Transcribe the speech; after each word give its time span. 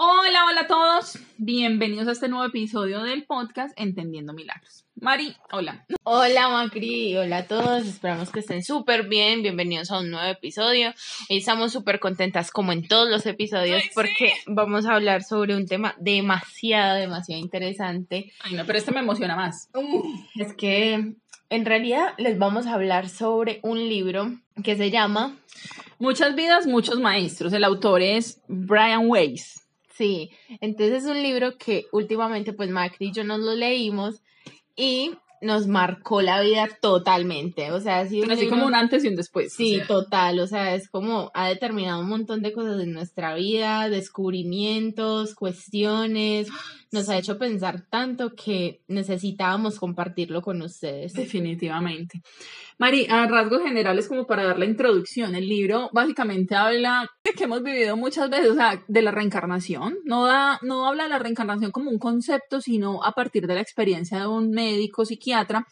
Hola, 0.00 0.44
hola 0.44 0.60
a 0.60 0.66
todos. 0.68 1.18
Bienvenidos 1.38 2.06
a 2.06 2.12
este 2.12 2.28
nuevo 2.28 2.44
episodio 2.44 3.02
del 3.02 3.24
podcast 3.24 3.72
Entendiendo 3.76 4.32
Milagros. 4.32 4.84
Mari, 4.94 5.34
hola. 5.50 5.86
Hola 6.04 6.48
Macri, 6.50 7.16
hola 7.16 7.38
a 7.38 7.46
todos. 7.48 7.84
Esperamos 7.84 8.30
que 8.30 8.38
estén 8.38 8.62
súper 8.62 9.08
bien. 9.08 9.42
Bienvenidos 9.42 9.90
a 9.90 9.98
un 9.98 10.12
nuevo 10.12 10.28
episodio. 10.28 10.94
Hoy 11.28 11.38
estamos 11.38 11.72
súper 11.72 11.98
contentas 11.98 12.52
como 12.52 12.70
en 12.70 12.86
todos 12.86 13.10
los 13.10 13.26
episodios 13.26 13.82
Ay, 13.82 13.90
porque 13.92 14.34
vamos 14.46 14.86
a 14.86 14.94
hablar 14.94 15.24
sobre 15.24 15.56
un 15.56 15.66
tema 15.66 15.96
demasiado, 15.98 16.94
demasiado 16.94 17.42
interesante. 17.42 18.32
Ay, 18.44 18.54
no, 18.54 18.64
pero 18.66 18.78
este 18.78 18.92
me 18.92 19.00
emociona 19.00 19.34
más. 19.34 19.68
Es 20.36 20.52
que 20.52 21.16
en 21.50 21.64
realidad 21.64 22.14
les 22.18 22.38
vamos 22.38 22.68
a 22.68 22.74
hablar 22.74 23.08
sobre 23.08 23.58
un 23.64 23.88
libro 23.88 24.30
que 24.62 24.76
se 24.76 24.92
llama 24.92 25.36
Muchas 25.98 26.36
vidas, 26.36 26.68
muchos 26.68 27.00
maestros. 27.00 27.52
El 27.52 27.64
autor 27.64 28.00
es 28.00 28.40
Brian 28.46 29.08
Weiss. 29.08 29.67
Sí, 29.98 30.30
entonces 30.60 31.02
es 31.04 31.10
un 31.10 31.20
libro 31.22 31.58
que 31.58 31.84
últimamente 31.92 32.52
pues 32.52 32.70
Macri 32.70 33.08
y 33.08 33.12
yo 33.12 33.24
nos 33.24 33.40
lo 33.40 33.54
leímos 33.56 34.22
y 34.76 35.10
nos 35.40 35.66
marcó 35.68 36.20
la 36.22 36.40
vida 36.40 36.68
totalmente. 36.80 37.70
O 37.72 37.80
sea, 37.80 38.00
ha 38.00 38.06
sido 38.08 38.24
Así 38.32 38.42
libro- 38.42 38.56
como 38.56 38.66
un 38.66 38.74
antes 38.74 39.04
y 39.04 39.08
un 39.08 39.16
después. 39.16 39.52
Sí, 39.52 39.74
o 39.74 39.78
sea. 39.78 39.86
total, 39.86 40.38
o 40.40 40.46
sea, 40.46 40.74
es 40.74 40.88
como 40.88 41.30
ha 41.34 41.48
determinado 41.48 42.00
un 42.00 42.08
montón 42.08 42.42
de 42.42 42.52
cosas 42.52 42.80
en 42.82 42.92
nuestra 42.92 43.34
vida, 43.34 43.88
descubrimientos, 43.88 45.34
cuestiones, 45.34 46.48
nos 46.90 47.08
ha 47.08 47.18
hecho 47.18 47.38
pensar 47.38 47.82
tanto 47.90 48.34
que 48.34 48.82
necesitábamos 48.88 49.78
compartirlo 49.78 50.42
con 50.42 50.62
ustedes. 50.62 51.12
Definitivamente. 51.12 52.22
Mari, 52.78 53.06
a 53.10 53.26
rasgos 53.26 53.62
generales, 53.62 54.08
como 54.08 54.26
para 54.26 54.44
dar 54.44 54.58
la 54.58 54.64
introducción, 54.64 55.34
el 55.34 55.48
libro 55.48 55.90
básicamente 55.92 56.54
habla 56.54 57.10
de 57.24 57.32
que 57.32 57.44
hemos 57.44 57.62
vivido 57.62 57.96
muchas 57.96 58.30
veces, 58.30 58.52
de 58.86 59.02
la 59.02 59.10
reencarnación. 59.10 59.98
No, 60.04 60.26
da, 60.26 60.58
no 60.62 60.86
habla 60.86 61.04
de 61.04 61.10
la 61.10 61.18
reencarnación 61.18 61.72
como 61.72 61.90
un 61.90 61.98
concepto, 61.98 62.60
sino 62.60 63.04
a 63.04 63.12
partir 63.12 63.46
de 63.46 63.54
la 63.54 63.60
experiencia 63.60 64.20
de 64.20 64.26
un 64.28 64.50
médico 64.50 65.04
psiquiatra 65.04 65.66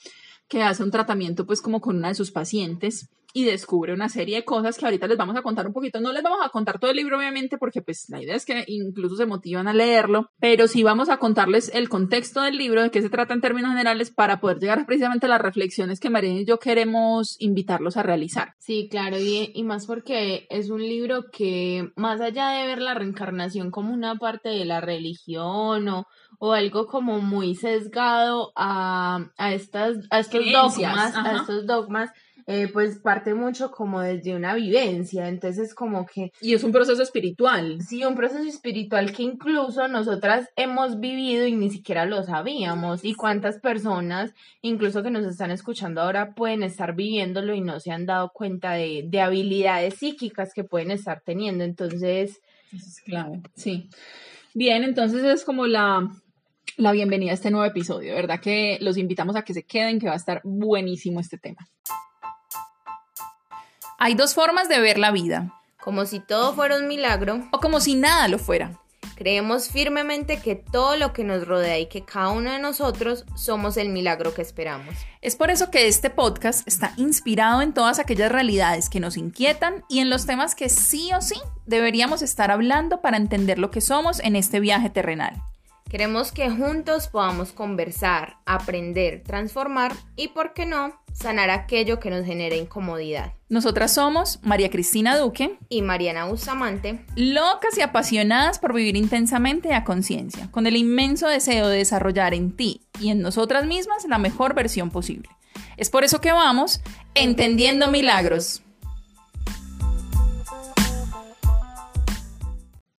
que 0.48 0.62
hace 0.62 0.82
un 0.82 0.90
tratamiento 0.90 1.46
pues 1.46 1.60
como 1.60 1.80
con 1.80 1.96
una 1.96 2.08
de 2.08 2.14
sus 2.14 2.30
pacientes 2.30 3.10
y 3.36 3.44
descubre 3.44 3.92
una 3.92 4.08
serie 4.08 4.36
de 4.36 4.44
cosas 4.46 4.78
que 4.78 4.86
ahorita 4.86 5.06
les 5.06 5.18
vamos 5.18 5.36
a 5.36 5.42
contar 5.42 5.66
un 5.66 5.74
poquito. 5.74 6.00
No 6.00 6.10
les 6.10 6.22
vamos 6.22 6.38
a 6.42 6.48
contar 6.48 6.78
todo 6.78 6.90
el 6.90 6.96
libro, 6.96 7.18
obviamente, 7.18 7.58
porque 7.58 7.82
pues 7.82 8.06
la 8.08 8.22
idea 8.22 8.34
es 8.34 8.46
que 8.46 8.64
incluso 8.66 9.14
se 9.16 9.26
motivan 9.26 9.68
a 9.68 9.74
leerlo, 9.74 10.30
pero 10.40 10.66
sí 10.68 10.82
vamos 10.82 11.10
a 11.10 11.18
contarles 11.18 11.70
el 11.74 11.90
contexto 11.90 12.40
del 12.40 12.56
libro, 12.56 12.82
de 12.82 12.90
qué 12.90 13.02
se 13.02 13.10
trata 13.10 13.34
en 13.34 13.42
términos 13.42 13.72
generales, 13.72 14.10
para 14.10 14.40
poder 14.40 14.58
llegar 14.58 14.86
precisamente 14.86 15.26
a 15.26 15.28
las 15.28 15.42
reflexiones 15.42 16.00
que 16.00 16.08
María 16.08 16.32
y 16.32 16.46
yo 16.46 16.58
queremos 16.58 17.36
invitarlos 17.38 17.98
a 17.98 18.02
realizar. 18.02 18.54
Sí, 18.58 18.88
claro, 18.90 19.18
y, 19.18 19.52
y 19.54 19.64
más 19.64 19.84
porque 19.84 20.46
es 20.48 20.70
un 20.70 20.80
libro 20.80 21.24
que 21.30 21.90
más 21.94 22.22
allá 22.22 22.48
de 22.48 22.66
ver 22.66 22.80
la 22.80 22.94
reencarnación 22.94 23.70
como 23.70 23.92
una 23.92 24.14
parte 24.14 24.48
de 24.48 24.64
la 24.64 24.80
religión 24.80 25.86
o, 25.88 26.06
o 26.38 26.52
algo 26.52 26.86
como 26.86 27.20
muy 27.20 27.54
sesgado 27.54 28.52
a, 28.56 29.30
a, 29.36 29.52
estas, 29.52 29.98
a 30.10 30.20
estos 30.20 30.40
Creencias, 30.40 30.76
dogmas, 30.76 31.14
ajá. 31.14 31.30
a 31.30 31.36
estos 31.36 31.66
dogmas, 31.66 32.10
eh, 32.48 32.68
pues 32.72 33.00
parte 33.00 33.34
mucho 33.34 33.72
como 33.72 34.00
desde 34.00 34.36
una 34.36 34.54
vivencia, 34.54 35.28
entonces 35.28 35.74
como 35.74 36.06
que 36.06 36.30
Y 36.40 36.54
es 36.54 36.62
un 36.62 36.70
proceso 36.70 37.02
espiritual. 37.02 37.82
sí, 37.82 38.04
un 38.04 38.14
proceso 38.14 38.44
espiritual 38.44 39.12
que 39.12 39.24
incluso 39.24 39.88
nosotras 39.88 40.48
hemos 40.54 41.00
vivido 41.00 41.44
y 41.46 41.56
ni 41.56 41.70
siquiera 41.70 42.06
lo 42.06 42.22
sabíamos, 42.22 43.04
y 43.04 43.14
cuántas 43.14 43.58
personas, 43.58 44.32
incluso 44.62 45.02
que 45.02 45.10
nos 45.10 45.26
están 45.26 45.50
escuchando 45.50 46.02
ahora, 46.02 46.34
pueden 46.34 46.62
estar 46.62 46.94
viviéndolo 46.94 47.52
y 47.52 47.62
no 47.62 47.80
se 47.80 47.90
han 47.90 48.06
dado 48.06 48.30
cuenta 48.32 48.74
de, 48.74 49.02
de 49.08 49.20
habilidades 49.20 49.94
psíquicas 49.94 50.54
que 50.54 50.62
pueden 50.62 50.92
estar 50.92 51.22
teniendo, 51.22 51.64
entonces... 51.64 52.40
Eso 52.72 52.86
es 52.86 53.00
clave, 53.00 53.42
sí. 53.56 53.88
Bien, 54.54 54.84
entonces 54.84 55.24
es 55.24 55.44
como 55.44 55.66
la, 55.66 56.08
la 56.76 56.92
bienvenida 56.92 57.30
a 57.30 57.34
este 57.34 57.50
nuevo 57.50 57.66
episodio, 57.66 58.14
¿verdad? 58.14 58.40
Que 58.40 58.78
los 58.80 58.98
invitamos 58.98 59.34
a 59.36 59.42
que 59.42 59.54
se 59.54 59.62
queden, 59.64 59.98
que 59.98 60.06
va 60.06 60.12
a 60.12 60.16
estar 60.16 60.40
buenísimo 60.44 61.20
este 61.20 61.38
tema. 61.38 61.66
Hay 63.98 64.14
dos 64.14 64.34
formas 64.34 64.68
de 64.68 64.80
ver 64.80 64.98
la 64.98 65.10
vida, 65.10 65.52
Como 65.82 66.04
si 66.04 66.20
todo 66.20 66.52
fuera 66.52 66.76
un 66.78 66.88
milagro, 66.88 67.48
o 67.52 67.60
como 67.60 67.80
si 67.80 67.94
nada 67.94 68.28
lo 68.28 68.38
fuera. 68.38 68.78
creemos 69.14 69.70
firmemente 69.70 70.40
que 70.40 70.56
todo 70.56 70.96
lo 70.96 71.14
que 71.14 71.24
nos 71.24 71.46
rodea 71.46 71.78
y 71.78 71.86
que 71.86 72.04
cada 72.04 72.28
uno 72.28 72.52
de 72.52 72.58
nosotros 72.58 73.24
somos 73.34 73.78
el 73.78 73.88
milagro 73.88 74.34
que 74.34 74.42
esperamos. 74.42 74.94
Es 75.22 75.36
por 75.36 75.50
eso 75.50 75.70
que 75.70 75.86
este 75.86 76.10
podcast 76.10 76.68
está 76.68 76.92
inspirado 76.98 77.62
en 77.62 77.72
todas 77.72 77.98
aquellas 77.98 78.30
realidades 78.30 78.90
que 78.90 79.00
nos 79.00 79.16
inquietan 79.16 79.84
y 79.88 80.00
en 80.00 80.10
los 80.10 80.26
temas 80.26 80.54
que 80.54 80.68
sí 80.68 81.10
o 81.14 81.22
sí 81.22 81.40
deberíamos 81.64 82.20
estar 82.20 82.50
hablando 82.50 83.00
para 83.00 83.16
entender 83.16 83.58
lo 83.58 83.70
que 83.70 83.80
somos 83.80 84.20
en 84.20 84.36
este 84.36 84.60
viaje 84.60 84.90
terrenal. 84.90 85.42
Queremos 85.88 86.32
que 86.32 86.50
juntos 86.50 87.06
podamos 87.06 87.52
conversar, 87.52 88.38
aprender, 88.44 89.22
transformar 89.22 89.92
y, 90.16 90.28
por 90.28 90.52
qué 90.52 90.66
no, 90.66 91.00
sanar 91.12 91.48
aquello 91.48 92.00
que 92.00 92.10
nos 92.10 92.26
genera 92.26 92.56
incomodidad. 92.56 93.34
Nosotras 93.48 93.94
somos 93.94 94.40
María 94.42 94.68
Cristina 94.68 95.16
Duque, 95.16 95.60
Y 95.68 95.82
Mariana 95.82 96.24
Bustamante, 96.24 97.06
locas 97.14 97.78
y 97.78 97.82
apasionadas 97.82 98.58
por 98.58 98.74
vivir 98.74 98.96
intensamente 98.96 99.74
a 99.74 99.84
conciencia, 99.84 100.50
con 100.50 100.66
el 100.66 100.76
inmenso 100.76 101.28
deseo 101.28 101.68
de 101.68 101.78
desarrollar 101.78 102.34
en 102.34 102.56
ti 102.56 102.82
y 102.98 103.10
en 103.10 103.22
nosotras 103.22 103.64
mismas 103.64 104.06
la 104.08 104.18
mejor 104.18 104.54
versión 104.54 104.90
posible. 104.90 105.28
Es 105.76 105.88
por 105.88 106.02
eso 106.02 106.20
que 106.20 106.32
vamos 106.32 106.80
entendiendo 107.14 107.92
milagros. 107.92 108.60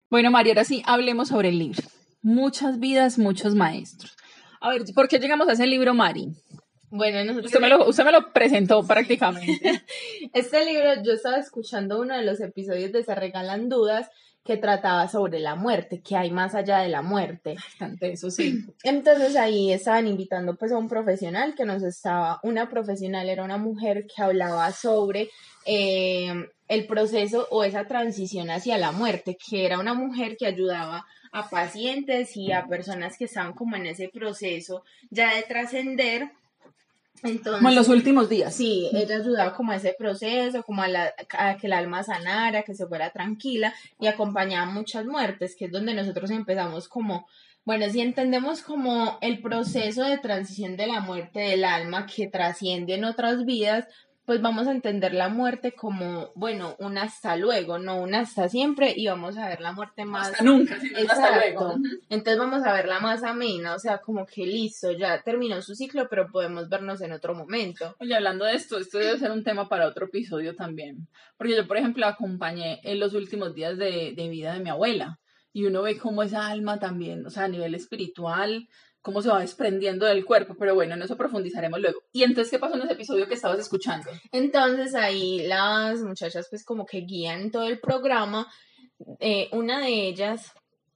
Bueno, 0.09 0.31
María, 0.31 0.53
ahora 0.53 0.63
sí, 0.63 0.83
hablemos 0.85 1.27
sobre 1.27 1.49
el 1.49 1.59
libro. 1.59 1.83
Muchas 2.21 2.79
vidas, 2.79 3.17
muchos 3.17 3.55
maestros. 3.55 4.15
A 4.59 4.69
ver, 4.69 4.83
¿por 4.93 5.07
qué 5.07 5.19
llegamos 5.19 5.47
a 5.47 5.53
ese 5.53 5.67
libro, 5.67 5.93
Mari? 5.93 6.29
bueno, 6.89 7.23
nosotros... 7.25 7.45
Usted 7.45 7.59
me 7.59 7.69
lo, 7.69 7.87
usted 7.87 8.05
me 8.05 8.11
lo 8.11 8.31
presentó 8.31 8.85
prácticamente. 8.85 9.83
Este 10.33 10.65
libro, 10.65 11.01
yo 11.03 11.13
estaba 11.13 11.37
escuchando 11.37 11.99
uno 11.99 12.15
de 12.15 12.23
los 12.23 12.39
episodios 12.39 12.91
de 12.91 13.03
Se 13.03 13.15
Regalan 13.15 13.69
Dudas 13.69 14.09
que 14.47 14.55
trataba 14.55 15.09
sobre 15.09 15.39
la 15.41 15.55
muerte, 15.55 16.01
que 16.01 16.15
hay 16.15 16.31
más 16.31 16.55
allá 16.55 16.79
de 16.79 16.87
la 16.87 17.01
muerte. 17.01 17.55
Bastante, 17.55 18.13
eso 18.13 18.31
sí. 18.31 18.63
Entonces 18.83 19.35
ahí 19.35 19.73
estaban 19.73 20.07
invitando 20.07 20.55
pues 20.55 20.71
a 20.71 20.77
un 20.77 20.87
profesional 20.87 21.53
que 21.53 21.65
nos 21.65 21.83
estaba, 21.83 22.39
una 22.43 22.69
profesional 22.69 23.27
era 23.27 23.43
una 23.43 23.57
mujer 23.57 24.05
que 24.07 24.23
hablaba 24.23 24.71
sobre 24.71 25.29
eh, 25.65 26.33
el 26.69 26.87
proceso 26.87 27.45
o 27.51 27.65
esa 27.65 27.87
transición 27.87 28.49
hacia 28.49 28.77
la 28.77 28.93
muerte, 28.93 29.37
que 29.37 29.65
era 29.65 29.79
una 29.79 29.93
mujer 29.93 30.37
que 30.37 30.47
ayudaba 30.47 31.05
a 31.31 31.49
pacientes 31.49 32.35
y 32.37 32.51
a 32.51 32.65
personas 32.67 33.17
que 33.17 33.25
estaban 33.25 33.53
como 33.53 33.75
en 33.75 33.85
ese 33.87 34.09
proceso 34.09 34.83
ya 35.09 35.35
de 35.35 35.43
trascender. 35.43 36.29
Entonces, 37.23 37.53
Como 37.57 37.69
en 37.69 37.75
los 37.75 37.87
últimos 37.89 38.29
días. 38.29 38.53
Sí, 38.53 38.89
ella 38.93 39.15
ayudaba 39.17 39.53
como 39.55 39.71
a 39.71 39.77
ese 39.77 39.95
proceso, 39.97 40.61
como 40.63 40.83
a, 40.83 40.87
la- 40.87 41.13
a 41.31 41.57
que 41.57 41.65
el 41.67 41.73
alma 41.73 42.03
sanara, 42.03 42.61
que 42.61 42.75
se 42.75 42.85
fuera 42.85 43.09
tranquila 43.09 43.73
y 43.99 44.05
acompañaba 44.07 44.67
muchas 44.71 45.05
muertes, 45.05 45.55
que 45.55 45.65
es 45.65 45.71
donde 45.71 45.95
nosotros 45.95 46.29
empezamos 46.29 46.87
como, 46.87 47.27
bueno, 47.65 47.89
si 47.89 48.01
entendemos 48.01 48.61
como 48.61 49.17
el 49.21 49.41
proceso 49.41 50.03
de 50.03 50.19
transición 50.19 50.77
de 50.77 50.85
la 50.87 50.99
muerte 50.99 51.39
del 51.39 51.63
alma 51.63 52.05
que 52.05 52.27
trasciende 52.27 52.93
en 52.93 53.03
otras 53.05 53.45
vidas, 53.45 53.85
pues 54.27 54.41
vamos 54.41 54.67
a 54.67 54.73
entender 54.73 55.13
la 55.13 55.29
muerte 55.29 55.71
como, 55.71 56.33
bueno, 56.35 56.75
un 56.79 56.97
hasta 56.97 57.37
luego, 57.37 57.79
no 57.79 58.01
un 58.01 58.13
hasta 58.13 58.49
siempre 58.49 58.93
y 58.93 59.07
vamos 59.07 59.37
a 59.37 59.47
ver 59.47 59.61
la 59.61 59.71
muerte 59.71 60.03
más... 60.03 60.31
Hasta 60.31 60.43
nunca, 60.43 60.77
sino 60.81 60.99
hasta 60.99 61.37
luego. 61.37 61.75
Entonces 62.09 62.37
vamos 62.37 62.61
a 62.65 62.73
verla 62.73 62.99
más 62.99 63.23
amena, 63.23 63.73
o 63.73 63.79
sea, 63.79 63.99
como 63.99 64.25
que 64.25 64.45
listo, 64.45 64.91
ya 64.91 65.21
terminó 65.23 65.61
su 65.61 65.75
ciclo, 65.75 66.09
pero 66.09 66.27
podemos 66.29 66.67
vernos 66.67 66.99
en 66.99 67.13
otro 67.13 67.35
momento. 67.35 67.95
Oye, 68.01 68.15
hablando 68.15 68.43
de 68.43 68.55
esto, 68.55 68.77
esto 68.77 68.97
debe 68.97 69.17
ser 69.17 69.31
un 69.31 69.45
tema 69.45 69.69
para 69.69 69.87
otro 69.87 70.07
episodio 70.07 70.57
también. 70.57 71.07
Porque 71.37 71.55
yo, 71.55 71.65
por 71.65 71.77
ejemplo, 71.77 72.05
acompañé 72.05 72.81
en 72.83 72.99
los 72.99 73.13
últimos 73.13 73.55
días 73.55 73.77
de, 73.77 74.13
de 74.13 74.27
vida 74.27 74.51
de 74.51 74.59
mi 74.59 74.69
abuela. 74.69 75.21
Y 75.53 75.65
uno 75.65 75.83
ve 75.83 75.97
cómo 75.97 76.21
esa 76.21 76.47
alma 76.47 76.79
también, 76.79 77.25
o 77.25 77.29
sea, 77.29 77.45
a 77.45 77.47
nivel 77.47 77.75
espiritual, 77.75 78.67
cómo 79.07 79.21
se 79.21 79.29
va 79.29 79.39
desprendiendo 79.39 80.05
del 80.05 80.25
cuerpo. 80.25 80.53
Pero 80.59 80.75
bueno, 80.75 80.95
en 80.95 81.01
eso 81.01 81.15
profundizaremos 81.15 81.79
luego. 81.79 82.03
Y 82.11 82.23
entonces, 82.23 82.51
¿qué 82.51 82.59
pasó 82.59 82.75
en 82.75 82.81
ese 82.81 82.91
episodio 82.91 83.25
que 83.25 83.35
estabas 83.35 83.57
escuchando? 83.57 84.11
Entonces 84.33 84.93
ahí 84.95 85.47
las 85.47 86.01
muchachas 86.01 86.47
pues 86.49 86.65
como 86.65 86.85
que 86.85 86.99
guían 86.99 87.49
todo 87.49 87.67
el 87.67 87.79
programa. 87.79 88.51
Eh, 89.21 89.47
una 89.53 89.79
de 89.79 90.07
ellas 90.09 90.51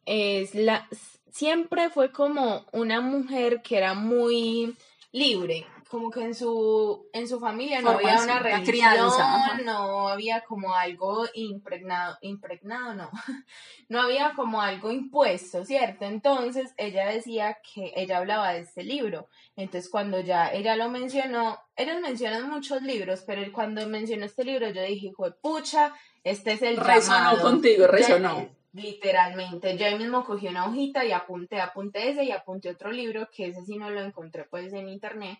es 0.06 0.54
la, 0.56 0.90
siempre 1.32 1.90
fue 1.90 2.12
como 2.12 2.66
una 2.74 3.00
mujer 3.00 3.62
que 3.62 3.78
era 3.78 3.94
muy 3.94 4.76
libre, 5.14 5.66
como 5.92 6.10
que 6.10 6.24
en 6.24 6.34
su, 6.34 7.10
en 7.12 7.28
su 7.28 7.38
familia 7.42 7.82
no 7.82 7.90
había 7.90 8.18
Formación, 8.18 8.24
una 8.24 8.34
la 8.36 8.58
religión, 8.58 8.66
crianza, 8.66 9.60
no 9.66 10.08
había 10.08 10.40
como 10.46 10.74
algo 10.74 11.26
impregnado, 11.34 12.18
impregnado 12.22 12.96
no, 12.96 13.12
no 13.90 14.02
había 14.02 14.32
como 14.34 14.62
algo 14.62 14.90
impuesto, 14.90 15.66
¿cierto? 15.66 16.06
Entonces 16.06 16.74
ella 16.78 17.08
decía 17.10 17.58
que 17.62 17.92
ella 17.98 18.20
hablaba 18.20 18.54
de 18.54 18.62
este 18.62 18.84
libro, 18.84 19.28
entonces 19.58 19.92
cuando 19.92 20.22
ya 20.22 20.48
ella 20.54 20.78
lo 20.78 20.88
mencionó, 20.88 21.60
ellos 21.76 22.00
mencionan 22.00 22.50
muchos 22.50 22.82
libros, 22.84 23.24
pero 23.28 23.42
cuando 23.52 23.86
mencionó 23.86 24.26
este 24.26 24.46
libro 24.46 24.70
yo 24.70 24.82
dije, 24.84 25.12
pucha, 25.42 25.94
este 26.24 26.54
es 26.54 26.62
el 26.62 26.78
Resonó 26.78 27.18
llamado". 27.18 27.42
contigo, 27.42 27.88
resonó. 27.88 28.48
literalmente. 28.72 29.78
Yo 29.78 29.86
ahí 29.88 29.98
mismo 29.98 30.24
cogí 30.24 30.48
una 30.48 30.66
hojita 30.68 31.04
y 31.04 31.12
apunté, 31.12 31.60
apunté 31.60 32.10
ese 32.12 32.24
y 32.24 32.32
apunté 32.32 32.70
otro 32.70 32.92
libro, 32.94 33.28
que 33.30 33.48
ese 33.48 33.66
sí 33.66 33.78
no 33.78 33.90
lo 33.90 34.02
encontré 34.02 34.46
pues 34.46 34.72
en 34.72 34.88
internet. 34.88 35.38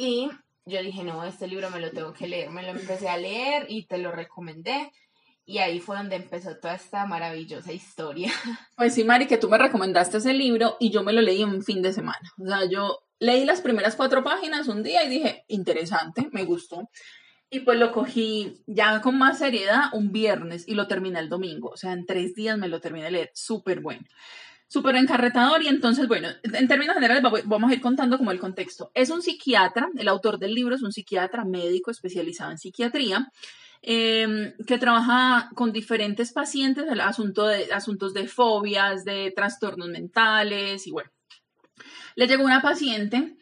Y 0.00 0.30
yo 0.64 0.80
dije, 0.80 1.02
no, 1.02 1.24
este 1.24 1.48
libro 1.48 1.70
me 1.70 1.80
lo 1.80 1.90
tengo 1.90 2.12
que 2.12 2.28
leer. 2.28 2.50
Me 2.50 2.62
lo 2.62 2.68
empecé 2.68 3.08
a 3.08 3.16
leer 3.16 3.66
y 3.68 3.86
te 3.86 3.98
lo 3.98 4.12
recomendé. 4.12 4.92
Y 5.44 5.58
ahí 5.58 5.80
fue 5.80 5.96
donde 5.96 6.14
empezó 6.14 6.56
toda 6.56 6.76
esta 6.76 7.04
maravillosa 7.04 7.72
historia. 7.72 8.30
Pues 8.76 8.94
sí, 8.94 9.02
Mari, 9.02 9.26
que 9.26 9.38
tú 9.38 9.48
me 9.48 9.58
recomendaste 9.58 10.18
ese 10.18 10.34
libro 10.34 10.76
y 10.78 10.90
yo 10.92 11.02
me 11.02 11.12
lo 11.12 11.20
leí 11.20 11.42
en 11.42 11.48
un 11.48 11.64
fin 11.64 11.82
de 11.82 11.92
semana. 11.92 12.32
O 12.38 12.46
sea, 12.46 12.64
yo 12.66 13.00
leí 13.18 13.44
las 13.44 13.60
primeras 13.60 13.96
cuatro 13.96 14.22
páginas 14.22 14.68
un 14.68 14.84
día 14.84 15.02
y 15.02 15.08
dije, 15.08 15.44
interesante, 15.48 16.28
me 16.30 16.44
gustó. 16.44 16.88
Y 17.50 17.60
pues 17.60 17.76
lo 17.76 17.90
cogí 17.90 18.62
ya 18.68 19.00
con 19.00 19.18
más 19.18 19.38
seriedad 19.38 19.86
un 19.94 20.12
viernes 20.12 20.68
y 20.68 20.74
lo 20.74 20.86
terminé 20.86 21.18
el 21.18 21.28
domingo. 21.28 21.70
O 21.70 21.76
sea, 21.76 21.92
en 21.92 22.06
tres 22.06 22.36
días 22.36 22.56
me 22.56 22.68
lo 22.68 22.80
terminé 22.80 23.06
de 23.06 23.10
leer. 23.10 23.30
Súper 23.34 23.80
bueno. 23.80 24.06
Súper 24.68 24.96
encarretador. 24.96 25.62
Y 25.62 25.68
entonces, 25.68 26.06
bueno, 26.06 26.28
en 26.42 26.68
términos 26.68 26.94
generales 26.94 27.22
vamos 27.22 27.70
a 27.70 27.74
ir 27.74 27.80
contando 27.80 28.18
como 28.18 28.30
el 28.30 28.38
contexto. 28.38 28.90
Es 28.94 29.10
un 29.10 29.22
psiquiatra, 29.22 29.88
el 29.96 30.08
autor 30.08 30.38
del 30.38 30.54
libro 30.54 30.74
es 30.74 30.82
un 30.82 30.92
psiquiatra 30.92 31.44
médico 31.44 31.90
especializado 31.90 32.50
en 32.50 32.58
psiquiatría. 32.58 33.30
Em, 33.80 34.54
que 34.66 34.76
trabaja 34.76 35.50
con 35.54 35.72
diferentes 35.72 36.32
pacientes, 36.32 36.84
el 36.90 37.00
asunto 37.00 37.46
de, 37.46 37.72
asuntos 37.72 38.12
de 38.12 38.26
fobias, 38.26 39.04
de 39.04 39.32
trastornos 39.34 39.88
mentales 39.88 40.86
y 40.86 40.90
bueno. 40.90 41.10
Le 42.16 42.26
llegó 42.26 42.44
una 42.44 42.60
paciente 42.60 43.36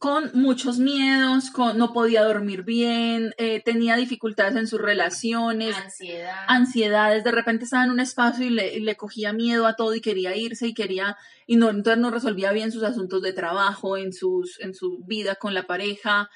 con 0.00 0.30
muchos 0.32 0.78
miedos, 0.78 1.50
con, 1.50 1.76
no 1.76 1.92
podía 1.92 2.24
dormir 2.24 2.62
bien, 2.62 3.34
eh, 3.36 3.60
tenía 3.62 3.96
dificultades 3.96 4.56
en 4.56 4.66
sus 4.66 4.80
relaciones, 4.80 5.76
Ansiedad. 5.76 6.44
ansiedades, 6.48 7.22
de 7.22 7.30
repente 7.30 7.64
estaba 7.64 7.84
en 7.84 7.90
un 7.90 8.00
espacio 8.00 8.46
y 8.46 8.48
le, 8.48 8.80
le, 8.80 8.96
cogía 8.96 9.34
miedo 9.34 9.66
a 9.66 9.76
todo 9.76 9.94
y 9.94 10.00
quería 10.00 10.34
irse 10.34 10.66
y 10.66 10.72
quería, 10.72 11.18
y 11.46 11.56
no, 11.56 11.68
entonces 11.68 12.00
no 12.00 12.10
resolvía 12.10 12.50
bien 12.50 12.72
sus 12.72 12.82
asuntos 12.82 13.20
de 13.20 13.34
trabajo, 13.34 13.98
en, 13.98 14.14
sus, 14.14 14.58
en 14.60 14.72
su 14.72 15.04
vida 15.04 15.34
con 15.34 15.52
la 15.52 15.66
pareja, 15.66 16.30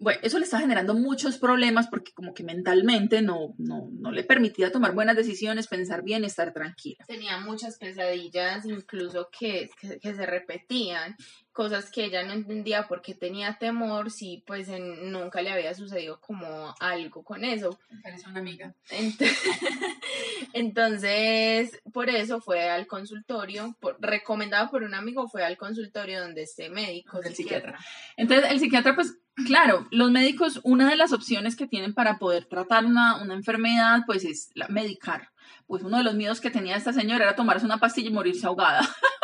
bueno, 0.00 0.20
eso 0.22 0.38
le 0.38 0.44
está 0.44 0.60
generando 0.60 0.94
muchos 0.94 1.38
problemas 1.38 1.88
porque 1.88 2.12
como 2.12 2.32
que 2.32 2.44
mentalmente 2.44 3.20
no, 3.20 3.54
no, 3.58 3.88
no 3.92 4.12
le 4.12 4.22
permitía 4.22 4.70
tomar 4.70 4.94
buenas 4.94 5.16
decisiones, 5.16 5.66
pensar 5.66 6.02
bien, 6.02 6.24
estar 6.24 6.52
tranquila. 6.52 7.04
Tenía 7.06 7.38
muchas 7.38 7.78
pesadillas, 7.78 8.64
incluso 8.64 9.28
que, 9.36 9.68
que, 9.80 9.98
que 9.98 10.14
se 10.14 10.24
repetían, 10.24 11.16
cosas 11.58 11.90
que 11.90 12.04
ella 12.04 12.22
no 12.22 12.34
entendía 12.34 12.86
porque 12.86 13.16
tenía 13.16 13.58
temor, 13.58 14.12
si 14.12 14.44
pues 14.46 14.68
en, 14.68 15.10
nunca 15.10 15.42
le 15.42 15.50
había 15.50 15.74
sucedido 15.74 16.20
como 16.20 16.72
algo 16.78 17.24
con 17.24 17.42
eso. 17.42 17.80
Eres 18.04 18.24
una 18.28 18.38
amiga. 18.38 18.74
Entonces, 18.90 19.36
entonces, 20.52 21.82
por 21.92 22.10
eso 22.10 22.40
fue 22.40 22.70
al 22.70 22.86
consultorio, 22.86 23.76
por, 23.80 23.96
recomendado 24.00 24.70
por 24.70 24.84
un 24.84 24.94
amigo, 24.94 25.26
fue 25.26 25.44
al 25.44 25.56
consultorio 25.56 26.20
donde 26.20 26.42
este 26.42 26.70
médico. 26.70 27.20
El 27.24 27.34
psiquiatra. 27.34 27.76
psiquiatra. 27.76 27.78
Entonces, 28.16 28.52
el 28.52 28.60
psiquiatra 28.60 28.94
pues 28.94 29.18
Claro, 29.46 29.86
los 29.92 30.10
médicos, 30.10 30.60
una 30.64 30.88
de 30.88 30.96
las 30.96 31.12
opciones 31.12 31.54
que 31.54 31.68
tienen 31.68 31.94
para 31.94 32.18
poder 32.18 32.46
tratar 32.46 32.84
una, 32.84 33.22
una, 33.22 33.34
enfermedad, 33.34 34.00
pues 34.04 34.24
es 34.24 34.50
la, 34.54 34.66
medicar. 34.66 35.30
Pues 35.68 35.84
uno 35.84 35.98
de 35.98 36.02
los 36.02 36.14
miedos 36.14 36.40
que 36.40 36.50
tenía 36.50 36.76
esta 36.76 36.92
señora 36.92 37.24
era 37.24 37.36
tomarse 37.36 37.64
una 37.64 37.78
pastilla 37.78 38.10
y 38.10 38.12
morirse 38.12 38.46
ahogada. 38.46 38.80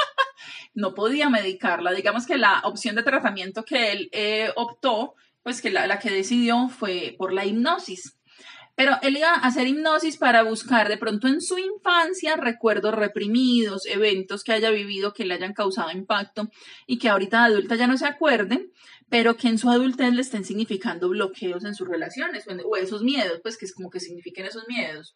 no 0.75 0.95
podía 0.95 1.31
medicarla. 1.31 1.93
Digamos 1.93 2.27
que 2.27 2.37
la 2.37 2.61
opción 2.65 2.97
de 2.97 3.03
tratamiento 3.03 3.65
que 3.65 3.93
él 3.93 4.09
eh, 4.13 4.51
optó, 4.57 5.15
pues 5.43 5.63
que 5.63 5.71
la, 5.71 5.99
que 5.99 6.11
decidió 6.11 6.69
fue 6.69 7.15
por 7.19 7.33
la 7.33 7.47
hipnosis. 7.47 8.19
Pero 8.77 8.97
él 9.03 9.17
iba 9.17 9.31
a 9.31 9.47
hacer 9.47 9.69
hipnosis 9.69 10.17
para 10.17 10.43
buscar 10.43 10.89
de 10.89 10.97
pronto 10.97 11.29
en 11.29 11.41
su 11.41 11.59
infancia 11.59 12.35
recuerdos 12.35 12.93
reprimidos, 12.93 13.87
eventos 13.87 14.43
que 14.43 14.53
haya 14.53 14.71
vivido 14.71 15.13
que 15.13 15.25
le 15.25 15.35
hayan 15.35 15.53
causado 15.53 15.93
impacto 15.93 16.51
y 16.87 16.99
que 16.99 17.09
ahorita 17.09 17.45
adulta 17.45 17.77
ya 17.77 17.87
no 17.87 17.97
se 17.97 18.07
acuerden, 18.07 18.73
pero 19.09 19.37
que 19.37 19.47
en 19.47 19.59
su 19.59 19.71
adultez 19.71 20.13
le 20.13 20.23
estén 20.23 20.45
significando 20.45 21.09
bloqueos 21.09 21.65
en 21.65 21.77
sus 21.77 21.87
relaciones 21.87 22.47
o 22.65 22.77
esos 22.77 23.03
miedos, 23.03 23.39
pues 23.43 23.57
que 23.57 23.67
es 23.67 23.75
como 23.75 23.91
que 23.91 24.01
signifiquen 24.01 24.47
esos 24.47 24.67
miedos. 24.67 25.15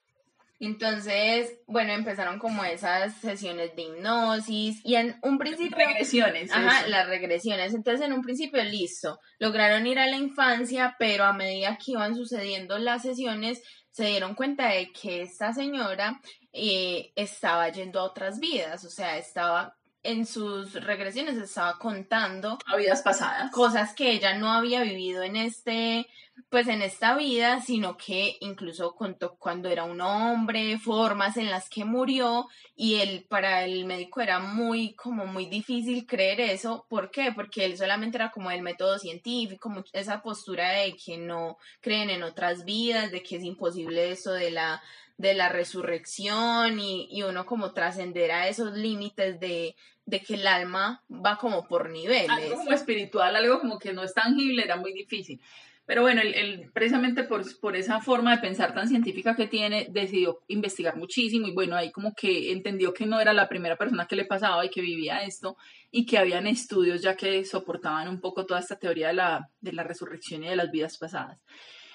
Entonces, 0.60 1.60
bueno, 1.66 1.93
empezaron 1.93 2.38
como 2.40 2.64
esas 2.64 3.14
sesiones 3.14 3.76
de 3.76 3.82
hipnosis 3.82 4.81
y 4.84 4.96
en 4.96 5.16
un 5.22 5.38
principio... 5.38 5.76
Regresiones. 5.76 6.50
Ajá, 6.52 6.81
eso. 6.81 6.88
las 6.88 7.06
regresiones. 7.06 7.75
Entonces, 7.75 8.05
en 8.05 8.12
un 8.12 8.22
principio, 8.22 8.62
listo, 8.64 9.20
lograron 9.38 9.87
ir 9.87 10.00
a 10.00 10.06
la 10.06 10.16
infancia, 10.16 10.96
pero 10.99 11.25
a 11.25 11.32
medida 11.32 11.78
que 11.78 11.93
iban 11.93 12.16
sucediendo 12.16 12.76
las 12.78 13.02
sesiones, 13.02 13.62
se 13.90 14.06
dieron 14.06 14.34
cuenta 14.34 14.69
de 14.69 14.93
que 14.93 15.22
esta 15.22 15.52
señora 15.52 16.20
eh, 16.52 17.12
estaba 17.14 17.69
yendo 17.69 18.00
a 18.00 18.04
otras 18.04 18.40
vidas, 18.40 18.84
o 18.84 18.90
sea, 18.90 19.16
estaba 19.16 19.77
en 20.08 20.25
sus 20.25 20.72
regresiones 20.72 21.37
estaba 21.37 21.78
contando 21.78 22.58
a 22.64 22.76
vidas 22.76 23.02
pasadas 23.02 23.50
cosas 23.50 23.94
que 23.94 24.10
ella 24.12 24.38
no 24.38 24.50
había 24.50 24.82
vivido 24.82 25.22
en 25.22 25.37
este 25.37 26.06
pues 26.49 26.66
en 26.69 26.81
esta 26.81 27.14
vida 27.14 27.60
sino 27.60 27.99
que 27.99 28.38
incluso 28.40 28.94
contó 28.94 29.37
cuando 29.37 29.69
era 29.69 29.84
un 29.84 30.00
hombre 30.00 30.78
formas 30.78 31.37
en 31.37 31.50
las 31.50 31.69
que 31.69 31.84
murió 31.84 32.46
y 32.75 32.96
él 32.96 33.26
para 33.28 33.64
el 33.64 33.84
médico 33.84 34.22
era 34.22 34.38
muy 34.38 34.94
como 34.94 35.26
muy 35.26 35.44
difícil 35.44 36.06
creer 36.06 36.40
eso 36.40 36.87
¿por 36.88 37.11
qué? 37.11 37.32
porque 37.32 37.66
él 37.66 37.76
solamente 37.76 38.16
era 38.16 38.31
como 38.31 38.50
el 38.50 38.62
método 38.62 38.99
científico 38.99 39.70
esa 39.93 40.22
postura 40.22 40.70
de 40.70 40.96
que 40.96 41.19
no 41.19 41.58
creen 41.82 42.08
en 42.08 42.22
otras 42.22 42.64
vidas 42.64 43.11
de 43.11 43.22
que 43.22 43.37
es 43.37 43.44
imposible 43.44 44.11
eso 44.11 44.32
de 44.32 44.52
la 44.52 44.82
de 45.19 45.34
la 45.34 45.49
resurrección 45.49 46.78
y, 46.78 47.08
y 47.11 47.25
uno 47.25 47.44
como 47.44 47.72
trascender 47.72 48.31
a 48.31 48.46
esos 48.46 48.72
límites 48.75 49.40
de, 49.40 49.75
de, 50.08 50.20
que 50.20 50.34
el 50.34 50.46
alma 50.46 51.02
va 51.08 51.37
como 51.37 51.66
por 51.66 51.90
niveles. 51.90 52.31
Algo 52.31 52.56
como 52.56 52.72
espiritual, 52.72 53.37
algo 53.37 53.60
como 53.60 53.78
que 53.78 53.93
no 53.93 54.02
es 54.02 54.14
tangible, 54.14 54.64
era 54.64 54.76
muy 54.76 54.93
difícil. 54.93 55.40
Pero 55.88 56.02
bueno, 56.02 56.20
él, 56.20 56.34
él 56.34 56.70
precisamente 56.75 57.25
por, 57.25 57.43
por, 57.60 57.75
esa 57.75 57.99
forma 58.02 58.37
de 58.37 58.43
pensar 58.43 58.75
tan 58.75 58.88
científica 58.88 59.34
que 59.34 59.46
tiene, 59.46 59.87
decidió 59.88 60.40
investigar 60.49 60.96
muchísimo 60.96 61.46
y 61.46 61.55
bueno, 61.55 61.76
ahí 61.76 61.90
como 61.90 62.12
que 62.14 62.52
entendió 62.52 62.93
que 62.93 63.06
no 63.06 63.19
era 63.19 63.32
la 63.32 63.49
primera 63.49 63.76
persona 63.76 64.06
que 64.06 64.14
le 64.14 64.26
pasaba 64.26 64.66
y 64.66 64.69
que 64.69 64.82
vivía 64.82 65.22
esto 65.22 65.56
y 65.90 66.05
que 66.05 66.19
habían 66.19 66.46
estudios 66.46 67.00
ya 67.00 67.16
que 67.16 67.43
soportaban 67.46 68.06
un 68.08 68.20
poco 68.20 68.44
toda 68.44 68.61
esta 68.61 68.78
teoría 68.78 69.08
de 69.08 69.14
la, 69.14 69.50
de 69.62 69.72
la 69.72 69.82
resurrección 69.82 70.44
y 70.44 70.49
de 70.49 70.56
las 70.56 70.70
vidas 70.70 70.99
pasadas. 70.99 71.38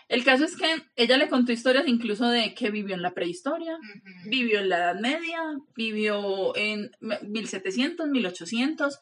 El 0.09 0.23
caso 0.23 0.45
es 0.45 0.55
que 0.55 0.83
ella 0.95 1.17
le 1.17 1.29
contó 1.29 1.51
historias 1.51 1.87
incluso 1.87 2.27
de 2.29 2.53
que 2.53 2.69
vivió 2.69 2.95
en 2.95 3.01
la 3.01 3.13
prehistoria, 3.13 3.75
uh 3.75 3.79
-huh. 3.79 4.29
vivió 4.29 4.59
en 4.59 4.69
la 4.69 4.77
Edad 4.77 4.99
Media, 4.99 5.41
vivió 5.75 6.55
en 6.55 6.91
1700, 7.21 8.07
1800, 8.07 8.99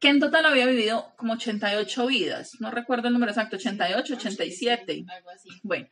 que 0.00 0.08
en 0.08 0.20
total 0.20 0.46
había 0.46 0.66
vivido 0.66 1.12
como 1.16 1.34
88 1.34 2.06
vidas. 2.06 2.52
No 2.60 2.70
recuerdo 2.70 3.08
el 3.08 3.14
número 3.14 3.32
exacto, 3.32 3.56
88, 3.56 4.14
87. 4.14 5.04
Algo 5.08 5.30
así. 5.30 5.48
Bueno, 5.62 5.88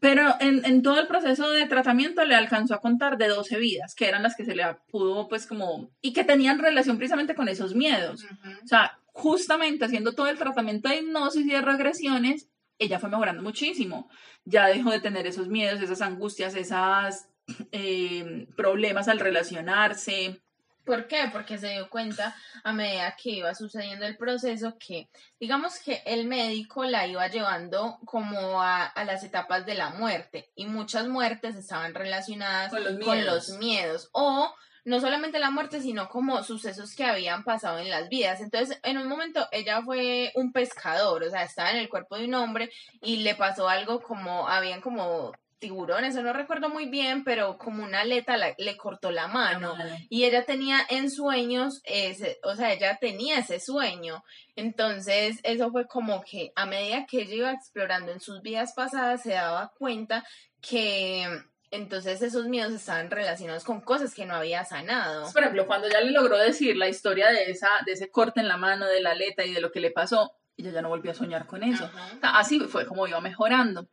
pero 0.00 0.34
en, 0.40 0.64
en, 0.64 0.82
todo 0.82 1.00
el 1.00 1.06
proceso 1.06 1.50
de 1.50 1.66
tratamiento 1.66 2.24
le 2.24 2.34
alcanzó 2.34 2.74
a 2.74 2.80
contar 2.80 3.18
de 3.18 3.28
12 3.28 3.58
vidas, 3.58 3.94
que 3.94 4.06
eran 4.06 4.22
las 4.22 4.36
que 4.36 4.44
se 4.44 4.54
le 4.54 4.64
pudo, 4.90 5.28
pues 5.28 5.46
como, 5.46 5.90
y 6.00 6.12
que 6.12 6.24
tenían 6.24 6.58
relación 6.58 6.96
precisamente 6.98 7.34
con 7.34 7.48
esos 7.48 7.74
miedos. 7.74 8.24
Uh 8.24 8.26
-huh. 8.26 8.64
O 8.64 8.66
sea, 8.66 8.98
justamente 9.06 9.84
haciendo 9.84 10.12
todo 10.12 10.28
el 10.28 10.38
tratamiento 10.38 10.88
de 10.88 10.98
hipnosis 10.98 11.44
y 11.44 11.50
de 11.50 11.60
regresiones, 11.60 12.48
ella 12.78 12.98
fue 12.98 13.10
mejorando 13.10 13.42
muchísimo. 13.42 14.08
Ya 14.44 14.66
dejó 14.66 14.90
de 14.90 15.00
tener 15.00 15.26
esos 15.26 15.48
miedos, 15.48 15.80
esas 15.80 16.00
angustias, 16.00 16.54
esos 16.54 17.26
eh, 17.72 18.46
problemas 18.56 19.08
al 19.08 19.20
relacionarse. 19.20 20.40
¿Por 20.84 21.06
qué? 21.06 21.28
Porque 21.30 21.58
se 21.58 21.68
dio 21.68 21.90
cuenta 21.90 22.34
a 22.64 22.72
medida 22.72 23.14
que 23.22 23.30
iba 23.30 23.54
sucediendo 23.54 24.06
el 24.06 24.16
proceso 24.16 24.78
que, 24.78 25.10
digamos 25.38 25.78
que 25.80 26.02
el 26.06 26.26
médico 26.26 26.84
la 26.84 27.06
iba 27.06 27.28
llevando 27.28 27.98
como 28.06 28.62
a, 28.62 28.86
a 28.86 29.04
las 29.04 29.22
etapas 29.22 29.66
de 29.66 29.74
la 29.74 29.90
muerte 29.90 30.50
y 30.54 30.64
muchas 30.64 31.06
muertes 31.06 31.56
estaban 31.56 31.92
relacionadas 31.92 32.70
con 32.70 32.84
los 32.84 32.94
miedos, 32.94 33.04
con 33.04 33.24
los 33.26 33.48
miedos 33.58 34.08
o 34.12 34.54
no 34.84 35.00
solamente 35.00 35.38
la 35.38 35.50
muerte, 35.50 35.80
sino 35.80 36.08
como 36.08 36.42
sucesos 36.42 36.94
que 36.94 37.04
habían 37.04 37.44
pasado 37.44 37.78
en 37.78 37.90
las 37.90 38.08
vidas. 38.08 38.40
Entonces, 38.40 38.78
en 38.82 38.98
un 38.98 39.08
momento 39.08 39.46
ella 39.52 39.82
fue 39.82 40.32
un 40.34 40.52
pescador, 40.52 41.22
o 41.22 41.30
sea, 41.30 41.42
estaba 41.42 41.70
en 41.70 41.78
el 41.78 41.88
cuerpo 41.88 42.16
de 42.16 42.26
un 42.26 42.34
hombre 42.34 42.70
y 43.02 43.18
le 43.18 43.34
pasó 43.34 43.68
algo 43.68 44.00
como, 44.00 44.48
habían 44.48 44.80
como 44.80 45.32
tiburones, 45.58 46.14
eso 46.14 46.22
no 46.22 46.32
recuerdo 46.32 46.68
muy 46.68 46.86
bien, 46.86 47.24
pero 47.24 47.58
como 47.58 47.84
una 47.84 48.00
aleta 48.00 48.36
la, 48.36 48.54
le 48.58 48.76
cortó 48.76 49.10
la 49.10 49.26
mano 49.26 49.74
Vale. 49.76 50.06
y 50.08 50.24
ella 50.24 50.44
tenía 50.44 50.80
en 50.88 51.10
sueños, 51.10 51.80
ese, 51.84 52.38
o 52.44 52.54
sea, 52.54 52.72
ella 52.72 52.98
tenía 53.00 53.38
ese 53.38 53.60
sueño. 53.60 54.22
Entonces, 54.56 55.40
eso 55.42 55.70
fue 55.70 55.86
como 55.86 56.22
que 56.22 56.52
a 56.54 56.66
medida 56.66 57.06
que 57.06 57.22
ella 57.22 57.34
iba 57.34 57.52
explorando 57.52 58.12
en 58.12 58.20
sus 58.20 58.40
vidas 58.40 58.72
pasadas, 58.74 59.22
se 59.22 59.30
daba 59.30 59.72
cuenta 59.76 60.24
que 60.60 61.26
entonces 61.70 62.22
esos 62.22 62.46
miedos 62.46 62.72
estaban 62.72 63.10
relacionados 63.10 63.64
con 63.64 63.80
cosas 63.80 64.14
que 64.14 64.26
no 64.26 64.34
había 64.34 64.64
sanado. 64.64 65.30
Por 65.32 65.42
ejemplo, 65.42 65.66
cuando 65.66 65.88
ya 65.88 66.00
le 66.00 66.10
logró 66.10 66.38
decir 66.38 66.76
la 66.76 66.88
historia 66.88 67.28
de, 67.28 67.50
esa, 67.50 67.68
de 67.84 67.92
ese 67.92 68.10
corte 68.10 68.40
en 68.40 68.48
la 68.48 68.56
mano, 68.56 68.86
de 68.86 69.00
la 69.00 69.10
aleta 69.10 69.44
y 69.44 69.52
de 69.52 69.60
lo 69.60 69.70
que 69.70 69.80
le 69.80 69.90
pasó, 69.90 70.32
ella 70.56 70.70
ya 70.70 70.82
no 70.82 70.88
volvió 70.88 71.10
a 71.10 71.14
soñar 71.14 71.46
con 71.46 71.62
eso. 71.62 71.84
Ajá. 71.84 72.12
O 72.16 72.20
sea, 72.20 72.38
así 72.38 72.60
fue 72.60 72.86
como 72.86 73.06
iba 73.06 73.20
mejorando. 73.20 73.88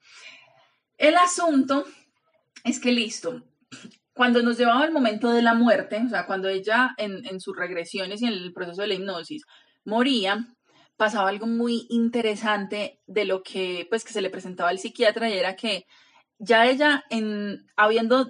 El 0.97 1.15
asunto 1.15 1.85
es 2.63 2.79
que 2.79 2.91
listo, 2.91 3.43
cuando 4.13 4.41
nos 4.41 4.57
llevaba 4.57 4.85
el 4.85 4.91
momento 4.91 5.31
de 5.31 5.41
la 5.41 5.53
muerte, 5.53 6.01
o 6.05 6.09
sea, 6.09 6.25
cuando 6.25 6.47
ella 6.47 6.95
en, 6.97 7.25
en 7.25 7.39
sus 7.39 7.55
regresiones 7.55 8.21
y 8.21 8.27
en 8.27 8.33
el 8.33 8.53
proceso 8.53 8.81
de 8.81 8.87
la 8.87 8.93
hipnosis 8.93 9.43
moría, 9.83 10.47
pasaba 10.97 11.29
algo 11.29 11.47
muy 11.47 11.85
interesante 11.89 13.01
de 13.05 13.25
lo 13.25 13.43
que, 13.43 13.85
pues, 13.89 14.05
que 14.05 14.13
se 14.13 14.21
le 14.21 14.29
presentaba 14.29 14.69
al 14.69 14.79
psiquiatra 14.79 15.29
y 15.29 15.33
era 15.33 15.55
que 15.55 15.85
ya 16.39 16.67
ella, 16.67 17.03
en, 17.09 17.65
habiendo, 17.75 18.27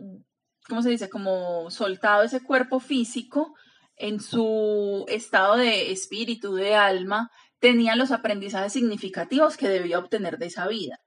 ¿cómo 0.67 0.81
se 0.81 0.89
dice?, 0.89 1.09
como 1.09 1.69
soltado 1.71 2.23
ese 2.23 2.43
cuerpo 2.43 2.79
físico, 2.79 3.55
en 3.97 4.19
su 4.19 5.05
estado 5.07 5.55
de 5.57 5.91
espíritu, 5.91 6.55
de 6.55 6.75
alma, 6.75 7.31
tenía 7.59 7.95
los 7.95 8.11
aprendizajes 8.11 8.73
significativos 8.73 9.57
que 9.57 9.69
debía 9.69 9.99
obtener 9.99 10.37
de 10.37 10.47
esa 10.47 10.67
vida. 10.67 10.99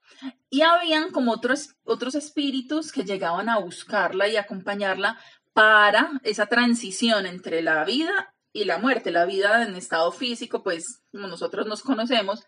Y 0.49 0.63
habían 0.63 1.11
como 1.11 1.33
otros, 1.33 1.77
otros 1.85 2.15
espíritus 2.15 2.91
que 2.91 3.05
llegaban 3.05 3.49
a 3.49 3.59
buscarla 3.59 4.27
y 4.29 4.37
acompañarla 4.37 5.19
para 5.53 6.11
esa 6.25 6.47
transición 6.47 7.27
entre 7.27 7.63
la 7.63 7.85
vida 7.85 8.35
y 8.53 8.65
la 8.65 8.79
muerte, 8.79 9.11
la 9.11 9.27
vida 9.27 9.63
en 9.63 9.77
estado 9.77 10.11
físico, 10.11 10.63
pues 10.63 11.03
como 11.13 11.27
nosotros 11.29 11.67
nos 11.67 11.83
conocemos, 11.83 12.45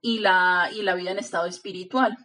y 0.00 0.18
la, 0.18 0.70
y 0.74 0.82
la 0.82 0.94
vida 0.94 1.12
en 1.12 1.18
estado 1.18 1.46
espiritual. 1.46 2.18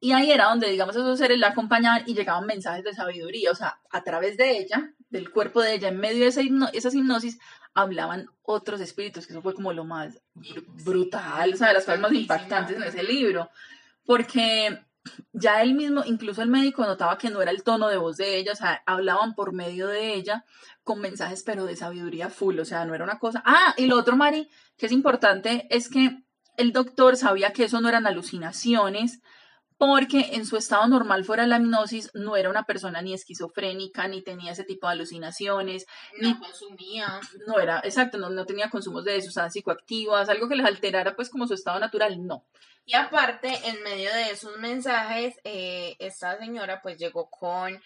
Y 0.00 0.12
ahí 0.12 0.32
era 0.32 0.46
donde, 0.46 0.70
digamos, 0.70 0.96
esos 0.96 1.18
seres 1.18 1.38
la 1.38 1.48
acompañaban 1.48 2.02
y 2.06 2.14
llegaban 2.14 2.46
mensajes 2.46 2.82
de 2.82 2.94
sabiduría, 2.94 3.50
o 3.50 3.54
sea, 3.54 3.80
a 3.90 4.02
través 4.02 4.38
de 4.38 4.58
ella, 4.58 4.94
del 5.10 5.30
cuerpo 5.30 5.60
de 5.60 5.74
ella, 5.74 5.88
en 5.88 5.98
medio 5.98 6.20
de 6.20 6.28
esa 6.28 6.40
esas 6.72 6.94
hipnosis, 6.94 7.38
hablaban 7.74 8.26
otros 8.42 8.80
espíritus, 8.80 9.26
que 9.26 9.34
eso 9.34 9.42
fue 9.42 9.54
como 9.54 9.72
lo 9.72 9.84
más 9.84 10.18
brutal, 10.84 11.52
o 11.52 11.56
sea, 11.56 11.68
de 11.68 11.74
las 11.74 11.84
cosas 11.84 12.00
más 12.00 12.12
impactantes 12.12 12.76
en 12.76 12.82
ese 12.82 13.02
libro, 13.02 13.50
porque 14.04 14.80
ya 15.32 15.62
él 15.62 15.74
mismo, 15.74 16.02
incluso 16.04 16.42
el 16.42 16.48
médico 16.48 16.84
notaba 16.84 17.18
que 17.18 17.30
no 17.30 17.42
era 17.42 17.50
el 17.50 17.62
tono 17.62 17.88
de 17.88 17.96
voz 17.96 18.16
de 18.16 18.38
ella, 18.38 18.52
o 18.52 18.56
sea, 18.56 18.82
hablaban 18.86 19.34
por 19.34 19.52
medio 19.52 19.86
de 19.86 20.14
ella 20.14 20.44
con 20.82 21.00
mensajes, 21.00 21.42
pero 21.42 21.64
de 21.64 21.76
sabiduría 21.76 22.28
full, 22.28 22.58
o 22.58 22.64
sea, 22.64 22.84
no 22.84 22.94
era 22.94 23.04
una 23.04 23.18
cosa. 23.18 23.42
Ah, 23.44 23.74
y 23.76 23.86
lo 23.86 23.98
otro, 23.98 24.16
Mari, 24.16 24.48
que 24.76 24.86
es 24.86 24.92
importante, 24.92 25.66
es 25.70 25.88
que 25.88 26.22
el 26.56 26.72
doctor 26.72 27.16
sabía 27.16 27.52
que 27.52 27.64
eso 27.64 27.80
no 27.80 27.88
eran 27.88 28.06
alucinaciones, 28.06 29.20
porque 29.80 30.34
en 30.34 30.44
su 30.44 30.58
estado 30.58 30.86
normal 30.88 31.24
fuera 31.24 31.44
de 31.44 31.48
la 31.48 31.56
hipnosis 31.56 32.10
no 32.12 32.36
era 32.36 32.50
una 32.50 32.64
persona 32.64 33.00
ni 33.00 33.14
esquizofrénica, 33.14 34.06
ni 34.08 34.20
tenía 34.20 34.52
ese 34.52 34.62
tipo 34.62 34.86
de 34.86 34.92
alucinaciones, 34.92 35.86
No 36.18 36.28
ni 36.28 36.38
consumía. 36.38 37.18
no 37.46 37.58
era, 37.58 37.80
exacto, 37.82 38.18
no, 38.18 38.28
no 38.28 38.44
tenía 38.44 38.68
consumos 38.68 39.06
de 39.06 39.22
sustancias 39.22 39.54
psicoactivas, 39.54 40.28
algo 40.28 40.50
que 40.50 40.56
les 40.56 40.66
alterara 40.66 41.16
pues 41.16 41.30
como 41.30 41.46
su 41.46 41.54
estado 41.54 41.80
natural, 41.80 42.26
no. 42.26 42.44
Y 42.84 42.92
aparte, 42.92 43.58
en 43.64 43.82
medio 43.82 44.12
de 44.12 44.32
esos 44.32 44.54
mensajes, 44.58 45.36
eh, 45.44 45.96
esta 45.98 46.38
señora 46.38 46.82
pues 46.82 46.98
llegó 46.98 47.30
con, 47.30 47.80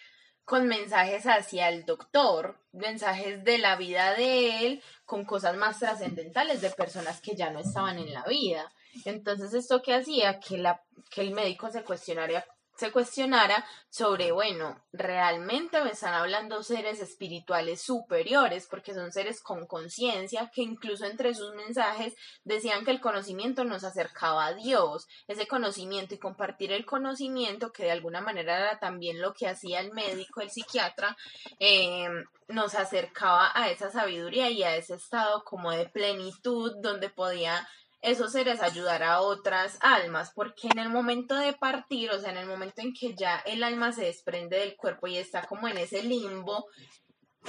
con 0.44 0.66
mensajes 0.66 1.26
hacia 1.28 1.68
el 1.68 1.84
doctor, 1.84 2.58
mensajes 2.72 3.44
de 3.44 3.58
la 3.58 3.76
vida 3.76 4.14
de 4.14 4.66
él, 4.66 4.82
con 5.04 5.24
cosas 5.24 5.56
más 5.56 5.78
trascendentales 5.78 6.60
de 6.60 6.70
personas 6.70 7.20
que 7.20 7.36
ya 7.36 7.50
no 7.50 7.60
estaban 7.60 8.00
en 8.00 8.12
la 8.12 8.24
vida. 8.24 8.68
Entonces, 9.04 9.54
¿esto 9.54 9.82
qué 9.82 9.94
hacía? 9.94 10.40
Que, 10.40 10.58
la, 10.58 10.82
que 11.10 11.22
el 11.22 11.32
médico 11.32 11.70
se 11.70 11.82
cuestionara, 11.82 12.44
se 12.76 12.90
cuestionara 12.90 13.64
sobre, 13.88 14.32
bueno, 14.32 14.82
realmente 14.92 15.80
me 15.82 15.90
están 15.90 16.14
hablando 16.14 16.62
seres 16.64 17.00
espirituales 17.00 17.80
superiores, 17.80 18.66
porque 18.68 18.94
son 18.94 19.12
seres 19.12 19.40
con 19.40 19.66
conciencia, 19.66 20.50
que 20.52 20.62
incluso 20.62 21.04
entre 21.04 21.34
sus 21.34 21.54
mensajes 21.54 22.14
decían 22.42 22.84
que 22.84 22.90
el 22.90 23.00
conocimiento 23.00 23.64
nos 23.64 23.84
acercaba 23.84 24.46
a 24.46 24.54
Dios, 24.54 25.06
ese 25.28 25.46
conocimiento 25.46 26.14
y 26.14 26.18
compartir 26.18 26.72
el 26.72 26.84
conocimiento, 26.84 27.72
que 27.72 27.84
de 27.84 27.92
alguna 27.92 28.20
manera 28.20 28.58
era 28.58 28.78
también 28.80 29.20
lo 29.20 29.34
que 29.34 29.46
hacía 29.46 29.80
el 29.80 29.92
médico, 29.92 30.40
el 30.40 30.50
psiquiatra, 30.50 31.16
eh, 31.60 32.08
nos 32.48 32.74
acercaba 32.74 33.52
a 33.54 33.70
esa 33.70 33.90
sabiduría 33.90 34.50
y 34.50 34.64
a 34.64 34.76
ese 34.76 34.94
estado 34.94 35.44
como 35.44 35.70
de 35.70 35.88
plenitud 35.88 36.72
donde 36.82 37.08
podía 37.08 37.66
esos 38.04 38.32
seres 38.32 38.62
ayudar 38.62 39.02
a 39.02 39.20
otras 39.20 39.78
almas, 39.80 40.32
porque 40.34 40.68
en 40.68 40.78
el 40.78 40.90
momento 40.90 41.36
de 41.36 41.54
partir, 41.54 42.10
o 42.10 42.20
sea, 42.20 42.30
en 42.30 42.36
el 42.36 42.46
momento 42.46 42.82
en 42.82 42.92
que 42.92 43.14
ya 43.14 43.42
el 43.46 43.64
alma 43.64 43.92
se 43.92 44.04
desprende 44.04 44.58
del 44.58 44.76
cuerpo 44.76 45.06
y 45.06 45.16
está 45.16 45.42
como 45.46 45.68
en 45.68 45.78
ese 45.78 46.02
limbo, 46.02 46.66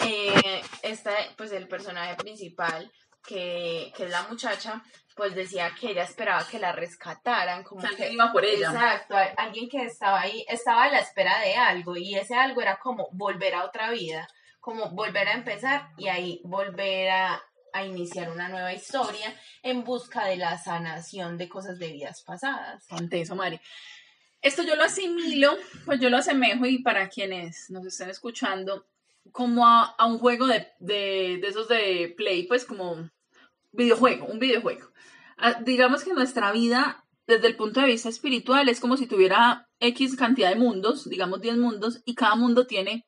eh, 0.06 0.62
está 0.82 1.12
pues 1.38 1.52
el 1.52 1.68
personaje 1.68 2.16
principal, 2.16 2.90
que, 3.28 3.92
que 3.98 4.06
es 4.06 4.10
la 4.10 4.24
muchacha, 4.24 4.82
pues 5.16 5.36
decía 5.36 5.72
que 5.80 5.92
ella 5.92 6.04
esperaba 6.04 6.46
que 6.48 6.60
la 6.60 6.72
rescataran, 6.72 7.64
como 7.64 7.82
O 7.82 7.88
sea, 7.88 7.98
que 7.98 8.12
iba 8.12 8.32
por 8.32 8.46
ella. 8.46 8.70
Exacto, 8.70 9.16
alguien 9.38 9.68
que 9.68 9.84
estaba 9.84 10.22
ahí, 10.22 10.46
estaba 10.48 10.84
a 10.84 10.92
la 10.92 11.00
espera 11.00 11.40
de 11.40 11.56
algo 11.56 11.98
y 11.98 12.16
ese 12.16 12.36
algo 12.36 12.62
era 12.62 12.78
como 12.78 13.10
volver 13.12 13.56
a 13.56 13.66
otra 13.66 13.92
vida, 13.92 14.28
como 14.62 14.92
volver 14.92 15.28
a 15.28 15.34
empezar 15.34 15.90
y 15.98 16.08
ahí 16.08 16.42
volver 16.44 17.10
a, 17.10 17.42
a 17.76 17.86
iniciar 17.86 18.32
una 18.32 18.48
nueva 18.48 18.74
historia 18.74 19.36
en 19.62 19.84
busca 19.84 20.26
de 20.26 20.38
la 20.38 20.58
sanación 20.58 21.38
de 21.38 21.50
cosas 21.50 21.78
de 21.78 21.92
vidas 21.92 22.24
pasadas. 22.24 22.88
Bastante 22.90 23.20
eso, 23.20 23.36
Mari. 23.36 23.60
Esto 24.42 24.64
yo 24.64 24.78
lo 24.78 24.84
asimilo, 24.84 25.58
pues 25.86 26.00
yo 26.00 26.10
lo 26.10 26.18
asemejo 26.18 26.66
y 26.66 26.82
para 26.82 27.10
quienes 27.10 27.70
nos 27.70 27.86
estén 27.86 28.10
escuchando, 28.10 28.88
como 29.34 29.68
a, 29.68 29.94
un 30.06 30.20
juego 30.20 30.48
de, 30.48 30.68
de, 30.80 31.40
de 31.42 31.48
esos 31.48 31.68
de 31.68 32.14
play, 32.16 32.48
pues 32.48 32.64
como 32.64 33.10
videojuego, 33.74 34.28
un 34.28 34.40
videojuego. 34.40 34.90
Ah, 35.38 35.60
digamos 35.62 36.06
que 36.06 36.14
nuestra 36.14 36.54
vida, 36.54 37.04
desde 37.28 37.48
el 37.48 37.58
punto 37.58 37.82
de 37.82 37.88
vista 37.88 38.08
espiritual, 38.08 38.70
es 38.70 38.80
como 38.80 38.96
si 38.96 39.06
tuviera 39.06 39.68
X 39.82 40.16
cantidad 40.16 40.50
de 40.50 40.56
mundos, 40.56 41.10
digamos 41.10 41.42
10 41.42 41.58
mundos, 41.58 42.02
y 42.06 42.16
cada 42.16 42.36
mundo 42.36 42.68
tiene 42.68 43.06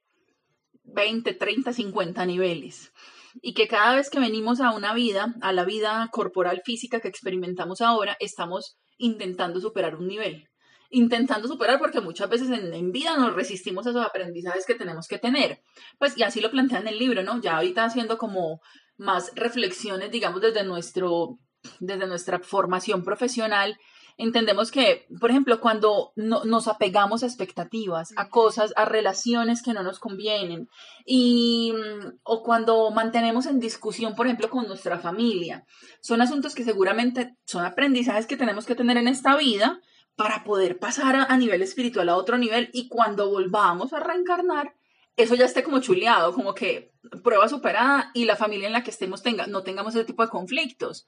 20, 0.83 1.33
30, 1.33 1.71
50 1.71 2.25
niveles. 2.25 2.91
Y 3.41 3.53
que 3.53 3.67
cada 3.67 3.95
vez 3.95 4.09
que 4.09 4.19
venimos 4.19 4.61
a 4.61 4.71
una 4.71 4.93
vida, 4.93 5.35
a 5.41 5.53
la 5.53 5.63
vida 5.63 6.09
corporal 6.11 6.61
física 6.65 6.99
que 6.99 7.07
experimentamos 7.07 7.81
ahora, 7.81 8.17
estamos 8.19 8.77
intentando 8.97 9.59
superar 9.59 9.95
un 9.95 10.07
nivel. 10.07 10.47
Intentando 10.89 11.47
superar 11.47 11.79
porque 11.79 11.99
muchas 11.99 12.29
veces 12.29 12.49
en, 12.49 12.73
en 12.73 12.91
vida 12.91 13.17
nos 13.17 13.35
resistimos 13.35 13.85
a 13.85 13.89
esos 13.89 14.05
aprendizajes 14.05 14.65
que 14.65 14.75
tenemos 14.75 15.07
que 15.07 15.17
tener. 15.17 15.61
Pues 15.99 16.17
y 16.17 16.23
así 16.23 16.39
lo 16.39 16.51
plantea 16.51 16.79
en 16.79 16.87
el 16.87 16.97
libro, 16.97 17.23
¿no? 17.23 17.41
Ya 17.41 17.57
ahorita 17.57 17.85
haciendo 17.85 18.17
como 18.17 18.61
más 18.97 19.31
reflexiones, 19.35 20.11
digamos, 20.11 20.41
desde, 20.41 20.63
nuestro, 20.63 21.39
desde 21.79 22.07
nuestra 22.07 22.39
formación 22.39 23.03
profesional, 23.03 23.77
entendemos 24.17 24.71
que, 24.71 25.05
por 25.19 25.29
ejemplo, 25.29 25.59
cuando 25.61 26.11
no- 26.15 26.43
nos 26.43 26.67
apegamos 26.67 27.21
a 27.21 27.27
expectativas, 27.27 28.13
a 28.17 28.29
cosas, 28.29 28.73
a 28.75 28.85
relaciones 28.85 29.61
que 29.61 29.73
no 29.73 29.83
nos 29.83 29.99
convienen, 29.99 30.69
y, 31.05 31.71
mm, 31.73 32.19
o 32.23 32.43
cuando 32.43 32.89
mantenemos 32.91 33.45
en 33.45 33.59
discusión, 33.59 34.15
por 34.15 34.25
ejemplo, 34.25 34.49
con 34.49 34.67
nuestra 34.67 34.99
familia, 34.99 35.65
son 36.01 36.21
asuntos 36.21 36.55
que 36.55 36.63
seguramente 36.63 37.35
son 37.45 37.63
aprendizajes 37.65 38.25
que 38.25 38.37
tenemos 38.37 38.65
que 38.65 38.75
tener 38.75 38.97
en 38.97 39.07
esta 39.07 39.35
vida 39.37 39.79
para 40.15 40.43
poder 40.43 40.79
pasar 40.79 41.15
a, 41.15 41.23
a 41.25 41.37
nivel 41.37 41.61
espiritual 41.61 42.09
a 42.09 42.15
otro 42.17 42.37
nivel 42.39 42.69
y 42.73 42.87
cuando 42.87 43.29
volvamos 43.29 43.93
a 43.93 43.99
reencarnar, 43.99 44.73
eso 45.15 45.35
ya 45.35 45.45
esté 45.45 45.63
como 45.63 45.79
chuleado, 45.79 46.33
como 46.33 46.53
que 46.53 46.91
prueba 47.23 47.47
superada 47.47 48.11
y 48.13 48.25
la 48.25 48.35
familia 48.35 48.67
en 48.67 48.73
la 48.73 48.83
que 48.83 48.91
estemos 48.91 49.21
tenga, 49.23 49.47
no 49.47 49.63
tengamos 49.63 49.95
ese 49.95 50.05
tipo 50.05 50.23
de 50.23 50.29
conflictos. 50.29 51.07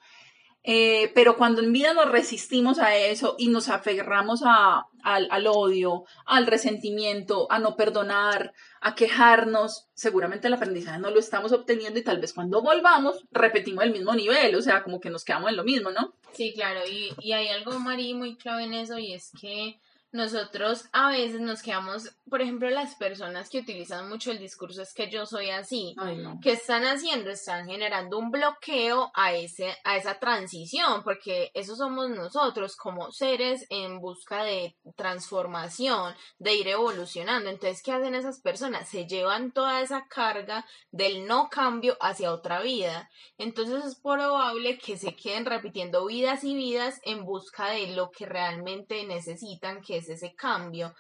Eh, 0.63 1.11
pero 1.15 1.37
cuando 1.37 1.61
en 1.61 1.71
vida 1.71 1.93
nos 1.93 2.09
resistimos 2.09 2.79
a 2.79 2.95
eso 2.95 3.35
y 3.37 3.47
nos 3.47 3.69
aferramos 3.69 4.41
a, 4.45 4.87
al, 5.03 5.27
al 5.31 5.47
odio, 5.47 6.03
al 6.25 6.47
resentimiento, 6.47 7.47
a 7.49 7.59
no 7.59 7.77
perdonar, 7.77 8.53
a 8.81 8.93
quejarnos, 8.93 9.87
seguramente 9.93 10.47
el 10.47 10.53
aprendizaje 10.53 10.99
no 10.99 11.11
lo 11.11 11.19
estamos 11.19 11.53
obteniendo 11.53 11.99
y 11.99 12.03
tal 12.03 12.19
vez 12.19 12.33
cuando 12.33 12.61
volvamos 12.61 13.25
repetimos 13.31 13.85
el 13.85 13.91
mismo 13.91 14.13
nivel, 14.13 14.53
o 14.55 14.61
sea, 14.61 14.83
como 14.83 14.99
que 14.99 15.09
nos 15.09 15.23
quedamos 15.23 15.49
en 15.49 15.57
lo 15.57 15.63
mismo, 15.63 15.91
¿no? 15.91 16.13
Sí, 16.33 16.53
claro, 16.53 16.81
y, 16.89 17.13
y 17.19 17.31
hay 17.31 17.47
algo, 17.47 17.79
Mari, 17.79 18.13
muy 18.13 18.35
clave 18.35 18.65
en 18.65 18.73
eso, 18.73 18.99
y 18.99 19.13
es 19.13 19.31
que 19.39 19.79
nosotros 20.11 20.85
a 20.91 21.09
veces 21.09 21.39
nos 21.39 21.61
quedamos, 21.61 22.09
por 22.29 22.41
ejemplo, 22.41 22.69
las 22.69 22.95
personas 22.95 23.49
que 23.49 23.59
utilizan 23.59 24.09
mucho 24.09 24.31
el 24.31 24.39
discurso 24.39 24.81
es 24.81 24.93
que 24.93 25.09
yo 25.09 25.25
soy 25.25 25.51
así. 25.51 25.95
Ay, 25.97 26.17
no. 26.17 26.39
¿Qué 26.41 26.53
están 26.53 26.83
haciendo? 26.83 27.29
Están 27.29 27.67
generando 27.67 28.17
un 28.17 28.31
bloqueo 28.31 29.11
a, 29.13 29.33
ese, 29.33 29.77
a 29.83 29.97
esa 29.97 30.19
transición, 30.19 31.03
porque 31.03 31.51
eso 31.53 31.75
somos 31.75 32.09
nosotros 32.09 32.75
como 32.75 33.11
seres 33.11 33.67
en 33.69 33.99
busca 33.99 34.43
de 34.43 34.75
transformación, 34.95 36.15
de 36.39 36.55
ir 36.55 36.67
evolucionando. 36.67 37.49
Entonces, 37.49 37.83
¿qué 37.83 37.91
hacen 37.91 38.15
esas 38.15 38.41
personas? 38.41 38.89
Se 38.89 39.05
llevan 39.05 39.51
toda 39.51 39.81
esa 39.81 40.07
carga 40.07 40.65
del 40.91 41.27
no 41.27 41.49
cambio 41.49 41.97
hacia 42.01 42.33
otra 42.33 42.61
vida. 42.61 43.11
Entonces 43.37 43.85
es 43.85 43.95
probable 43.95 44.79
que 44.79 44.97
se 44.97 45.15
queden 45.15 45.45
repitiendo 45.45 46.05
vidas 46.07 46.43
y 46.43 46.55
vidas 46.55 46.99
en 47.03 47.25
busca 47.25 47.69
de 47.69 47.87
lo 47.95 48.09
que 48.09 48.25
realmente 48.25 49.03
necesitan, 49.05 49.81
que 49.81 49.98
es 49.99 50.09
ese 50.09 50.33
cambio, 50.35 50.93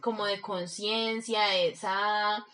como 0.00 0.24
de 0.26 0.40
conciencia, 0.40 1.54
esa 1.56 2.46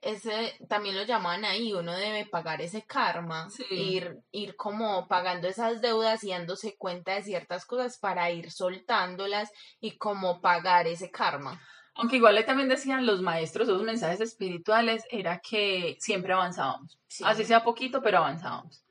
ese 0.00 0.54
también 0.68 0.96
lo 0.96 1.02
llaman 1.02 1.44
ahí, 1.44 1.72
uno 1.72 1.92
debe 1.92 2.24
pagar 2.26 2.62
ese 2.62 2.82
karma, 2.82 3.50
Sí. 3.50 3.64
ir, 3.70 4.18
ir 4.30 4.54
como 4.54 5.08
pagando 5.08 5.48
esas 5.48 5.80
deudas 5.80 6.22
y 6.22 6.30
dándose 6.30 6.76
cuenta 6.76 7.14
de 7.14 7.22
ciertas 7.22 7.66
cosas 7.66 7.98
para 7.98 8.30
ir 8.30 8.50
soltándolas 8.52 9.50
y 9.80 9.96
como 9.98 10.40
pagar 10.40 10.86
ese 10.86 11.10
karma. 11.10 11.60
Aunque 11.94 12.16
igual 12.16 12.42
también 12.44 12.68
decían 12.68 13.06
los 13.06 13.22
maestros, 13.22 13.68
esos 13.68 13.82
mensajes 13.82 14.20
espirituales, 14.20 15.02
era 15.10 15.40
que 15.40 15.96
siempre 15.98 16.32
avanzábamos. 16.32 16.96
Así 17.24 17.44
sea 17.44 17.64
poquito, 17.64 18.00
pero 18.00 18.18
avanzábamos. 18.18 18.84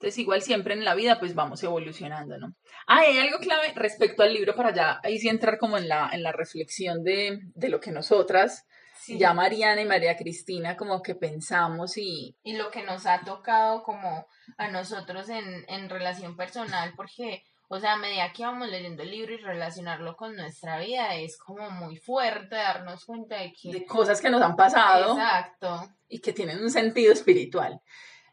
Entonces, 0.00 0.18
igual 0.18 0.40
siempre 0.40 0.72
en 0.72 0.82
la 0.82 0.94
vida, 0.94 1.18
pues 1.20 1.34
vamos 1.34 1.62
evolucionando, 1.62 2.38
¿no? 2.38 2.54
Ah, 2.86 3.00
hay 3.00 3.18
algo 3.18 3.38
clave 3.38 3.74
respecto 3.74 4.22
al 4.22 4.32
libro 4.32 4.54
para 4.54 4.70
allá, 4.70 4.98
ahí 5.04 5.18
sí 5.18 5.28
entrar 5.28 5.58
como 5.58 5.76
en 5.76 5.88
la, 5.88 6.08
en 6.10 6.22
la 6.22 6.32
reflexión 6.32 7.04
de, 7.04 7.40
de 7.54 7.68
lo 7.68 7.80
que 7.80 7.92
nosotras, 7.92 8.64
ya 9.08 9.34
Mariana 9.34 9.82
y 9.82 9.84
María 9.84 10.16
Cristina, 10.16 10.74
como 10.74 11.02
que 11.02 11.14
pensamos 11.14 11.98
y... 11.98 12.34
Y 12.42 12.56
lo 12.56 12.70
que 12.70 12.82
nos 12.82 13.04
ha 13.04 13.20
tocado 13.26 13.82
como 13.82 14.26
a 14.56 14.68
nosotros 14.68 15.28
en, 15.28 15.66
en 15.68 15.90
relación 15.90 16.34
personal, 16.34 16.94
porque, 16.96 17.44
o 17.68 17.78
sea, 17.78 17.92
a 17.92 17.98
medida 17.98 18.32
que 18.32 18.42
vamos 18.42 18.70
leyendo 18.70 19.02
el 19.02 19.10
libro 19.10 19.34
y 19.34 19.36
relacionarlo 19.36 20.16
con 20.16 20.34
nuestra 20.34 20.78
vida, 20.78 21.14
es 21.16 21.36
como 21.36 21.70
muy 21.70 21.98
fuerte 21.98 22.56
darnos 22.56 23.04
cuenta 23.04 23.36
de 23.36 23.52
que... 23.52 23.70
De 23.70 23.84
cosas 23.84 24.22
que 24.22 24.30
nos 24.30 24.40
han 24.40 24.56
pasado. 24.56 25.12
Exacto. 25.12 25.92
Y 26.08 26.20
que 26.20 26.32
tienen 26.32 26.62
un 26.62 26.70
sentido 26.70 27.12
espiritual. 27.12 27.82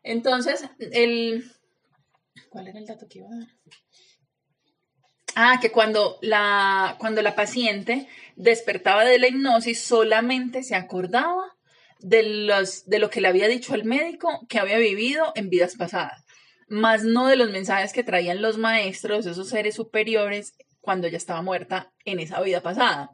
Entonces, 0.02 0.70
el, 0.80 1.44
¿Cuál 2.50 2.68
era 2.68 2.80
el 2.80 2.86
dato 2.86 3.08
que 3.10 3.20
iba 3.20 3.28
a 3.28 3.38
dar? 3.38 3.48
Ah, 5.36 5.60
que 5.62 5.72
cuando 5.72 6.18
la, 6.22 6.96
cuando 7.00 7.22
la 7.22 7.36
paciente 7.36 8.08
despertaba 8.36 9.06
de 9.06 9.20
la 9.20 9.28
hipnosis 9.28 9.80
solamente 9.80 10.64
se 10.64 10.76
acordaba 10.76 11.44
de, 12.00 12.24
los, 12.24 12.86
de 12.86 13.00
lo 13.00 13.10
que 13.10 13.22
le 13.22 13.28
había 13.28 13.48
dicho 13.48 13.76
el 13.76 13.84
médico 13.84 14.46
que 14.50 14.60
había 14.60 14.78
vivido 14.78 15.32
en 15.36 15.50
vidas 15.50 15.76
pasadas, 15.76 16.26
más 16.68 17.04
no 17.04 17.28
de 17.28 17.36
los 17.36 17.52
mensajes 17.52 17.94
que 17.94 18.04
traían 18.04 18.42
los 18.42 18.58
maestros, 18.58 19.26
esos 19.26 19.50
seres 19.50 19.76
superiores, 19.76 20.54
cuando 20.82 21.08
ella 21.08 21.18
estaba 21.18 21.42
muerta 21.42 21.92
en 22.06 22.20
esa 22.20 22.42
vida 22.42 22.62
pasada. 22.62 23.12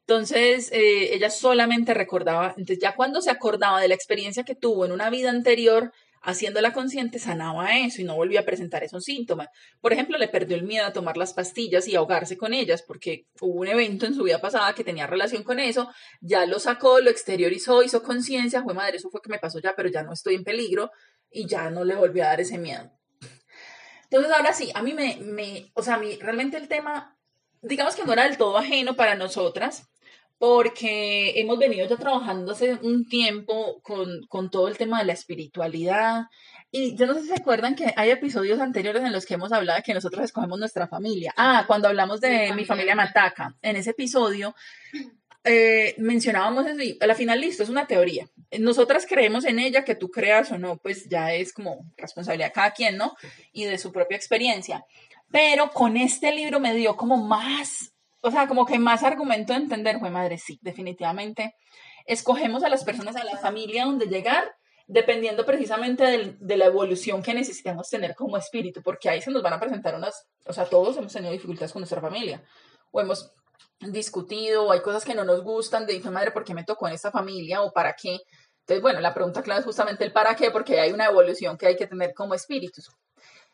Entonces, 0.00 0.70
eh, 0.72 1.14
ella 1.14 1.30
solamente 1.30 1.94
recordaba, 1.94 2.48
entonces 2.50 2.78
ya 2.80 2.94
cuando 2.94 3.20
se 3.22 3.30
acordaba 3.30 3.80
de 3.80 3.88
la 3.88 3.94
experiencia 3.94 4.44
que 4.44 4.54
tuvo 4.54 4.84
en 4.84 4.92
una 4.92 5.08
vida 5.10 5.30
anterior, 5.30 5.92
haciéndola 6.26 6.72
consciente 6.72 7.20
sanaba 7.20 7.78
eso 7.78 8.02
y 8.02 8.04
no 8.04 8.16
volvía 8.16 8.40
a 8.40 8.44
presentar 8.44 8.82
esos 8.82 9.04
síntomas. 9.04 9.48
Por 9.80 9.92
ejemplo, 9.92 10.18
le 10.18 10.26
perdió 10.26 10.56
el 10.56 10.64
miedo 10.64 10.84
a 10.84 10.92
tomar 10.92 11.16
las 11.16 11.32
pastillas 11.32 11.86
y 11.86 11.94
ahogarse 11.94 12.36
con 12.36 12.52
ellas 12.52 12.82
porque 12.82 13.26
hubo 13.40 13.60
un 13.60 13.68
evento 13.68 14.06
en 14.06 14.14
su 14.14 14.24
vida 14.24 14.40
pasada 14.40 14.74
que 14.74 14.82
tenía 14.82 15.06
relación 15.06 15.44
con 15.44 15.60
eso, 15.60 15.88
ya 16.20 16.44
lo 16.44 16.58
sacó, 16.58 17.00
lo 17.00 17.10
exteriorizó, 17.10 17.84
hizo 17.84 18.02
conciencia, 18.02 18.64
fue 18.64 18.74
madre, 18.74 18.96
eso 18.96 19.08
fue 19.08 19.20
que 19.22 19.30
me 19.30 19.38
pasó 19.38 19.60
ya, 19.60 19.74
pero 19.76 19.88
ya 19.88 20.02
no 20.02 20.12
estoy 20.12 20.34
en 20.34 20.42
peligro 20.42 20.90
y 21.30 21.46
ya 21.46 21.70
no 21.70 21.84
le 21.84 21.94
volvió 21.94 22.24
a 22.24 22.28
dar 22.28 22.40
ese 22.40 22.58
miedo. 22.58 22.90
Entonces, 24.10 24.32
ahora 24.32 24.52
sí, 24.52 24.70
a 24.74 24.82
mí 24.82 24.94
me, 24.94 25.18
me 25.20 25.70
o 25.74 25.82
sea, 25.82 25.94
a 25.94 25.98
mí 25.98 26.18
realmente 26.20 26.56
el 26.56 26.66
tema, 26.66 27.16
digamos 27.62 27.94
que 27.94 28.04
no 28.04 28.12
era 28.12 28.24
del 28.24 28.36
todo 28.36 28.58
ajeno 28.58 28.96
para 28.96 29.14
nosotras, 29.14 29.88
porque 30.38 31.40
hemos 31.40 31.58
venido 31.58 31.88
ya 31.88 31.96
trabajando 31.96 32.52
hace 32.52 32.74
un 32.74 33.08
tiempo 33.08 33.80
con, 33.82 34.26
con, 34.28 34.50
todo 34.50 34.68
el 34.68 34.76
tema 34.76 34.98
de 34.98 35.06
la 35.06 35.12
espiritualidad. 35.14 36.26
Y 36.70 36.96
yo 36.96 37.06
no 37.06 37.14
sé 37.14 37.22
si 37.22 37.28
se 37.28 37.34
acuerdan 37.34 37.74
que 37.74 37.94
hay 37.96 38.10
episodios 38.10 38.60
anteriores 38.60 39.02
en 39.02 39.12
los 39.12 39.24
que 39.24 39.34
hemos 39.34 39.52
hablado 39.52 39.78
de 39.78 39.82
que 39.82 39.94
nosotros 39.94 40.24
escogemos 40.24 40.58
nuestra 40.58 40.88
familia. 40.88 41.32
Ah, 41.36 41.64
cuando 41.66 41.88
hablamos 41.88 42.20
de 42.20 42.52
mi 42.54 42.64
familia, 42.64 42.94
Mataca. 42.94 43.56
En 43.62 43.76
ese 43.76 43.90
episodio 43.90 44.54
eh, 45.48 45.94
mencionábamos 45.98 46.66
eso 46.66 46.82
y 46.82 46.98
a 47.00 47.06
la 47.06 47.14
final 47.14 47.40
listo, 47.40 47.62
es 47.62 47.68
una 47.68 47.86
teoría. 47.86 48.28
Nosotras 48.58 49.06
creemos 49.08 49.44
en 49.44 49.60
ella, 49.60 49.84
que 49.84 49.94
tú 49.94 50.10
creas 50.10 50.50
o 50.50 50.58
no, 50.58 50.76
pues 50.78 51.08
ya 51.08 51.32
es 51.32 51.52
como 51.52 51.86
responsabilidad 51.96 52.48
de 52.48 52.52
cada 52.52 52.72
quien, 52.72 52.96
¿no? 52.96 53.14
Y 53.52 53.64
de 53.64 53.78
su 53.78 53.92
propia 53.92 54.16
experiencia. 54.16 54.84
Pero 55.30 55.70
con 55.70 55.96
este 55.96 56.32
libro 56.32 56.58
me 56.58 56.74
dio 56.74 56.96
como 56.96 57.16
más 57.16 57.92
o 58.26 58.30
sea, 58.32 58.48
como 58.48 58.66
que 58.66 58.78
más 58.78 59.04
argumento 59.04 59.52
de 59.52 59.60
entender, 59.60 60.00
fue 60.00 60.10
madre, 60.10 60.36
sí, 60.36 60.58
definitivamente. 60.60 61.54
Escogemos 62.06 62.64
a 62.64 62.68
las 62.68 62.82
personas, 62.82 63.14
a 63.14 63.22
la 63.22 63.36
familia 63.36 63.84
donde 63.84 64.06
llegar, 64.06 64.52
dependiendo 64.88 65.46
precisamente 65.46 66.36
de 66.40 66.56
la 66.56 66.64
evolución 66.64 67.22
que 67.22 67.34
necesitamos 67.34 67.88
tener 67.88 68.16
como 68.16 68.36
espíritu, 68.36 68.82
porque 68.82 69.08
ahí 69.08 69.22
se 69.22 69.30
nos 69.30 69.44
van 69.44 69.52
a 69.52 69.60
presentar 69.60 69.94
unas, 69.94 70.26
o 70.44 70.52
sea, 70.52 70.64
todos 70.64 70.96
hemos 70.96 71.12
tenido 71.12 71.32
dificultades 71.32 71.72
con 71.72 71.80
nuestra 71.80 72.00
familia, 72.00 72.42
o 72.90 73.00
hemos 73.00 73.32
discutido, 73.78 74.64
o 74.64 74.72
hay 74.72 74.80
cosas 74.80 75.04
que 75.04 75.14
no 75.14 75.22
nos 75.22 75.42
gustan, 75.42 75.86
de 75.86 75.92
dije, 75.92 76.10
madre, 76.10 76.32
¿por 76.32 76.42
qué 76.42 76.52
me 76.52 76.64
tocó 76.64 76.88
en 76.88 76.94
esta 76.94 77.12
familia? 77.12 77.62
o 77.62 77.70
para 77.70 77.94
qué. 77.94 78.18
Entonces, 78.60 78.82
bueno, 78.82 79.00
la 79.00 79.14
pregunta 79.14 79.40
clave 79.40 79.60
es 79.60 79.66
justamente 79.66 80.02
el 80.02 80.12
para 80.12 80.34
qué, 80.34 80.50
porque 80.50 80.80
hay 80.80 80.90
una 80.90 81.06
evolución 81.06 81.56
que 81.56 81.68
hay 81.68 81.76
que 81.76 81.86
tener 81.86 82.12
como 82.12 82.34
espíritus. 82.34 82.90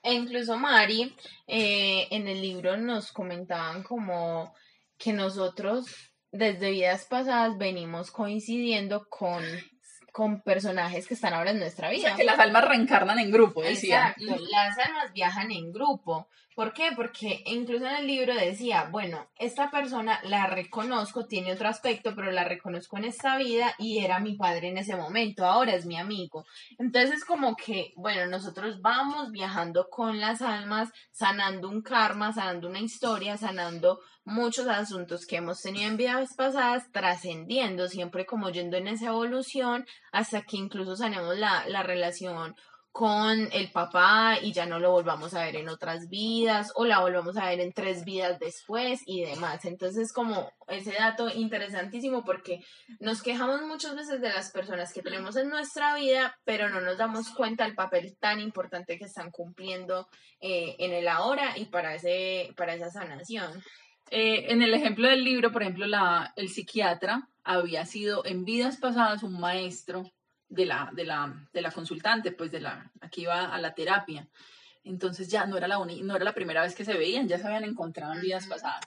E 0.02 0.14
incluso 0.14 0.56
Mari, 0.56 1.14
eh, 1.46 2.08
en 2.10 2.26
el 2.26 2.40
libro 2.40 2.76
nos 2.76 3.12
comentaban 3.12 3.82
como 3.82 4.52
que 5.02 5.12
nosotros 5.12 5.86
desde 6.30 6.70
vidas 6.70 7.06
pasadas 7.06 7.58
venimos 7.58 8.10
coincidiendo 8.10 9.08
con, 9.08 9.42
con 10.12 10.42
personajes 10.42 11.08
que 11.08 11.14
están 11.14 11.34
ahora 11.34 11.50
en 11.50 11.58
nuestra 11.58 11.90
vida. 11.90 12.02
O 12.02 12.06
sea, 12.08 12.16
que 12.16 12.24
las 12.24 12.38
almas 12.38 12.68
reencarnan 12.68 13.18
en 13.18 13.32
grupo, 13.32 13.62
decía. 13.62 14.14
Exacto, 14.16 14.44
las 14.50 14.78
almas 14.78 15.12
viajan 15.12 15.50
en 15.50 15.72
grupo. 15.72 16.28
¿Por 16.54 16.72
qué? 16.74 16.90
Porque 16.94 17.42
incluso 17.46 17.86
en 17.86 17.96
el 17.96 18.06
libro 18.06 18.34
decía, 18.34 18.88
bueno, 18.90 19.28
esta 19.36 19.70
persona 19.70 20.20
la 20.24 20.46
reconozco, 20.46 21.26
tiene 21.26 21.52
otro 21.52 21.68
aspecto, 21.68 22.14
pero 22.14 22.30
la 22.30 22.44
reconozco 22.44 22.98
en 22.98 23.04
esta 23.04 23.38
vida 23.38 23.74
y 23.78 23.98
era 24.04 24.20
mi 24.20 24.36
padre 24.36 24.68
en 24.68 24.78
ese 24.78 24.94
momento, 24.94 25.46
ahora 25.46 25.74
es 25.74 25.86
mi 25.86 25.96
amigo. 25.96 26.44
Entonces 26.78 27.16
es 27.16 27.24
como 27.24 27.56
que, 27.56 27.92
bueno, 27.96 28.26
nosotros 28.26 28.82
vamos 28.82 29.30
viajando 29.30 29.88
con 29.88 30.20
las 30.20 30.42
almas, 30.42 30.90
sanando 31.10 31.68
un 31.68 31.82
karma, 31.82 32.32
sanando 32.32 32.68
una 32.68 32.80
historia, 32.80 33.36
sanando 33.36 34.00
muchos 34.24 34.68
asuntos 34.68 35.26
que 35.26 35.36
hemos 35.36 35.60
tenido 35.60 35.88
en 35.88 35.96
vidas 35.96 36.34
pasadas, 36.36 36.90
trascendiendo, 36.92 37.88
siempre 37.88 38.26
como 38.26 38.50
yendo 38.50 38.76
en 38.76 38.88
esa 38.88 39.06
evolución, 39.06 39.86
hasta 40.12 40.42
que 40.42 40.56
incluso 40.56 40.96
sanemos 40.96 41.36
la, 41.36 41.66
la 41.66 41.82
relación 41.82 42.54
con 42.92 43.48
el 43.52 43.70
papá 43.72 44.36
y 44.40 44.52
ya 44.52 44.66
no 44.66 44.78
lo 44.78 44.92
volvamos 44.92 45.32
a 45.32 45.44
ver 45.44 45.56
en 45.56 45.70
otras 45.70 46.10
vidas 46.10 46.70
o 46.74 46.84
la 46.84 47.00
volvamos 47.00 47.38
a 47.38 47.46
ver 47.46 47.60
en 47.60 47.72
tres 47.72 48.04
vidas 48.04 48.38
después 48.38 49.00
y 49.06 49.24
demás. 49.24 49.64
Entonces 49.64 50.12
como 50.12 50.52
ese 50.68 50.92
dato 50.92 51.30
interesantísimo 51.30 52.22
porque 52.22 52.62
nos 53.00 53.22
quejamos 53.22 53.62
muchas 53.62 53.96
veces 53.96 54.20
de 54.20 54.28
las 54.28 54.50
personas 54.50 54.92
que 54.92 55.00
tenemos 55.00 55.36
en 55.36 55.48
nuestra 55.48 55.94
vida, 55.94 56.38
pero 56.44 56.68
no 56.68 56.82
nos 56.82 56.98
damos 56.98 57.30
cuenta 57.30 57.64
del 57.64 57.74
papel 57.74 58.14
tan 58.20 58.40
importante 58.40 58.98
que 58.98 59.06
están 59.06 59.30
cumpliendo 59.30 60.06
eh, 60.40 60.76
en 60.78 60.92
el 60.92 61.08
ahora 61.08 61.56
y 61.56 61.64
para, 61.64 61.94
ese, 61.94 62.52
para 62.58 62.74
esa 62.74 62.90
sanación. 62.90 63.62
Eh, 64.10 64.52
en 64.52 64.60
el 64.60 64.74
ejemplo 64.74 65.08
del 65.08 65.24
libro, 65.24 65.50
por 65.50 65.62
ejemplo, 65.62 65.86
la, 65.86 66.34
el 66.36 66.50
psiquiatra 66.50 67.26
había 67.42 67.86
sido 67.86 68.26
en 68.26 68.44
vidas 68.44 68.76
pasadas 68.76 69.22
un 69.22 69.40
maestro 69.40 70.12
de 70.52 70.66
la, 70.66 70.90
de 70.92 71.04
la, 71.04 71.48
de 71.52 71.62
la 71.62 71.70
consultante, 71.70 72.32
pues 72.32 72.50
de 72.50 72.60
la, 72.60 72.90
aquí 73.00 73.22
iba 73.22 73.46
a 73.46 73.58
la 73.58 73.74
terapia. 73.74 74.28
Entonces 74.84 75.28
ya 75.28 75.46
no 75.46 75.56
era, 75.56 75.66
la 75.66 75.78
no 75.78 76.16
era 76.16 76.24
la 76.24 76.34
primera 76.34 76.62
vez 76.62 76.74
que 76.74 76.84
se 76.84 76.94
veían, 76.94 77.26
ya 77.26 77.38
se 77.38 77.46
habían 77.46 77.64
encontrado 77.64 78.12
en 78.12 78.20
vidas 78.20 78.46
pasadas. 78.46 78.84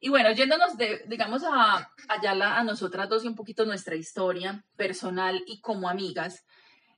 Y 0.00 0.08
bueno, 0.08 0.32
yéndonos, 0.32 0.76
de, 0.76 1.04
digamos, 1.06 1.42
a, 1.44 1.92
allá 2.08 2.32
a 2.32 2.64
nosotras 2.64 3.08
dos 3.08 3.24
y 3.24 3.28
un 3.28 3.34
poquito 3.34 3.64
nuestra 3.64 3.94
historia 3.94 4.64
personal 4.76 5.42
y 5.46 5.60
como 5.60 5.88
amigas, 5.88 6.44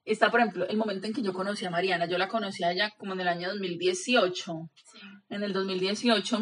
está, 0.05 0.31
por 0.31 0.41
ejemplo, 0.41 0.67
el 0.67 0.77
momento 0.77 1.07
en 1.07 1.13
que 1.13 1.23
yo 1.23 1.33
conocí 1.33 1.67
a 1.67 1.71
Mariana. 1.71 2.07
Yo 2.07 2.19
la 2.19 2.29
conocí 2.29 2.65
allá 2.65 2.93
como 2.97 3.13
en 3.13 3.21
el 3.21 3.29
año 3.29 3.49
2018. 3.49 4.71
En 5.29 5.43
el 5.43 5.53
2018. 5.53 6.41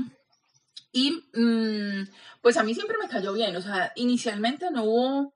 Y 0.93 1.13
mm, 1.35 2.09
pues 2.41 2.57
a 2.57 2.63
mí 2.63 2.75
siempre 2.75 2.97
me 3.01 3.09
cayó 3.09 3.33
bien. 3.33 3.55
O 3.57 3.61
sea, 3.61 3.93
inicialmente 3.97 4.71
no 4.71 4.85
hubo 4.85 5.35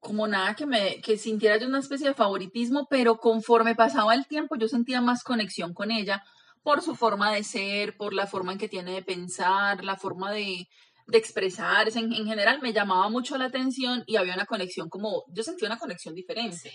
como 0.00 0.26
nada 0.28 0.54
que 0.54 0.66
me 0.66 1.00
que 1.00 1.16
sintiera 1.16 1.58
yo 1.58 1.66
una 1.66 1.80
especie 1.80 2.08
de 2.08 2.14
favoritismo, 2.14 2.86
pero 2.88 3.18
conforme 3.18 3.74
pasaba 3.74 4.14
el 4.14 4.26
tiempo 4.26 4.56
yo 4.56 4.68
sentía 4.68 5.00
más 5.00 5.22
conexión 5.22 5.74
con 5.74 5.90
ella 5.90 6.22
por 6.62 6.82
su 6.82 6.94
forma 6.94 7.32
de 7.32 7.44
ser, 7.44 7.96
por 7.96 8.12
la 8.12 8.26
forma 8.26 8.52
en 8.52 8.58
que 8.58 8.68
tiene 8.68 8.92
de 8.92 9.02
pensar, 9.02 9.84
la 9.84 9.96
forma 9.96 10.32
de, 10.32 10.68
de 11.06 11.18
expresarse, 11.18 11.98
en, 11.98 12.12
en, 12.12 12.26
general 12.26 12.60
me 12.60 12.72
llamaba 12.72 13.08
mucho 13.08 13.38
la 13.38 13.46
atención 13.46 14.04
y 14.06 14.16
había 14.16 14.34
una 14.34 14.44
conexión 14.46 14.88
como, 14.88 15.24
yo 15.32 15.42
sentía 15.42 15.68
una 15.68 15.78
conexión 15.78 16.14
diferente. 16.14 16.70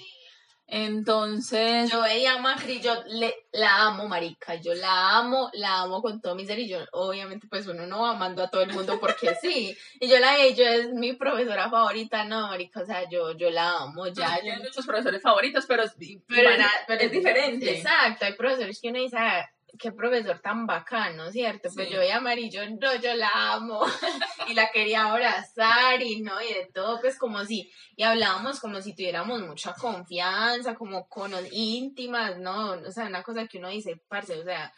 Entonces. 0.76 1.92
Yo 1.92 2.02
veía 2.02 2.34
a 2.34 2.40
Macri, 2.40 2.82
yo 2.82 2.96
le, 3.06 3.32
la 3.52 3.84
amo, 3.86 4.08
marica. 4.08 4.56
Yo 4.56 4.74
la 4.74 5.20
amo, 5.20 5.52
la 5.54 5.82
amo 5.82 6.02
con 6.02 6.20
todo 6.20 6.34
mi 6.34 6.48
ser. 6.48 6.58
Y 6.58 6.68
yo, 6.68 6.80
obviamente, 6.94 7.46
pues 7.48 7.68
uno 7.68 7.86
no 7.86 8.02
va 8.02 8.14
amando 8.14 8.42
a 8.42 8.50
todo 8.50 8.64
el 8.64 8.74
mundo 8.74 9.00
porque 9.00 9.36
sí. 9.40 9.78
Y 10.00 10.08
yo 10.08 10.18
la 10.18 10.36
yo 10.50 10.66
es 10.66 10.92
mi 10.92 11.14
profesora 11.14 11.70
favorita, 11.70 12.24
no, 12.24 12.48
marica. 12.48 12.82
O 12.82 12.86
sea, 12.88 13.08
yo, 13.08 13.38
yo 13.38 13.52
la 13.52 13.84
amo. 13.84 14.08
Ya, 14.08 14.34
hay 14.34 14.50
muchos 14.64 14.88
profesores 14.88 15.22
favoritos, 15.22 15.66
pero, 15.68 15.84
pero, 16.28 17.02
es, 17.02 17.12
diferente. 17.12 17.78
Exacto, 17.78 18.26
hay 18.26 18.34
profesores 18.34 18.80
que 18.82 18.90
uno 18.90 18.98
dice, 18.98 19.18
ah, 19.20 19.48
qué 19.80 19.92
profesor 19.92 20.40
tan 20.40 20.66
bacano, 20.66 21.32
¿cierto? 21.32 21.70
Pues 21.74 21.90
yo 21.90 22.00
veía 22.00 22.16
a 22.16 22.18
Amarillo, 22.18 22.62
no, 22.70 22.96
yo 23.02 23.14
la 23.16 23.54
amo 23.54 23.82
y 24.48 24.54
la 24.54 24.70
quería 24.72 25.06
abrazar 25.06 26.02
y 26.02 26.22
no, 26.22 26.42
y 26.42 26.54
de 26.54 26.70
todo, 26.74 27.00
pues 27.02 27.18
como 27.18 27.44
si, 27.46 27.72
y 27.96 28.04
hablábamos 28.04 28.60
como 28.60 28.82
si 28.82 28.96
tuviéramos 28.96 29.42
mucha 29.42 29.74
confianza, 29.74 30.76
como 30.76 31.08
con 31.08 31.32
íntimas, 31.52 32.38
¿no? 32.38 32.72
O 32.72 32.92
sea, 32.92 33.08
una 33.08 33.24
cosa 33.24 33.48
que 33.48 33.58
uno 33.58 33.70
dice, 33.70 34.02
parce, 34.08 34.40
o 34.40 34.44
sea, 34.44 34.72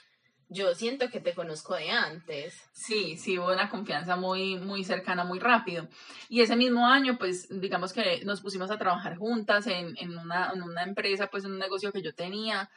yo 0.47 0.73
siento 0.75 1.09
que 1.09 1.19
te 1.19 1.33
conozco 1.33 1.75
de 1.75 1.89
antes. 1.89 2.55
Sí, 2.71 3.17
sí, 3.17 3.37
hubo 3.39 3.51
una 3.51 3.69
confianza 3.69 4.15
muy, 4.15 4.57
muy 4.57 4.83
cercana, 4.83 5.23
muy 5.23 5.39
rápido. 5.39 5.87
Y 6.29 6.41
ese 6.41 6.55
mismo 6.55 6.87
año, 6.87 7.17
pues, 7.17 7.47
digamos 7.49 7.93
que 7.93 8.23
nos 8.25 8.41
pusimos 8.41 8.69
a 8.69 8.77
trabajar 8.77 9.17
juntas 9.17 9.65
en, 9.67 9.95
en, 9.97 10.17
una, 10.17 10.51
en 10.53 10.61
una 10.61 10.83
empresa, 10.83 11.27
pues, 11.27 11.45
en 11.45 11.53
un 11.53 11.59
negocio 11.59 11.91
que 11.91 12.03
yo 12.03 12.13
tenía. 12.13 12.69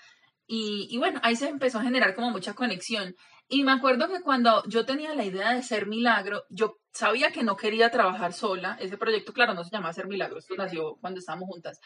Y, 0.49 0.89
y, 0.91 0.99
bueno, 0.99 1.21
ahí 1.23 1.37
se 1.37 1.49
empezó 1.49 1.79
a 1.79 1.83
generar 1.83 2.17
como 2.17 2.31
mucha 2.31 2.55
conexión. 2.55 3.15
Y 3.49 3.63
me 3.63 3.73
acuerdo 3.73 4.09
que 4.09 4.21
cuando 4.21 4.65
yo 4.67 4.85
tenía 4.85 5.15
la 5.15 5.25
idea 5.25 5.53
de 5.53 5.63
ser 5.63 5.87
milagro, 5.87 6.45
yo 6.51 6.79
sabía 6.93 7.31
que 7.31 7.45
no 7.45 7.57
quería 7.57 7.91
trabajar 7.91 8.33
sola. 8.33 8.77
Ese 8.81 8.99
proyecto, 8.99 9.33
claro, 9.33 9.55
no 9.55 9.63
se 9.63 9.71
llama 9.71 9.93
Ser 9.93 10.09
Milagro, 10.09 10.39
esto 10.39 10.57
nació 10.57 10.97
cuando 11.01 11.21
estábamos 11.21 11.49
juntas 11.49 11.79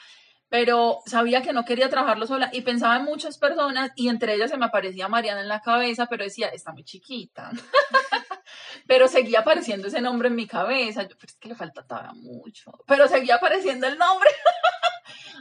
pero 0.53 0.98
sabía 1.07 1.40
que 1.40 1.55
no 1.55 1.64
quería 1.64 1.88
trabajarlo 1.88 2.27
sola 2.27 2.51
y 2.53 2.61
pensaba 2.61 2.96
en 2.96 3.05
muchas 3.05 3.38
personas 3.38 3.90
y 3.96 4.11
entre 4.11 4.35
ellas 4.35 4.51
se 4.51 4.59
me 4.59 4.66
aparecía 4.66 5.09
Mariana 5.09 5.40
en 5.40 5.48
la 5.48 5.62
cabeza, 5.62 6.05
pero 6.11 6.25
decía, 6.25 6.48
está 6.48 6.72
muy 6.72 6.85
chiquita. 6.85 7.51
pero 8.87 9.09
seguía 9.09 9.40
apareciendo 9.40 9.88
ese 9.88 10.03
nombre 10.03 10.29
en 10.29 10.35
mi 10.35 10.46
cabeza, 10.46 11.05
yo, 11.05 11.16
pero 11.18 11.31
es 11.31 11.37
que 11.37 11.48
le 11.48 11.55
falta 11.55 11.87
todavía 11.87 12.12
mucho, 12.12 12.70
pero 12.87 13.09
seguía 13.09 13.37
apareciendo 13.37 13.87
el 13.87 13.96
nombre. 13.96 14.29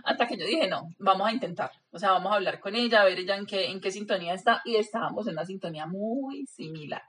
Hasta 0.03 0.27
que 0.27 0.37
yo 0.37 0.45
dije, 0.45 0.67
no, 0.67 0.89
vamos 0.99 1.27
a 1.27 1.31
intentar, 1.31 1.71
o 1.91 1.99
sea, 1.99 2.11
vamos 2.11 2.31
a 2.31 2.35
hablar 2.35 2.59
con 2.59 2.75
ella, 2.75 3.01
a 3.01 3.05
ver 3.05 3.19
ella 3.19 3.35
en 3.35 3.45
qué, 3.45 3.69
en 3.69 3.81
qué 3.81 3.91
sintonía 3.91 4.33
está, 4.33 4.61
y 4.65 4.75
estábamos 4.75 5.27
en 5.27 5.33
una 5.33 5.45
sintonía 5.45 5.85
muy 5.85 6.45
similar. 6.47 7.01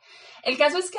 El 0.42 0.58
caso 0.58 0.78
es 0.78 0.90
que, 0.90 0.98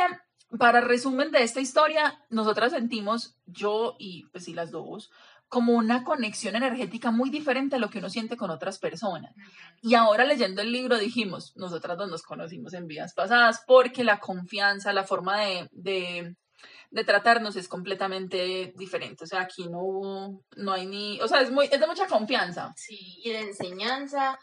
para 0.58 0.82
resumen 0.82 1.32
de 1.32 1.44
esta 1.44 1.62
historia, 1.62 2.22
nosotras 2.30 2.74
sentimos, 2.74 3.38
yo 3.46 3.96
y 3.98 4.26
pues 4.32 4.46
sí 4.46 4.54
las 4.54 4.72
dos, 4.72 5.10
como 5.54 5.74
una 5.74 6.04
conexión 6.04 6.56
energética 6.56 7.12
muy 7.12 7.30
diferente 7.30 7.76
a 7.76 7.80
lo 7.80 7.92
que 7.92 8.00
uno 8.00 8.10
siente 8.10 8.36
con 8.36 8.50
otras 8.50 8.80
personas. 8.80 9.36
Y 9.84 9.94
ahora 9.94 10.26
leyendo 10.26 10.63
el 10.63 10.72
libro 10.72 10.98
dijimos, 10.98 11.56
nosotras 11.56 11.96
dos 11.96 12.10
nos 12.10 12.24
conocimos 12.24 12.74
en 12.74 12.88
vidas 12.88 13.13
pasadas 13.13 13.63
porque 13.68 14.04
la 14.04 14.20
confianza, 14.20 14.94
la 14.94 15.04
forma 15.04 15.42
de, 15.42 15.70
de, 15.72 16.36
de 16.93 17.03
tratarnos 17.03 17.56
es 17.56 17.67
completamente 17.67 18.71
diferente. 18.75 19.23
O 19.23 19.27
sea, 19.27 19.41
aquí 19.41 19.67
no, 19.67 20.39
no 20.56 20.71
hay 20.71 20.86
ni, 20.86 21.19
o 21.21 21.27
sea, 21.27 21.41
es, 21.41 21.51
muy, 21.51 21.65
es 21.65 21.79
de 21.79 21.88
mucha 21.88 22.06
confianza. 22.06 22.71
Sí, 22.77 23.19
y 23.23 23.32
de 23.32 23.39
enseñanza 23.41 24.38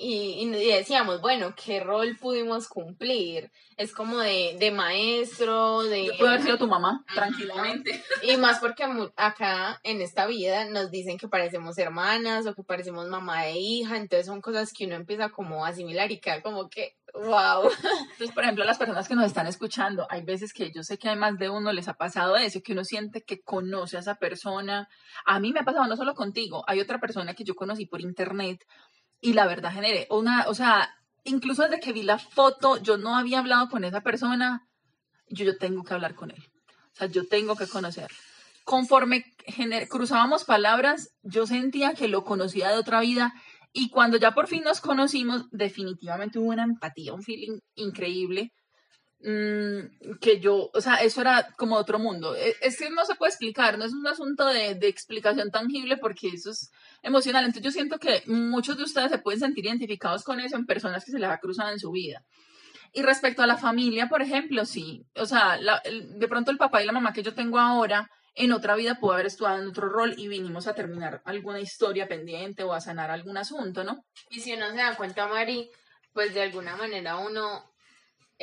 y, 0.00 0.44
y, 0.44 0.48
decíamos, 0.48 1.20
bueno, 1.20 1.54
¿qué 1.56 1.80
rol 1.80 2.16
pudimos 2.20 2.68
cumplir? 2.68 3.50
Es 3.76 3.92
como 3.92 4.18
de, 4.18 4.56
de 4.60 4.70
maestro, 4.70 5.82
de... 5.82 6.12
Puede 6.16 6.30
haber 6.30 6.42
sido 6.42 6.56
tu 6.56 6.68
mamá, 6.68 7.04
tranquilamente. 7.12 8.00
Y 8.22 8.36
más 8.36 8.60
porque 8.60 8.84
acá 9.16 9.80
en 9.82 10.00
esta 10.00 10.26
vida 10.26 10.66
nos 10.66 10.92
dicen 10.92 11.18
que 11.18 11.26
parecemos 11.26 11.78
hermanas 11.78 12.46
o 12.46 12.54
que 12.54 12.62
parecemos 12.62 13.08
mamá 13.08 13.48
e 13.48 13.58
hija, 13.58 13.96
entonces 13.96 14.26
son 14.26 14.40
cosas 14.40 14.72
que 14.72 14.86
uno 14.86 14.94
empieza 14.94 15.30
como 15.30 15.64
a 15.64 15.70
asimilar 15.70 16.12
y 16.12 16.20
queda 16.20 16.42
como 16.42 16.68
que, 16.68 16.96
wow. 17.14 17.70
Entonces, 18.12 18.32
por 18.32 18.44
ejemplo, 18.44 18.64
las 18.64 18.78
personas 18.78 19.08
que 19.08 19.14
nos 19.14 19.26
están 19.26 19.46
escuchando, 19.46 20.06
hay 20.10 20.22
veces 20.22 20.52
que 20.52 20.70
yo 20.72 20.82
sé 20.82 20.98
que 20.98 21.08
hay 21.08 21.16
más 21.16 21.38
de 21.38 21.50
uno 21.50 21.72
les 21.72 21.88
ha 21.88 21.94
pasado 21.94 22.36
eso, 22.36 22.60
que 22.62 22.72
uno 22.72 22.84
siente 22.84 23.22
que 23.22 23.40
conoce 23.40 23.96
a 23.96 24.00
esa 24.00 24.16
persona. 24.16 24.88
A 25.24 25.40
mí 25.40 25.52
me 25.52 25.60
ha 25.60 25.64
pasado 25.64 25.86
no 25.86 25.96
solo 25.96 26.14
contigo, 26.14 26.64
hay 26.66 26.80
otra 26.80 26.98
persona 26.98 27.34
que 27.34 27.44
yo 27.44 27.54
conocí 27.54 27.86
por 27.86 28.00
internet 28.00 28.64
y 29.20 29.32
la 29.32 29.46
verdad 29.46 29.72
generé 29.72 30.06
una, 30.10 30.46
o 30.48 30.54
sea, 30.54 30.94
incluso 31.24 31.62
desde 31.62 31.80
que 31.80 31.92
vi 31.92 32.02
la 32.02 32.18
foto, 32.18 32.80
yo 32.82 32.96
no 32.96 33.16
había 33.16 33.40
hablado 33.40 33.68
con 33.68 33.84
esa 33.84 34.00
persona, 34.00 34.66
yo, 35.28 35.44
yo 35.44 35.58
tengo 35.58 35.82
que 35.82 35.94
hablar 35.94 36.14
con 36.14 36.30
él. 36.30 36.42
O 36.92 36.96
sea, 36.96 37.06
yo 37.08 37.26
tengo 37.26 37.56
que 37.56 37.66
conocerlo. 37.66 38.16
Conforme 38.64 39.24
cruzábamos 39.88 40.44
palabras, 40.44 41.10
yo 41.22 41.46
sentía 41.46 41.94
que 41.94 42.08
lo 42.08 42.24
conocía 42.24 42.68
de 42.68 42.76
otra 42.76 43.00
vida 43.00 43.32
y 43.72 43.90
cuando 43.90 44.16
ya 44.16 44.32
por 44.32 44.46
fin 44.48 44.64
nos 44.64 44.80
conocimos, 44.80 45.46
definitivamente 45.50 46.38
hubo 46.38 46.48
una 46.48 46.64
empatía, 46.64 47.14
un 47.14 47.22
feeling 47.22 47.58
increíble. 47.74 48.52
Mm, 49.20 50.18
que 50.20 50.38
yo, 50.38 50.70
o 50.72 50.80
sea, 50.80 50.96
eso 50.96 51.20
era 51.20 51.52
como 51.56 51.74
otro 51.74 51.98
mundo. 51.98 52.36
E, 52.36 52.54
es, 52.60 52.78
que 52.78 52.88
no 52.88 53.04
se 53.04 53.16
puede 53.16 53.30
explicar, 53.30 53.76
no 53.76 53.84
es 53.84 53.92
un 53.92 54.06
asunto 54.06 54.46
de, 54.46 54.76
de, 54.76 54.86
explicación 54.86 55.50
tangible 55.50 55.96
porque 55.96 56.28
eso 56.28 56.50
es 56.50 56.70
emocional. 57.02 57.44
Entonces 57.44 57.64
yo 57.64 57.72
siento 57.72 57.98
que 57.98 58.22
muchos 58.26 58.76
de 58.76 58.84
ustedes 58.84 59.10
se 59.10 59.18
pueden 59.18 59.40
sentir 59.40 59.66
identificados 59.66 60.22
con 60.22 60.38
eso 60.38 60.56
en 60.56 60.66
personas 60.66 61.04
que 61.04 61.10
se 61.10 61.18
les 61.18 61.28
ha 61.30 61.38
cruzado 61.38 61.70
en 61.72 61.80
su 61.80 61.90
vida. 61.90 62.22
Y 62.92 63.02
respecto 63.02 63.42
a 63.42 63.46
la 63.46 63.56
familia, 63.56 64.08
por 64.08 64.22
ejemplo, 64.22 64.64
sí, 64.64 65.04
o 65.16 65.26
sea, 65.26 65.56
la, 65.58 65.78
el, 65.84 66.18
de 66.18 66.28
pronto 66.28 66.50
el 66.50 66.56
papá 66.56 66.82
y 66.82 66.86
la 66.86 66.92
mamá 66.92 67.12
que 67.12 67.22
yo 67.22 67.34
tengo 67.34 67.58
ahora, 67.58 68.08
en 68.38 68.52
otra 68.52 68.76
vida 68.76 68.94
pudo 69.00 69.12
haber 69.12 69.26
estudiado 69.26 69.60
en 69.60 69.68
otro 69.68 69.88
rol 69.88 70.14
y 70.16 70.28
vinimos 70.28 70.66
a 70.66 70.74
terminar 70.74 71.20
alguna 71.24 71.60
historia 71.60 72.06
pendiente 72.06 72.62
o 72.62 72.72
a 72.72 72.80
sanar 72.80 73.10
algún 73.10 73.36
asunto, 73.36 73.84
¿no? 73.84 74.04
Y 74.30 74.40
si 74.40 74.54
uno 74.54 74.70
se 74.70 74.76
da 74.76 74.96
cuenta, 74.96 75.26
Mari, 75.26 75.70
pues 76.12 76.34
de 76.34 76.42
alguna 76.42 76.76
manera 76.76 77.16
uno 77.16 77.64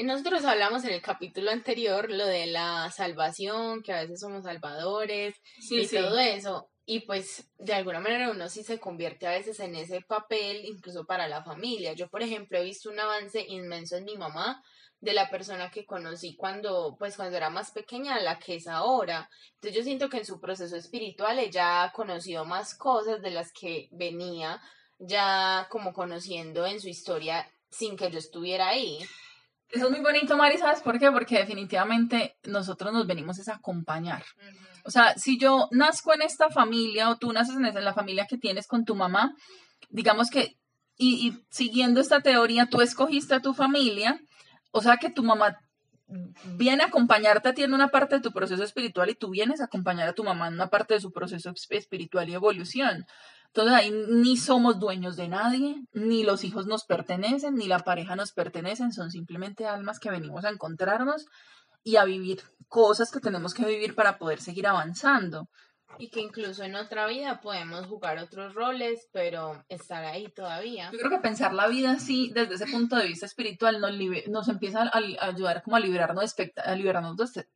nosotros 0.03 0.43
hablamos 0.43 0.83
en 0.83 0.91
el 0.91 1.01
capítulo 1.01 1.51
anterior 1.51 2.11
lo 2.11 2.25
de 2.25 2.47
la 2.47 2.91
salvación, 2.91 3.81
que 3.81 3.93
a 3.93 4.01
veces 4.01 4.19
somos 4.19 4.43
salvadores 4.43 5.35
y 5.69 5.87
todo 5.87 6.19
eso. 6.19 6.69
Y 6.85 7.01
pues 7.01 7.49
de 7.57 7.73
alguna 7.73 8.01
manera 8.01 8.29
uno 8.29 8.49
sí 8.49 8.63
se 8.63 8.79
convierte 8.79 9.25
a 9.25 9.31
veces 9.31 9.59
en 9.61 9.75
ese 9.75 10.01
papel, 10.01 10.65
incluso 10.65 11.05
para 11.05 11.27
la 11.27 11.43
familia. 11.43 11.93
Yo, 11.93 12.09
por 12.09 12.21
ejemplo, 12.21 12.57
he 12.57 12.63
visto 12.63 12.89
un 12.89 12.99
avance 12.99 13.45
inmenso 13.47 13.95
en 13.95 14.03
mi 14.03 14.17
mamá 14.17 14.61
de 15.05 15.13
la 15.13 15.29
persona 15.29 15.69
que 15.69 15.85
conocí 15.85 16.35
cuando, 16.35 16.95
pues 16.97 17.15
cuando 17.15 17.37
era 17.37 17.51
más 17.51 17.69
pequeña 17.69 18.15
a 18.15 18.21
la 18.21 18.39
que 18.39 18.55
es 18.55 18.67
ahora. 18.67 19.29
Entonces 19.53 19.77
yo 19.77 19.83
siento 19.83 20.09
que 20.09 20.17
en 20.17 20.25
su 20.25 20.41
proceso 20.41 20.75
espiritual 20.75 21.37
ella 21.37 21.83
ha 21.83 21.91
conocido 21.91 22.43
más 22.43 22.75
cosas 22.75 23.21
de 23.21 23.29
las 23.29 23.53
que 23.53 23.87
venía 23.91 24.59
ya 24.97 25.67
como 25.69 25.93
conociendo 25.93 26.65
en 26.65 26.81
su 26.81 26.89
historia 26.89 27.47
sin 27.69 27.95
que 27.95 28.09
yo 28.09 28.17
estuviera 28.17 28.69
ahí. 28.69 28.97
Eso 29.69 29.85
es 29.85 29.91
muy 29.91 29.99
bonito, 29.99 30.35
Mari, 30.37 30.57
¿sabes 30.57 30.81
por 30.81 30.97
qué? 30.97 31.11
Porque 31.11 31.37
definitivamente 31.37 32.37
nosotros 32.45 32.91
nos 32.91 33.05
venimos 33.05 33.47
a 33.47 33.53
acompañar. 33.53 34.23
O 34.85 34.89
sea, 34.89 35.15
si 35.17 35.37
yo 35.37 35.67
nazco 35.69 36.15
en 36.15 36.23
esta 36.23 36.49
familia 36.49 37.09
o 37.11 37.17
tú 37.17 37.31
naces 37.31 37.55
en, 37.55 37.65
esa, 37.65 37.79
en 37.79 37.85
la 37.85 37.93
familia 37.93 38.25
que 38.27 38.39
tienes 38.39 38.65
con 38.65 38.85
tu 38.85 38.95
mamá, 38.95 39.35
digamos 39.89 40.31
que, 40.31 40.57
y, 40.97 41.27
y 41.27 41.45
siguiendo 41.49 41.99
esta 42.01 42.21
teoría, 42.21 42.67
tú 42.67 42.81
escogiste 42.81 43.35
a 43.35 43.41
tu 43.41 43.53
familia, 43.53 44.19
o 44.75 44.81
sea 44.81 44.97
que 44.97 45.09
tu 45.09 45.23
mamá 45.23 45.57
viene 46.57 46.83
a 46.83 46.87
acompañarte 46.87 47.47
a 47.47 47.53
ti 47.53 47.63
en 47.63 47.73
una 47.73 47.87
parte 47.87 48.15
de 48.15 48.21
tu 48.21 48.33
proceso 48.33 48.61
espiritual 48.61 49.09
y 49.09 49.15
tú 49.15 49.29
vienes 49.29 49.61
a 49.61 49.65
acompañar 49.65 50.09
a 50.09 50.13
tu 50.13 50.25
mamá 50.25 50.49
en 50.49 50.55
una 50.55 50.69
parte 50.69 50.95
de 50.95 50.99
su 50.99 51.13
proceso 51.13 51.53
espiritual 51.69 52.27
y 52.27 52.33
evolución. 52.33 53.05
Entonces 53.47 53.73
ahí 53.73 53.93
ni 54.09 54.35
somos 54.35 54.77
dueños 54.77 55.15
de 55.15 55.29
nadie, 55.29 55.81
ni 55.93 56.23
los 56.23 56.43
hijos 56.43 56.67
nos 56.67 56.83
pertenecen, 56.83 57.55
ni 57.55 57.67
la 57.67 57.79
pareja 57.79 58.17
nos 58.17 58.33
pertenecen, 58.33 58.91
son 58.91 59.11
simplemente 59.11 59.65
almas 59.65 59.97
que 59.97 60.11
venimos 60.11 60.43
a 60.43 60.49
encontrarnos 60.49 61.25
y 61.85 61.95
a 61.95 62.03
vivir 62.03 62.43
cosas 62.67 63.11
que 63.11 63.21
tenemos 63.21 63.53
que 63.53 63.63
vivir 63.63 63.95
para 63.95 64.17
poder 64.17 64.41
seguir 64.41 64.67
avanzando. 64.67 65.47
Y 65.97 66.09
que 66.09 66.19
incluso 66.19 66.63
en 66.63 66.75
otra 66.75 67.07
vida 67.07 67.39
podemos 67.41 67.85
jugar 67.87 68.17
otros 68.17 68.53
roles, 68.53 69.07
pero 69.13 69.63
estar 69.69 70.03
ahí 70.03 70.27
todavía. 70.29 70.89
Yo 70.91 70.99
creo 70.99 71.11
que 71.11 71.19
pensar 71.19 71.53
la 71.53 71.67
vida 71.67 71.91
así, 71.91 72.31
desde 72.33 72.55
ese 72.55 72.67
punto 72.67 72.95
de 72.97 73.07
vista 73.07 73.25
espiritual, 73.25 73.79
nos, 73.79 73.91
nos 74.27 74.47
empieza 74.49 74.83
a, 74.83 74.91
ayudar 75.27 75.63
como 75.63 75.77
a 75.77 75.79
liberarnos, 75.79 76.35
de, 76.35 76.53
a 76.57 76.75
liberarnos 76.75 77.33
de, 77.33 77.47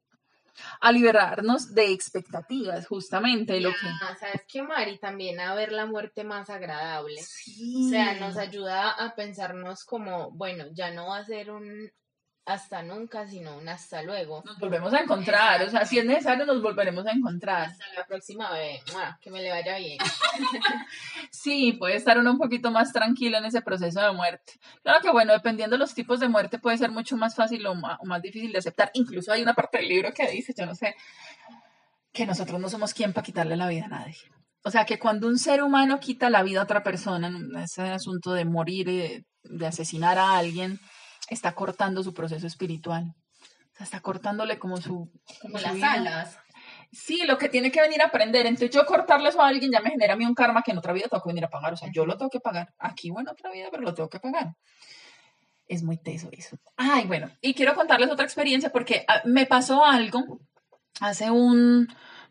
a 0.79 0.91
liberarnos 0.91 1.73
de 1.73 1.91
expectativas, 1.91 2.87
justamente. 2.87 3.59
lo 3.59 3.71
que... 3.71 4.17
¿Sabes 4.19 4.43
qué, 4.47 4.61
Mari? 4.61 4.97
También 4.99 5.39
a 5.39 5.55
ver 5.55 5.71
la 5.71 5.85
muerte 5.85 6.23
más 6.23 6.49
agradable. 6.49 7.19
O 7.21 7.89
sea, 7.89 8.13
nos 8.19 8.37
ayuda 8.37 8.91
a 8.91 9.15
pensarnos 9.15 9.83
como, 9.83 10.31
bueno, 10.31 10.65
ya 10.73 10.91
no 10.91 11.07
va 11.09 11.17
a 11.17 11.25
ser 11.25 11.51
un 11.51 11.91
hasta 12.49 12.81
nunca, 12.81 13.27
sino 13.27 13.55
un 13.57 13.69
hasta 13.69 14.01
luego. 14.01 14.41
Nos 14.43 14.57
volvemos 14.57 14.91
a 14.93 15.01
encontrar, 15.01 15.61
o 15.61 15.69
sea, 15.69 15.85
si 15.85 15.99
es 15.99 16.05
necesario 16.05 16.47
nos 16.47 16.61
volveremos 16.63 17.05
a 17.05 17.11
encontrar. 17.11 17.69
Hasta 17.69 17.85
la 17.95 18.05
próxima 18.07 18.51
vez, 18.51 18.83
que 19.21 19.29
me 19.29 19.41
le 19.43 19.51
vaya 19.51 19.77
bien. 19.77 19.99
sí, 21.31 21.73
puede 21.73 21.95
estar 21.95 22.17
uno 22.17 22.31
un 22.31 22.39
poquito 22.39 22.71
más 22.71 22.91
tranquilo 22.91 23.37
en 23.37 23.45
ese 23.45 23.61
proceso 23.61 24.01
de 24.01 24.13
muerte. 24.13 24.53
Claro 24.81 24.99
que 24.99 25.11
bueno, 25.11 25.33
dependiendo 25.33 25.75
de 25.75 25.79
los 25.79 25.93
tipos 25.93 26.19
de 26.19 26.27
muerte 26.27 26.57
puede 26.57 26.79
ser 26.79 26.89
mucho 26.89 27.15
más 27.17 27.35
fácil 27.35 27.65
o 27.67 27.75
más, 27.75 27.99
o 28.01 28.05
más 28.05 28.19
difícil 28.19 28.51
de 28.51 28.57
aceptar. 28.57 28.89
Incluso 28.95 29.31
hay 29.31 29.43
una 29.43 29.53
parte 29.53 29.77
del 29.77 29.87
libro 29.87 30.11
que 30.11 30.27
dice, 30.31 30.51
yo 30.57 30.65
no 30.65 30.73
sé, 30.73 30.95
que 32.11 32.25
nosotros 32.25 32.59
no 32.59 32.67
somos 32.67 32.95
quien 32.95 33.13
para 33.13 33.25
quitarle 33.25 33.57
la 33.57 33.67
vida 33.67 33.85
a 33.85 33.89
nadie. 33.89 34.17
O 34.63 34.71
sea, 34.71 34.85
que 34.85 34.97
cuando 34.97 35.27
un 35.27 35.37
ser 35.37 35.61
humano 35.61 35.99
quita 35.99 36.31
la 36.31 36.41
vida 36.41 36.61
a 36.61 36.63
otra 36.63 36.81
persona, 36.81 37.27
en 37.27 37.55
ese 37.57 37.83
asunto 37.83 38.33
de 38.33 38.45
morir, 38.45 38.87
de, 38.87 39.25
de 39.43 39.67
asesinar 39.67 40.17
a 40.17 40.35
alguien, 40.35 40.79
está 41.29 41.53
cortando 41.53 42.03
su 42.03 42.13
proceso 42.13 42.47
espiritual. 42.47 43.15
O 43.73 43.77
sea, 43.77 43.83
está 43.83 43.99
cortándole 44.01 44.59
como 44.59 44.77
su... 44.77 45.11
Como, 45.41 45.57
las 45.57 45.81
alas. 45.81 46.37
Sí, 46.91 47.23
lo 47.25 47.37
que 47.37 47.49
tiene 47.49 47.71
que 47.71 47.81
venir 47.81 48.01
a 48.01 48.05
aprender. 48.05 48.45
Entonces 48.45 48.71
yo 48.71 48.85
cortarle 48.85 49.29
eso 49.29 49.41
a 49.41 49.47
alguien 49.47 49.71
ya 49.71 49.79
me 49.79 49.91
genera 49.91 50.13
a 50.13 50.17
mí 50.17 50.25
un 50.25 50.33
karma 50.33 50.63
que 50.63 50.71
en 50.71 50.77
otra 50.77 50.93
vida 50.93 51.07
tengo 51.09 51.23
que 51.23 51.29
venir 51.29 51.45
a 51.45 51.49
pagar. 51.49 51.73
O 51.73 51.77
sea, 51.77 51.89
yo 51.91 52.05
lo 52.05 52.17
tengo 52.17 52.29
que 52.29 52.39
pagar. 52.39 52.73
Aquí 52.77 53.11
o 53.11 53.19
en 53.19 53.29
otra 53.29 53.51
vida, 53.51 53.67
pero 53.71 53.83
lo 53.83 53.93
tengo 53.93 54.09
que 54.09 54.19
pagar. 54.19 54.55
Es 55.67 55.83
muy 55.83 55.97
teso 55.97 56.29
eso. 56.31 56.57
Ay, 56.77 57.05
bueno, 57.05 57.29
y 57.41 57.53
quiero 57.53 57.75
contarles 57.75 58.09
otra 58.09 58.25
experiencia 58.25 58.71
porque 58.71 59.05
ah, 59.07 59.21
me 59.25 59.45
pasó 59.45 59.85
algo 59.85 60.39
hace 60.99 61.29
un 61.29 61.87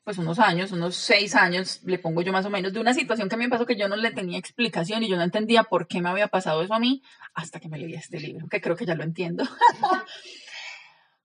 pues 0.09 0.17
unos 0.17 0.39
años, 0.39 0.73
unos 0.73 0.97
seis 0.97 1.35
años, 1.35 1.83
le 1.85 1.99
pongo 1.99 2.23
yo 2.23 2.33
más 2.33 2.47
o 2.47 2.49
menos, 2.49 2.73
de 2.73 2.81
una 2.81 2.95
situación 2.95 3.29
que 3.29 3.35
a 3.35 3.39
mí 3.39 3.45
me 3.45 3.51
pasó 3.51 3.67
que 3.67 3.77
yo 3.77 3.91
no 3.91 3.97
le 3.97 4.11
tenía 4.11 4.39
explicación 4.39 5.03
y 5.03 5.09
yo 5.11 5.19
no 5.19 5.23
entendía 5.23 5.65
por 5.65 5.87
qué 5.87 6.01
me 6.01 6.09
había 6.09 6.29
pasado 6.29 6.63
eso 6.63 6.73
a 6.73 6.79
mí 6.79 7.03
hasta 7.35 7.61
que 7.61 7.69
me 7.69 7.77
leí 7.77 7.93
este 7.93 8.19
libro, 8.19 8.49
que 8.49 8.59
creo 8.59 8.75
que 8.75 8.87
ya 8.87 8.95
lo 8.95 9.05
entiendo. 9.05 9.45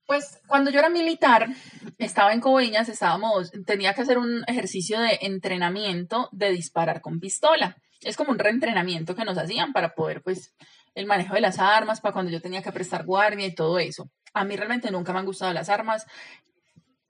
Pues 0.06 0.38
cuando 0.46 0.70
yo 0.70 0.80
era 0.80 0.90
militar, 0.90 1.48
estaba 1.96 2.34
en 2.34 2.42
Coveñas, 2.42 2.90
estábamos, 2.90 3.50
tenía 3.64 3.94
que 3.94 4.02
hacer 4.02 4.18
un 4.18 4.44
ejercicio 4.46 5.00
de 5.00 5.18
entrenamiento 5.22 6.28
de 6.30 6.50
disparar 6.50 7.00
con 7.00 7.20
pistola. 7.20 7.78
Es 8.02 8.18
como 8.18 8.32
un 8.32 8.38
reentrenamiento 8.38 9.14
que 9.14 9.24
nos 9.24 9.38
hacían 9.38 9.72
para 9.72 9.94
poder, 9.94 10.20
pues, 10.20 10.54
el 10.94 11.06
manejo 11.06 11.32
de 11.32 11.40
las 11.40 11.58
armas, 11.58 12.02
para 12.02 12.12
cuando 12.12 12.30
yo 12.30 12.42
tenía 12.42 12.62
que 12.62 12.70
prestar 12.70 13.06
guardia 13.06 13.46
y 13.46 13.54
todo 13.54 13.78
eso. 13.78 14.10
A 14.34 14.44
mí 14.44 14.54
realmente 14.56 14.90
nunca 14.90 15.14
me 15.14 15.20
han 15.20 15.24
gustado 15.24 15.54
las 15.54 15.70
armas, 15.70 16.04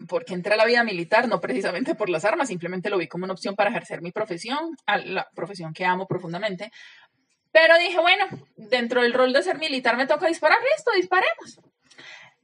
porque 0.08 0.34
entré 0.34 0.54
a 0.54 0.56
la 0.56 0.64
vida 0.64 0.84
militar, 0.84 1.28
no 1.28 1.40
precisamente 1.40 1.94
por 1.94 2.08
las 2.08 2.24
armas, 2.24 2.48
simplemente 2.48 2.90
lo 2.90 2.98
vi 2.98 3.08
como 3.08 3.24
una 3.24 3.32
opción 3.32 3.54
para 3.54 3.70
ejercer 3.70 4.02
mi 4.02 4.12
profesión, 4.12 4.76
la 4.86 5.28
profesión 5.34 5.72
que 5.72 5.84
amo 5.84 6.06
profundamente. 6.06 6.70
Pero 7.52 7.78
dije, 7.78 8.00
bueno, 8.00 8.26
dentro 8.56 9.02
del 9.02 9.12
rol 9.12 9.32
de 9.32 9.42
ser 9.42 9.58
militar 9.58 9.96
me 9.96 10.06
toca 10.06 10.26
disparar, 10.26 10.58
listo, 10.74 10.90
disparemos. 10.96 11.60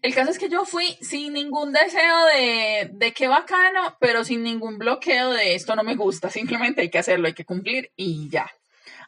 El 0.03 0.15
caso 0.15 0.31
es 0.31 0.39
que 0.39 0.49
yo 0.49 0.65
fui 0.65 0.97
sin 1.03 1.35
ningún 1.35 1.73
deseo 1.73 2.25
de, 2.27 2.91
de 2.93 3.13
qué 3.13 3.29
bacano, 3.29 3.97
pero 4.01 4.25
sin 4.25 4.43
ningún 4.43 4.79
bloqueo 4.79 5.31
de 5.33 5.55
esto 5.55 5.77
no 5.77 5.83
me 5.83 5.95
gusta, 5.95 6.31
simplemente 6.31 6.81
hay 6.81 6.91
que 6.91 6.99
hacerlo, 6.99 7.27
hay 7.27 7.35
que 7.35 7.45
cumplir 7.45 7.91
y 7.97 8.31
ya. 8.31 8.51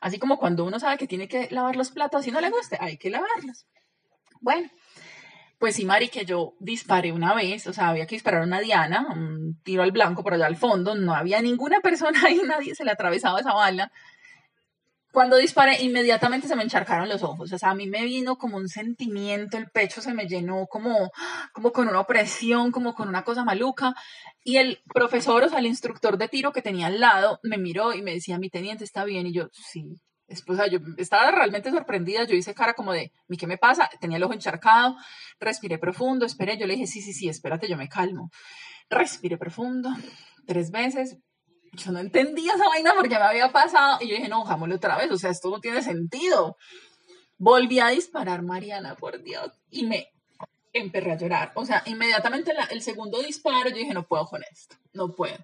Así 0.00 0.18
como 0.18 0.38
cuando 0.38 0.64
uno 0.64 0.80
sabe 0.80 0.98
que 0.98 1.06
tiene 1.06 1.28
que 1.28 1.48
lavar 1.50 1.76
los 1.76 1.92
platos 1.92 2.26
y 2.26 2.32
no 2.32 2.40
le 2.40 2.50
guste, 2.50 2.76
hay 2.80 2.98
que 2.98 3.08
lavarlos. 3.08 3.66
Bueno, 4.40 4.68
pues 5.62 5.76
sí, 5.76 5.84
Mari, 5.84 6.08
que 6.08 6.24
yo 6.24 6.54
disparé 6.58 7.12
una 7.12 7.34
vez, 7.34 7.68
o 7.68 7.72
sea, 7.72 7.90
había 7.90 8.04
que 8.04 8.16
disparar 8.16 8.42
una 8.42 8.58
diana, 8.58 9.06
un 9.14 9.60
tiro 9.62 9.84
al 9.84 9.92
blanco 9.92 10.24
por 10.24 10.34
allá 10.34 10.46
al 10.46 10.56
fondo, 10.56 10.96
no 10.96 11.14
había 11.14 11.40
ninguna 11.40 11.78
persona 11.78 12.18
ahí, 12.26 12.40
nadie 12.44 12.74
se 12.74 12.84
le 12.84 12.90
atravesaba 12.90 13.38
esa 13.38 13.52
bala. 13.52 13.92
Cuando 15.12 15.36
disparé, 15.36 15.80
inmediatamente 15.84 16.48
se 16.48 16.56
me 16.56 16.64
encharcaron 16.64 17.08
los 17.08 17.22
ojos, 17.22 17.52
o 17.52 17.58
sea, 17.58 17.70
a 17.70 17.74
mí 17.76 17.86
me 17.86 18.02
vino 18.04 18.38
como 18.38 18.56
un 18.56 18.68
sentimiento, 18.68 19.56
el 19.56 19.70
pecho 19.70 20.00
se 20.00 20.12
me 20.14 20.26
llenó 20.26 20.66
como, 20.66 21.12
como 21.52 21.70
con 21.70 21.86
una 21.86 22.00
opresión, 22.00 22.72
como 22.72 22.92
con 22.92 23.08
una 23.08 23.22
cosa 23.22 23.44
maluca, 23.44 23.94
y 24.42 24.56
el 24.56 24.80
profesor, 24.92 25.44
o 25.44 25.48
sea, 25.48 25.60
el 25.60 25.66
instructor 25.66 26.18
de 26.18 26.26
tiro 26.26 26.50
que 26.50 26.62
tenía 26.62 26.88
al 26.88 26.98
lado, 26.98 27.38
me 27.44 27.56
miró 27.56 27.94
y 27.94 28.02
me 28.02 28.14
decía, 28.14 28.36
mi 28.36 28.50
teniente 28.50 28.82
está 28.82 29.04
bien, 29.04 29.28
y 29.28 29.32
yo, 29.32 29.46
sí, 29.52 30.00
Después, 30.32 30.58
yo 30.70 30.78
estaba 30.96 31.30
realmente 31.30 31.70
sorprendida, 31.70 32.24
yo 32.24 32.34
hice 32.34 32.54
cara 32.54 32.72
como 32.72 32.94
de, 32.94 33.12
¿mi 33.28 33.36
qué 33.36 33.46
me 33.46 33.58
pasa? 33.58 33.90
Tenía 34.00 34.16
el 34.16 34.22
ojo 34.22 34.32
encharcado, 34.32 34.96
respiré 35.38 35.76
profundo, 35.78 36.24
esperé, 36.24 36.56
yo 36.56 36.66
le 36.66 36.72
dije, 36.72 36.86
sí, 36.86 37.02
sí, 37.02 37.12
sí, 37.12 37.28
espérate, 37.28 37.68
yo 37.68 37.76
me 37.76 37.86
calmo. 37.86 38.30
Respiré 38.88 39.36
profundo, 39.36 39.90
tres 40.46 40.70
veces, 40.70 41.18
yo 41.72 41.92
no 41.92 41.98
entendía 41.98 42.54
esa 42.54 42.66
vaina 42.66 42.94
porque 42.96 43.10
me 43.18 43.24
había 43.24 43.52
pasado, 43.52 43.98
y 44.00 44.08
yo 44.08 44.16
dije, 44.16 44.28
no, 44.30 44.42
jámoslo 44.46 44.76
otra 44.76 44.96
vez, 44.96 45.10
o 45.10 45.18
sea, 45.18 45.30
esto 45.30 45.50
no 45.50 45.60
tiene 45.60 45.82
sentido. 45.82 46.56
Volví 47.36 47.78
a 47.78 47.88
disparar, 47.88 48.40
Mariana, 48.42 48.94
por 48.94 49.22
Dios, 49.22 49.52
y 49.70 49.84
me 49.84 50.08
emperré 50.72 51.12
a 51.12 51.18
llorar. 51.18 51.52
O 51.56 51.66
sea, 51.66 51.82
inmediatamente 51.84 52.54
el 52.70 52.80
segundo 52.80 53.20
disparo, 53.20 53.68
yo 53.68 53.76
dije, 53.76 53.92
no 53.92 54.06
puedo 54.06 54.24
con 54.24 54.42
esto, 54.50 54.76
no 54.94 55.12
puedo 55.12 55.36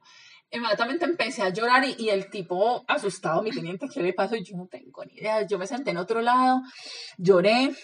inmediatamente 0.51 1.05
empecé 1.05 1.43
a 1.43 1.51
llorar 1.51 1.85
y, 1.87 2.09
el 2.09 2.31
tipo 2.31 2.85
asustado, 2.89 3.43
mi 3.43 3.51
teniente, 3.51 3.89
¿qué 3.93 4.03
le 4.03 4.13
pasó? 4.13 4.37
Y 4.37 4.45
yo 4.45 4.57
no 4.57 4.67
tengo 4.67 5.05
ni 5.05 5.15
idea. 5.15 5.47
Yo 5.47 5.59
me 5.59 5.67
senté 5.67 5.91
en 5.91 5.99
otro 5.99 6.21
lado, 6.21 6.63
lloré. 7.17 7.75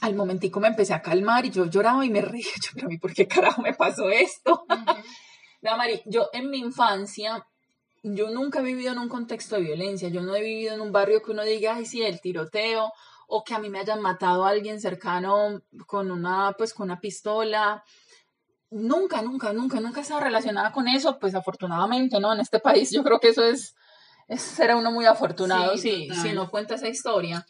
Al 0.00 0.14
momentico 0.14 0.58
me 0.58 0.68
empecé 0.68 0.94
a 0.94 1.02
calmar 1.02 1.44
y 1.46 1.50
yo 1.50 1.66
lloraba 1.66 2.04
y 2.04 2.10
me 2.10 2.22
reía. 2.22 2.44
Yo, 2.62 2.70
pero 2.74 2.86
a 2.86 2.88
mí, 2.88 2.98
¿por 2.98 3.12
qué 3.12 3.28
carajo 3.28 3.62
me 3.62 3.74
pasó 3.74 4.08
esto? 4.08 4.64
Mari, 5.62 6.02
yo 6.06 6.28
en 6.32 6.50
mi 6.50 6.58
infancia, 6.58 7.46
yo 8.02 8.30
nunca 8.30 8.58
he 8.58 8.64
vivido 8.64 8.90
en 8.90 8.98
un 8.98 9.08
contexto 9.08 9.54
de 9.54 9.62
violencia. 9.62 10.08
Yo 10.08 10.22
no 10.22 10.34
he 10.34 10.42
vivido 10.42 10.74
en 10.74 10.80
un 10.80 10.90
barrio 10.90 11.22
que 11.22 11.30
uno 11.30 11.44
diga, 11.44 11.76
ay, 11.76 11.86
sí, 11.86 12.02
el 12.02 12.20
tiroteo 12.20 12.90
o 13.28 13.44
que 13.44 13.54
a 13.54 13.60
mí 13.60 13.70
me 13.70 13.78
hayan 13.78 14.02
matado 14.02 14.44
a 14.44 14.50
alguien 14.50 14.80
cercano 14.80 15.62
con 15.86 16.10
una, 16.10 16.54
pues, 16.58 16.74
con 16.74 16.86
una 16.86 17.00
pistola 17.00 17.84
nunca, 18.72 19.22
nunca, 19.22 19.52
nunca, 19.52 19.80
nunca 19.80 20.00
estaba 20.00 20.20
relacionada 20.20 20.72
con 20.72 20.88
eso, 20.88 21.18
pues 21.18 21.34
afortunadamente, 21.34 22.18
¿no? 22.18 22.32
En 22.32 22.40
este 22.40 22.58
país 22.58 22.90
yo 22.90 23.02
creo 23.02 23.20
que 23.20 23.28
eso 23.28 23.44
es, 23.44 23.74
es 24.28 24.40
ser 24.40 24.74
uno 24.74 24.90
muy 24.90 25.04
afortunado 25.04 25.76
si, 25.76 26.08
si 26.10 26.32
no 26.32 26.50
cuenta 26.50 26.74
esa 26.74 26.88
historia. 26.88 27.46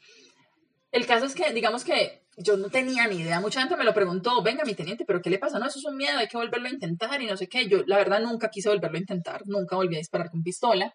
El 0.90 1.06
caso 1.06 1.24
es 1.24 1.34
que, 1.34 1.52
digamos 1.52 1.84
que 1.84 2.22
yo 2.36 2.56
no 2.56 2.68
tenía 2.70 3.06
ni 3.06 3.16
idea, 3.16 3.40
mucha 3.40 3.60
gente 3.60 3.76
me 3.76 3.84
lo 3.84 3.94
preguntó, 3.94 4.42
venga 4.42 4.64
mi 4.64 4.74
teniente, 4.74 5.04
pero 5.04 5.20
¿qué 5.20 5.30
le 5.30 5.38
pasa? 5.38 5.58
No, 5.58 5.66
eso 5.66 5.78
es 5.78 5.84
un 5.84 5.96
miedo, 5.96 6.18
hay 6.18 6.28
que 6.28 6.36
volverlo 6.36 6.68
a 6.68 6.72
intentar 6.72 7.20
y 7.22 7.26
no 7.26 7.36
sé 7.36 7.46
qué. 7.48 7.68
Yo 7.68 7.82
la 7.86 7.96
verdad 7.96 8.20
nunca 8.20 8.48
quise 8.48 8.68
volverlo 8.68 8.96
a 8.96 9.00
intentar, 9.00 9.42
nunca 9.46 9.76
volví 9.76 9.94
a 9.96 9.98
disparar 9.98 10.30
con 10.30 10.42
pistola. 10.42 10.92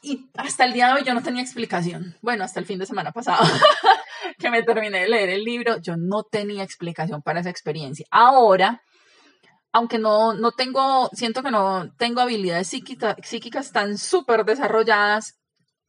Y 0.00 0.30
hasta 0.36 0.64
el 0.64 0.72
día 0.72 0.88
de 0.88 0.94
hoy 0.94 1.04
yo 1.04 1.14
no 1.14 1.22
tenía 1.22 1.42
explicación. 1.42 2.16
Bueno, 2.22 2.44
hasta 2.44 2.60
el 2.60 2.66
fin 2.66 2.78
de 2.78 2.86
semana 2.86 3.12
pasado. 3.12 3.44
que 4.38 4.50
me 4.50 4.62
terminé 4.62 5.00
de 5.00 5.08
leer 5.08 5.30
el 5.30 5.42
libro, 5.42 5.78
yo 5.78 5.96
no 5.96 6.22
tenía 6.22 6.62
explicación 6.62 7.22
para 7.22 7.40
esa 7.40 7.50
experiencia. 7.50 8.06
Ahora, 8.10 8.82
aunque 9.72 9.98
no, 9.98 10.34
no 10.34 10.52
tengo, 10.52 11.08
siento 11.12 11.42
que 11.42 11.50
no 11.50 11.92
tengo 11.96 12.20
habilidades 12.20 12.68
psíquicas 12.68 13.72
tan 13.72 13.98
súper 13.98 14.44
desarrolladas, 14.44 15.38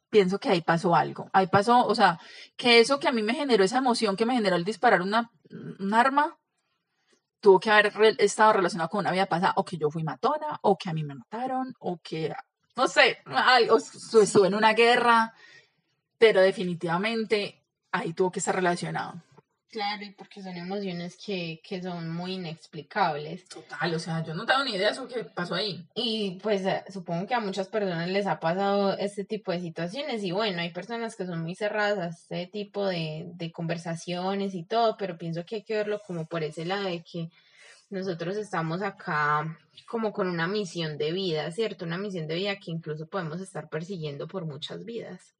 pienso 0.10 0.40
que 0.40 0.50
ahí 0.50 0.62
pasó 0.62 0.96
algo. 0.96 1.30
Ahí 1.34 1.48
pasó, 1.48 1.86
o 1.86 1.96
sea, 1.96 2.20
que 2.58 2.80
eso 2.80 3.00
que 3.00 3.08
a 3.08 3.12
mí 3.12 3.24
me 3.24 3.34
generó 3.34 3.64
esa 3.64 3.78
emoción 3.78 4.16
que 4.16 4.26
me 4.26 4.34
generó 4.34 4.56
el 4.56 4.66
disparar 4.66 5.02
una, 5.02 5.30
un 5.80 5.94
arma, 5.94 6.38
tuvo 7.40 7.60
que 7.60 7.72
haber 7.72 7.94
estado 8.20 8.54
relacionado 8.54 8.90
con 8.90 9.00
una 9.00 9.12
vida 9.12 9.26
pasada, 9.28 9.54
o 9.56 9.64
que 9.64 9.78
yo 9.78 9.90
fui 9.90 10.04
matona, 10.04 10.60
o 10.62 10.78
que 10.78 10.90
a 10.90 10.94
mí 10.94 11.04
me 11.04 11.16
mataron, 11.16 11.74
o 11.80 11.98
que, 12.04 12.34
no 12.76 12.88
sé, 12.88 13.18
o 13.70 13.78
estuve 13.78 14.48
en 14.48 14.56
una 14.56 14.74
guerra, 14.74 15.34
pero 16.18 16.42
definitivamente 16.42 17.64
ahí 17.92 18.14
tuvo 18.14 18.32
que 18.32 18.40
estar 18.40 18.56
relacionado. 18.56 19.22
Claro, 19.72 20.04
y 20.04 20.10
porque 20.12 20.42
son 20.42 20.56
emociones 20.56 21.16
que, 21.24 21.62
que 21.64 21.80
son 21.80 22.10
muy 22.12 22.34
inexplicables. 22.34 23.48
Total, 23.48 23.94
o 23.94 24.00
sea, 24.00 24.24
yo 24.24 24.34
no 24.34 24.44
tengo 24.48 24.64
ni 24.64 24.72
idea 24.72 24.88
de 24.88 24.94
eso 24.94 25.08
que 25.08 25.24
pasó 25.26 25.54
ahí. 25.54 25.88
Y 25.94 26.40
pues 26.42 26.66
eh, 26.66 26.84
supongo 26.92 27.28
que 27.28 27.36
a 27.36 27.40
muchas 27.40 27.68
personas 27.68 28.10
les 28.10 28.26
ha 28.26 28.40
pasado 28.40 28.98
este 28.98 29.26
tipo 29.26 29.52
de 29.52 29.60
situaciones 29.60 30.24
y 30.24 30.32
bueno, 30.32 30.62
hay 30.62 30.72
personas 30.72 31.16
que 31.16 31.28
son 31.28 31.44
muy 31.44 31.54
cerradas 31.54 32.00
a 32.00 32.08
este 32.08 32.48
tipo 32.48 32.88
de, 32.88 33.26
de 33.36 33.52
conversaciones 33.52 34.56
y 34.56 34.64
todo, 34.64 34.98
pero 34.98 35.20
pienso 35.20 35.46
que 35.46 35.58
hay 35.58 35.64
que 35.64 35.76
verlo 35.76 36.02
como 36.06 36.26
por 36.26 36.44
ese 36.44 36.66
lado 36.66 36.86
de 36.86 37.04
que 37.04 37.30
nosotros 37.90 38.38
estamos 38.38 38.82
acá 38.82 39.58
como 39.88 40.14
con 40.14 40.28
una 40.28 40.48
misión 40.48 40.98
de 40.98 41.12
vida, 41.12 41.52
¿cierto? 41.52 41.86
Una 41.86 41.98
misión 41.98 42.28
de 42.28 42.36
vida 42.36 42.60
que 42.60 42.72
incluso 42.72 43.08
podemos 43.08 43.42
estar 43.42 43.70
persiguiendo 43.70 44.28
por 44.28 44.46
muchas 44.46 44.86
vidas. 44.86 45.36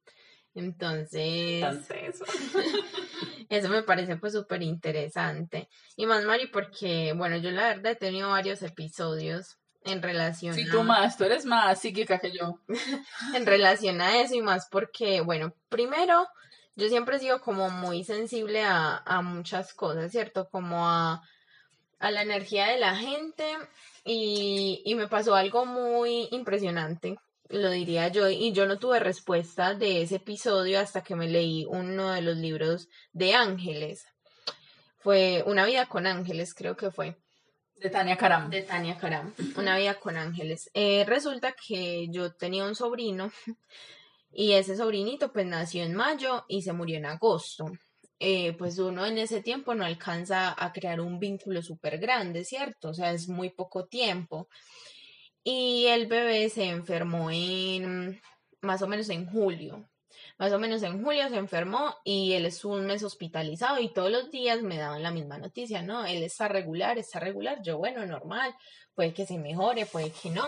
Entonces, 0.54 1.64
eso. 3.48 3.68
me 3.68 3.82
parece 3.84 4.16
pues 4.16 4.32
súper 4.32 4.62
interesante. 4.62 5.68
Y 5.96 6.06
más, 6.06 6.24
Mari, 6.24 6.48
porque, 6.48 7.12
bueno, 7.16 7.36
yo 7.36 7.52
la 7.52 7.68
verdad 7.68 7.92
he 7.92 7.96
tenido 7.96 8.30
varios 8.30 8.62
episodios 8.62 9.58
en 9.84 10.02
relación 10.02 10.54
sí, 10.54 10.68
tú 10.68 10.82
más, 10.82 11.16
tú 11.16 11.24
eres 11.24 11.46
más 11.46 11.80
psíquica 11.80 12.18
que 12.18 12.32
yo. 12.32 12.60
en 13.34 13.46
relación 13.46 14.00
a 14.00 14.20
eso 14.20 14.34
y 14.34 14.42
más 14.42 14.68
porque, 14.68 15.20
bueno, 15.20 15.54
primero, 15.68 16.26
yo 16.74 16.88
siempre 16.88 17.16
he 17.16 17.20
sido 17.20 17.40
como 17.40 17.70
muy 17.70 18.02
sensible 18.02 18.64
a, 18.64 18.96
a 19.06 19.22
muchas 19.22 19.72
cosas, 19.72 20.10
¿cierto? 20.10 20.48
Como 20.50 20.88
a, 20.88 21.22
a 22.00 22.10
la 22.10 22.22
energía 22.22 22.66
de 22.66 22.78
la 22.78 22.96
gente 22.96 23.44
y, 24.04 24.82
y 24.84 24.94
me 24.96 25.06
pasó 25.06 25.36
algo 25.36 25.64
muy 25.64 26.28
impresionante 26.32 27.18
lo 27.50 27.70
diría 27.70 28.08
yo, 28.08 28.28
y 28.28 28.52
yo 28.52 28.66
no 28.66 28.78
tuve 28.78 29.00
respuesta 29.00 29.74
de 29.74 30.02
ese 30.02 30.16
episodio 30.16 30.78
hasta 30.78 31.02
que 31.02 31.16
me 31.16 31.28
leí 31.28 31.66
uno 31.68 32.12
de 32.12 32.22
los 32.22 32.36
libros 32.36 32.88
de 33.12 33.34
Ángeles. 33.34 34.06
Fue 34.98 35.42
Una 35.46 35.64
vida 35.64 35.86
con 35.86 36.06
ángeles, 36.06 36.54
creo 36.54 36.76
que 36.76 36.90
fue. 36.90 37.16
De 37.76 37.90
Tania 37.90 38.16
Karam. 38.16 38.50
De 38.50 38.62
Tania 38.62 38.98
Karam, 38.98 39.34
Una 39.56 39.76
vida 39.78 39.94
con 39.94 40.16
ángeles. 40.16 40.70
Eh, 40.74 41.04
resulta 41.06 41.52
que 41.52 42.08
yo 42.10 42.32
tenía 42.34 42.64
un 42.64 42.74
sobrino 42.74 43.32
y 44.30 44.52
ese 44.52 44.76
sobrinito 44.76 45.32
pues 45.32 45.46
nació 45.46 45.82
en 45.82 45.94
mayo 45.94 46.44
y 46.48 46.62
se 46.62 46.72
murió 46.72 46.98
en 46.98 47.06
agosto. 47.06 47.72
Eh, 48.22 48.52
pues 48.58 48.78
uno 48.78 49.06
en 49.06 49.16
ese 49.16 49.42
tiempo 49.42 49.74
no 49.74 49.84
alcanza 49.84 50.54
a 50.62 50.72
crear 50.72 51.00
un 51.00 51.18
vínculo 51.18 51.62
súper 51.62 51.98
grande, 51.98 52.44
¿cierto? 52.44 52.90
O 52.90 52.94
sea, 52.94 53.12
es 53.12 53.28
muy 53.28 53.48
poco 53.48 53.86
tiempo. 53.86 54.48
Y 55.42 55.86
el 55.86 56.06
bebé 56.06 56.50
se 56.50 56.64
enfermó 56.68 57.30
en 57.30 58.20
más 58.60 58.82
o 58.82 58.88
menos 58.88 59.08
en 59.08 59.26
julio. 59.26 59.88
Más 60.38 60.52
o 60.52 60.58
menos 60.58 60.82
en 60.82 61.02
julio 61.02 61.28
se 61.30 61.36
enfermó 61.36 61.96
y 62.04 62.34
él 62.34 62.44
es 62.44 62.64
un 62.64 62.86
mes 62.86 63.02
hospitalizado 63.02 63.80
y 63.80 63.92
todos 63.92 64.10
los 64.10 64.30
días 64.30 64.62
me 64.62 64.76
daban 64.76 65.02
la 65.02 65.10
misma 65.10 65.38
noticia, 65.38 65.82
¿no? 65.82 66.04
Él 66.04 66.22
está 66.22 66.48
regular, 66.48 66.98
está 66.98 67.20
regular. 67.20 67.62
Yo, 67.62 67.78
bueno, 67.78 68.04
normal, 68.04 68.54
puede 68.94 69.14
que 69.14 69.26
se 69.26 69.38
mejore, 69.38 69.86
puede 69.86 70.12
que 70.12 70.28
no. 70.30 70.46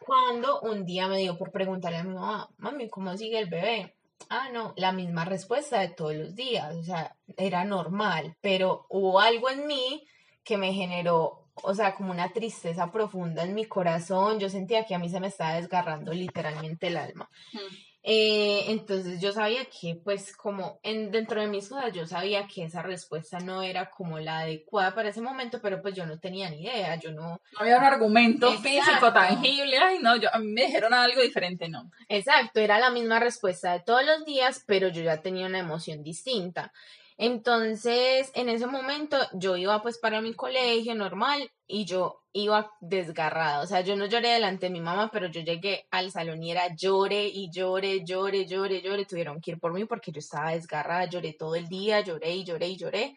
Cuando 0.00 0.60
un 0.62 0.84
día 0.84 1.06
me 1.06 1.18
dio 1.18 1.38
por 1.38 1.52
preguntarle 1.52 1.98
a 1.98 2.04
mi 2.04 2.14
mamá, 2.14 2.48
mami, 2.56 2.88
¿cómo 2.88 3.16
sigue 3.16 3.38
el 3.38 3.48
bebé? 3.48 3.96
Ah, 4.28 4.48
no, 4.52 4.74
la 4.76 4.92
misma 4.92 5.24
respuesta 5.24 5.80
de 5.80 5.88
todos 5.88 6.14
los 6.14 6.34
días, 6.34 6.74
o 6.74 6.82
sea, 6.82 7.16
era 7.36 7.64
normal, 7.64 8.36
pero 8.40 8.86
hubo 8.88 9.20
algo 9.20 9.50
en 9.50 9.66
mí 9.66 10.06
que 10.44 10.56
me 10.56 10.72
generó 10.72 11.42
o 11.54 11.74
sea, 11.74 11.94
como 11.94 12.10
una 12.10 12.32
tristeza 12.32 12.90
profunda 12.90 13.42
en 13.42 13.54
mi 13.54 13.66
corazón. 13.66 14.38
Yo 14.38 14.48
sentía 14.48 14.84
que 14.84 14.94
a 14.94 14.98
mí 14.98 15.08
se 15.08 15.20
me 15.20 15.26
estaba 15.26 15.54
desgarrando 15.54 16.12
literalmente 16.12 16.86
el 16.86 16.96
alma. 16.96 17.28
Mm. 17.52 17.58
Eh, 18.04 18.64
entonces 18.68 19.20
yo 19.20 19.32
sabía 19.32 19.64
que, 19.66 19.94
pues, 19.94 20.36
como 20.36 20.80
en, 20.82 21.12
dentro 21.12 21.40
de 21.40 21.46
mis 21.46 21.68
dudas, 21.68 21.92
yo 21.92 22.04
sabía 22.04 22.48
que 22.48 22.64
esa 22.64 22.82
respuesta 22.82 23.38
no 23.38 23.62
era 23.62 23.90
como 23.90 24.18
la 24.18 24.40
adecuada 24.40 24.92
para 24.94 25.10
ese 25.10 25.20
momento, 25.20 25.60
pero 25.62 25.80
pues 25.80 25.94
yo 25.94 26.04
no 26.04 26.18
tenía 26.18 26.50
ni 26.50 26.62
idea, 26.62 26.96
yo 26.96 27.12
no... 27.12 27.40
No 27.52 27.60
había 27.60 27.78
un 27.78 27.84
argumento 27.84 28.48
Exacto. 28.48 28.68
físico 28.68 29.12
tangible. 29.12 29.78
Ay, 29.78 29.98
no, 30.00 30.16
yo, 30.16 30.28
a 30.32 30.38
mí 30.38 30.48
me 30.48 30.66
dijeron 30.66 30.92
algo 30.92 31.22
diferente, 31.22 31.68
no. 31.68 31.90
Exacto, 32.08 32.58
era 32.58 32.80
la 32.80 32.90
misma 32.90 33.20
respuesta 33.20 33.72
de 33.72 33.80
todos 33.80 34.04
los 34.04 34.24
días, 34.24 34.64
pero 34.66 34.88
yo 34.88 35.02
ya 35.02 35.22
tenía 35.22 35.46
una 35.46 35.60
emoción 35.60 36.02
distinta. 36.02 36.72
Entonces, 37.16 38.30
en 38.34 38.48
ese 38.48 38.66
momento 38.66 39.16
yo 39.34 39.56
iba 39.56 39.80
pues 39.82 39.98
para 39.98 40.20
mi 40.20 40.34
colegio 40.34 40.94
normal 40.94 41.50
y 41.66 41.84
yo 41.84 42.22
iba 42.32 42.72
desgarrada, 42.80 43.60
o 43.60 43.66
sea, 43.66 43.82
yo 43.82 43.94
no 43.94 44.06
lloré 44.06 44.30
delante 44.30 44.66
de 44.66 44.72
mi 44.72 44.80
mamá, 44.80 45.10
pero 45.12 45.26
yo 45.28 45.42
llegué 45.42 45.86
al 45.90 46.10
salón 46.10 46.42
y 46.42 46.50
era 46.50 46.74
llore 46.74 47.26
y 47.26 47.50
llore, 47.50 48.04
llore, 48.04 48.46
llore, 48.46 48.80
llore, 48.80 49.04
tuvieron 49.04 49.40
que 49.40 49.52
ir 49.52 49.60
por 49.60 49.72
mí 49.74 49.84
porque 49.84 50.12
yo 50.12 50.18
estaba 50.20 50.52
desgarrada, 50.52 51.04
lloré 51.06 51.34
todo 51.34 51.54
el 51.56 51.68
día, 51.68 52.00
lloré 52.00 52.34
y 52.36 52.44
lloré 52.44 52.68
y 52.68 52.76
lloré. 52.76 53.16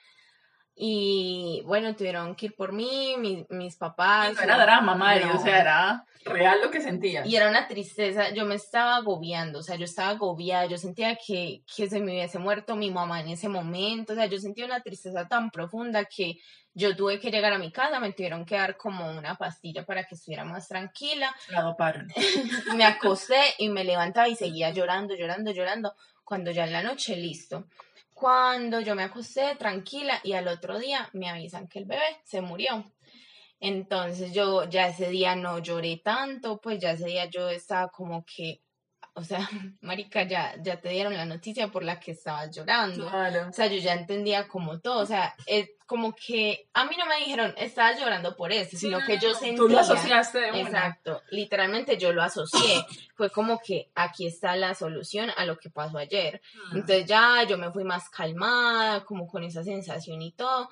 Y 0.78 1.62
bueno, 1.66 1.96
tuvieron 1.96 2.36
que 2.36 2.48
ir 2.48 2.56
por 2.56 2.74
mí, 2.74 3.16
mi- 3.18 3.46
mis 3.50 3.78
papás. 3.78 4.34
No 4.36 4.42
era 4.42 4.58
drama, 4.58 4.94
Mari, 4.96 5.24
No. 5.26 5.36
o 5.36 5.40
sea, 5.40 5.62
era 5.62 6.06
real 6.26 6.60
lo 6.62 6.70
que 6.70 6.82
sentía. 6.82 7.26
Y 7.26 7.36
era 7.36 7.48
una 7.50 7.68
tristeza, 7.68 8.32
yo 8.34 8.46
me 8.46 8.56
estaba 8.56 8.98
agobiando, 8.98 9.60
o 9.60 9.64
sea, 9.64 9.76
yo 9.78 9.86
estaba 9.86 10.10
agobiada, 10.10 10.66
yo 10.66 10.78
sentía 10.78 11.16
que, 11.16 11.62
que 11.74 11.88
se 11.90 12.00
me 12.02 12.12
hubiese 12.12 12.40
muerto 12.40 12.76
mi 12.76 12.92
mamá 12.92 13.22
en 13.22 13.30
ese 13.30 13.48
momento, 13.48 14.14
o 14.14 14.16
sea, 14.18 14.26
yo 14.26 14.38
sentía 14.40 14.66
una 14.66 14.82
tristeza 14.82 15.28
tan 15.28 15.50
profunda 15.50 16.04
que 16.06 16.40
yo 16.74 16.94
tuve 16.94 17.20
que 17.22 17.32
llegar 17.32 17.54
a 17.54 17.58
mi 17.60 17.72
casa, 17.72 18.00
me 18.02 18.12
tuvieron 18.12 18.44
que 18.44 18.56
dar 18.56 18.76
como 18.76 19.10
una 19.10 19.36
pastilla 19.36 19.86
para 19.86 20.04
que 20.04 20.16
estuviera 20.16 20.44
más 20.44 20.68
tranquila, 20.68 21.34
La 21.50 21.62
doparon. 21.62 22.08
me 22.76 22.84
acosté 22.84 23.40
y 23.60 23.70
me 23.70 23.86
levantaba 23.86 24.28
y 24.28 24.36
seguía 24.36 24.72
llorando, 24.72 25.16
llorando, 25.16 25.52
llorando, 25.52 25.94
cuando 26.26 26.52
ya 26.52 26.66
en 26.66 26.74
la 26.74 26.84
noche, 26.84 27.16
listo. 27.16 27.68
Cuando 28.16 28.80
yo 28.80 28.96
me 28.96 29.04
acosté 29.04 29.56
tranquila 29.58 30.22
y 30.24 30.32
al 30.34 30.48
otro 30.48 30.80
día 30.80 31.10
me 31.12 31.30
avisan 31.30 31.68
que 31.68 31.80
el 31.80 31.86
bebé 31.86 32.22
se 32.24 32.40
murió. 32.40 32.86
Entonces 33.60 34.32
yo 34.32 34.64
ya 34.70 34.88
ese 34.88 35.10
día 35.10 35.36
no 35.36 35.60
lloré 35.60 35.98
tanto, 35.98 36.62
pues 36.62 36.80
ya 36.80 36.92
ese 36.92 37.08
día 37.08 37.26
yo 37.26 37.50
estaba 37.50 37.90
como 37.90 38.26
que, 38.26 38.62
o 39.16 39.24
sea, 39.24 39.40
marica, 39.82 40.24
ya, 40.24 40.56
ya 40.62 40.80
te 40.80 40.90
dieron 40.90 41.18
la 41.18 41.26
noticia 41.26 41.68
por 41.68 41.84
la 41.84 42.00
que 42.00 42.12
estabas 42.12 42.56
llorando. 42.56 43.10
Claro. 43.10 43.50
O 43.50 43.54
sea, 43.54 43.68
yo 43.68 43.78
ya 43.80 43.94
entendía 43.94 44.48
como 44.48 44.80
todo, 44.80 45.02
o 45.02 45.06
sea, 45.06 45.36
es 45.46 45.70
como 45.86 46.16
que 46.16 46.68
a 46.74 46.86
mí 46.86 46.96
no 46.98 47.06
me 47.06 47.18
dijeron, 47.18 47.54
estabas 47.58 48.00
llorando 48.00 48.36
por 48.36 48.52
eso, 48.52 48.76
sino 48.78 49.00
que 49.06 49.20
yo 49.20 49.34
sentía... 49.34 49.58
Tú 49.58 49.70
lo 49.70 49.80
asociaste 49.80 50.40
de 50.40 50.50
una. 50.50 50.60
Exacto, 50.62 51.22
literalmente 51.30 51.98
yo 51.98 52.12
lo 52.12 52.24
asocié. 52.24 52.86
Fue 53.16 53.30
como 53.30 53.60
que 53.60 53.92
aquí 53.94 54.26
está 54.26 54.56
la 54.56 54.74
solución 54.74 55.30
a 55.38 55.46
lo 55.46 55.58
que 55.58 55.70
pasó 55.70 55.98
ayer. 55.98 56.42
Mm. 56.72 56.78
Entonces 56.78 57.06
ya 57.06 57.44
yo 57.44 57.58
me 57.58 57.72
fui 57.72 57.84
más 57.84 58.10
calmada, 58.10 59.06
como 59.06 59.28
con 59.28 59.44
esa 59.44 59.64
sensación 59.64 60.22
y 60.22 60.32
todo. 60.32 60.70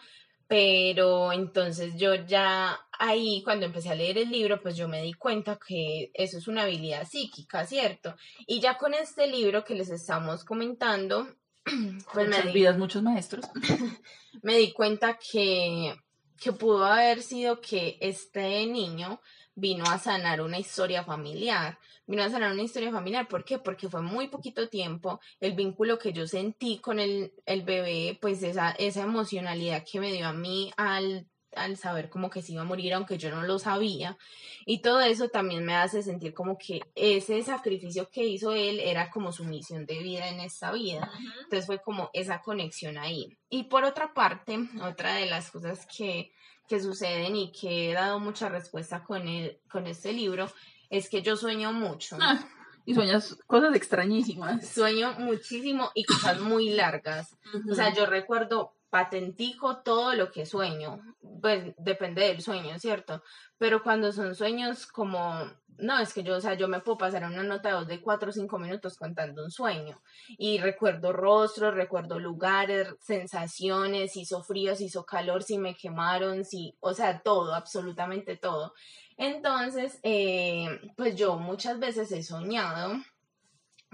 Pero 0.48 1.32
entonces 1.32 1.96
yo 1.96 2.16
ya 2.16 2.80
ahí, 3.00 3.42
cuando 3.44 3.66
empecé 3.66 3.90
a 3.90 3.96
leer 3.96 4.18
el 4.18 4.30
libro, 4.30 4.62
pues 4.62 4.76
yo 4.76 4.88
me 4.88 5.02
di 5.02 5.14
cuenta 5.14 5.58
que 5.58 6.12
eso 6.14 6.38
es 6.38 6.48
una 6.48 6.64
habilidad 6.64 7.08
psíquica, 7.08 7.66
¿cierto? 7.66 8.16
Y 8.46 8.60
ya 8.60 8.78
con 8.78 8.94
este 8.94 9.28
libro 9.28 9.64
que 9.64 9.76
les 9.76 9.90
estamos 9.90 10.44
comentando, 10.44 11.28
pues 12.14 12.28
me 12.28 12.42
di, 12.42 12.52
vidas, 12.52 12.78
muchos 12.78 13.04
maestros. 13.04 13.46
me 14.42 14.58
di 14.58 14.72
cuenta 14.74 15.18
que, 15.18 15.96
que 16.40 16.52
pudo 16.52 16.86
haber 16.86 17.22
sido 17.22 17.62
que 17.62 17.98
este 18.02 18.66
niño 18.66 19.22
vino 19.56 19.86
a 19.86 20.00
sanar 20.00 20.42
una 20.42 20.60
historia 20.60 21.04
familiar. 21.04 21.78
Vino 22.06 22.24
a 22.24 22.30
sanar 22.30 22.52
una 22.52 22.64
historia 22.64 22.92
familiar. 22.92 23.28
¿Por 23.28 23.46
qué? 23.46 23.60
Porque 23.60 23.88
fue 23.88 24.02
muy 24.02 24.28
poquito 24.28 24.68
tiempo. 24.68 25.22
El 25.40 25.54
vínculo 25.54 25.98
que 26.00 26.12
yo 26.12 26.28
sentí 26.28 26.80
con 26.80 27.00
el, 27.00 27.34
el 27.46 27.64
bebé, 27.64 28.18
pues 28.22 28.44
esa, 28.44 28.72
esa 28.72 29.04
emocionalidad 29.04 29.86
que 29.90 30.00
me 30.00 30.12
dio 30.12 30.28
a 30.28 30.34
mí 30.34 30.74
al, 30.76 31.28
al 31.56 31.78
saber 31.78 32.10
como 32.10 32.30
que 32.30 32.42
se 32.42 32.54
iba 32.54 32.62
a 32.62 32.66
morir, 32.66 32.94
aunque 32.94 33.18
yo 33.18 33.30
no 33.30 33.44
lo 33.44 33.60
sabía. 33.60 34.18
Y 34.66 34.82
todo 34.82 35.02
eso 35.02 35.30
también 35.30 35.66
me 35.66 35.76
hace 35.76 36.02
sentir 36.04 36.34
como 36.34 36.58
que 36.58 36.82
ese 36.96 37.42
sacrificio 37.44 38.10
que 38.10 38.26
hizo 38.26 38.54
él 38.54 38.80
era 38.80 39.10
como 39.10 39.32
su 39.32 39.44
misión 39.44 39.86
de 39.86 40.00
vida 40.00 40.30
en 40.30 40.40
esta 40.40 40.72
vida. 40.72 41.12
Entonces 41.44 41.66
fue 41.66 41.82
como 41.82 42.10
esa 42.14 42.42
conexión 42.42 42.98
ahí. 42.98 43.38
Y 43.50 43.64
por 43.64 43.84
otra 43.84 44.14
parte, 44.14 44.58
otra 44.82 45.16
de 45.16 45.26
las 45.26 45.52
cosas 45.52 45.86
que, 45.86 46.32
que 46.68 46.80
suceden 46.80 47.36
y 47.36 47.52
que 47.52 47.92
he 47.92 47.94
dado 47.94 48.20
mucha 48.20 48.50
respuesta 48.50 49.04
con, 49.04 49.28
el, 49.28 49.60
con 49.70 49.88
este 49.88 50.14
libro 50.14 50.52
es 50.90 51.10
que 51.10 51.22
yo 51.22 51.36
sueño 51.36 51.74
mucho. 51.74 52.18
Ah, 52.22 52.46
y 52.86 52.94
sueñas 52.94 53.38
cosas 53.48 53.76
extrañísimas. 53.76 54.68
Sueño 54.68 55.14
muchísimo 55.20 55.92
y 55.94 56.04
cosas 56.04 56.40
muy 56.40 56.70
largas. 56.70 57.38
O 57.70 57.76
sea, 57.76 57.94
yo 57.94 58.06
recuerdo 58.06 58.74
patentico 58.94 59.78
todo 59.78 60.14
lo 60.14 60.32
que 60.32 60.46
sueño. 60.46 61.02
Pues 61.42 61.74
depende 61.80 62.28
del 62.28 62.44
sueño, 62.44 62.78
¿cierto? 62.78 63.24
Pero 63.58 63.82
cuando 63.82 64.12
son 64.12 64.36
sueños 64.36 64.86
como, 64.86 65.34
no, 65.80 66.00
es 66.00 66.14
que 66.14 66.22
yo, 66.22 66.38
o 66.38 66.42
sea, 66.42 66.54
yo 66.54 66.68
me 66.68 66.80
puedo 66.80 67.00
pasar 67.00 67.24
una 67.24 67.42
nota 67.42 67.70
de 67.70 67.76
voz 67.76 67.88
de 67.88 68.02
cuatro 68.02 68.30
o 68.30 68.32
cinco 68.32 68.60
minutos 68.60 68.96
contando 68.96 69.44
un 69.44 69.50
sueño. 69.50 70.00
Y 70.38 70.60
recuerdo 70.60 71.12
rostros, 71.12 71.74
recuerdo 71.74 72.20
lugares, 72.20 72.88
sensaciones, 73.00 74.12
si 74.12 74.22
hizo 74.22 74.44
frío, 74.44 74.76
si 74.76 74.86
hizo 74.86 75.08
calor, 75.08 75.42
si 75.42 75.58
me 75.58 75.74
quemaron, 75.76 76.46
si, 76.46 76.78
o 76.80 76.94
sea, 76.94 77.24
todo, 77.24 77.56
absolutamente 77.56 78.38
todo. 78.38 78.76
Entonces, 79.18 80.00
eh, 80.04 80.68
pues 80.96 81.16
yo 81.16 81.40
muchas 81.40 81.80
veces 81.80 82.12
he 82.12 82.22
soñado 82.22 82.94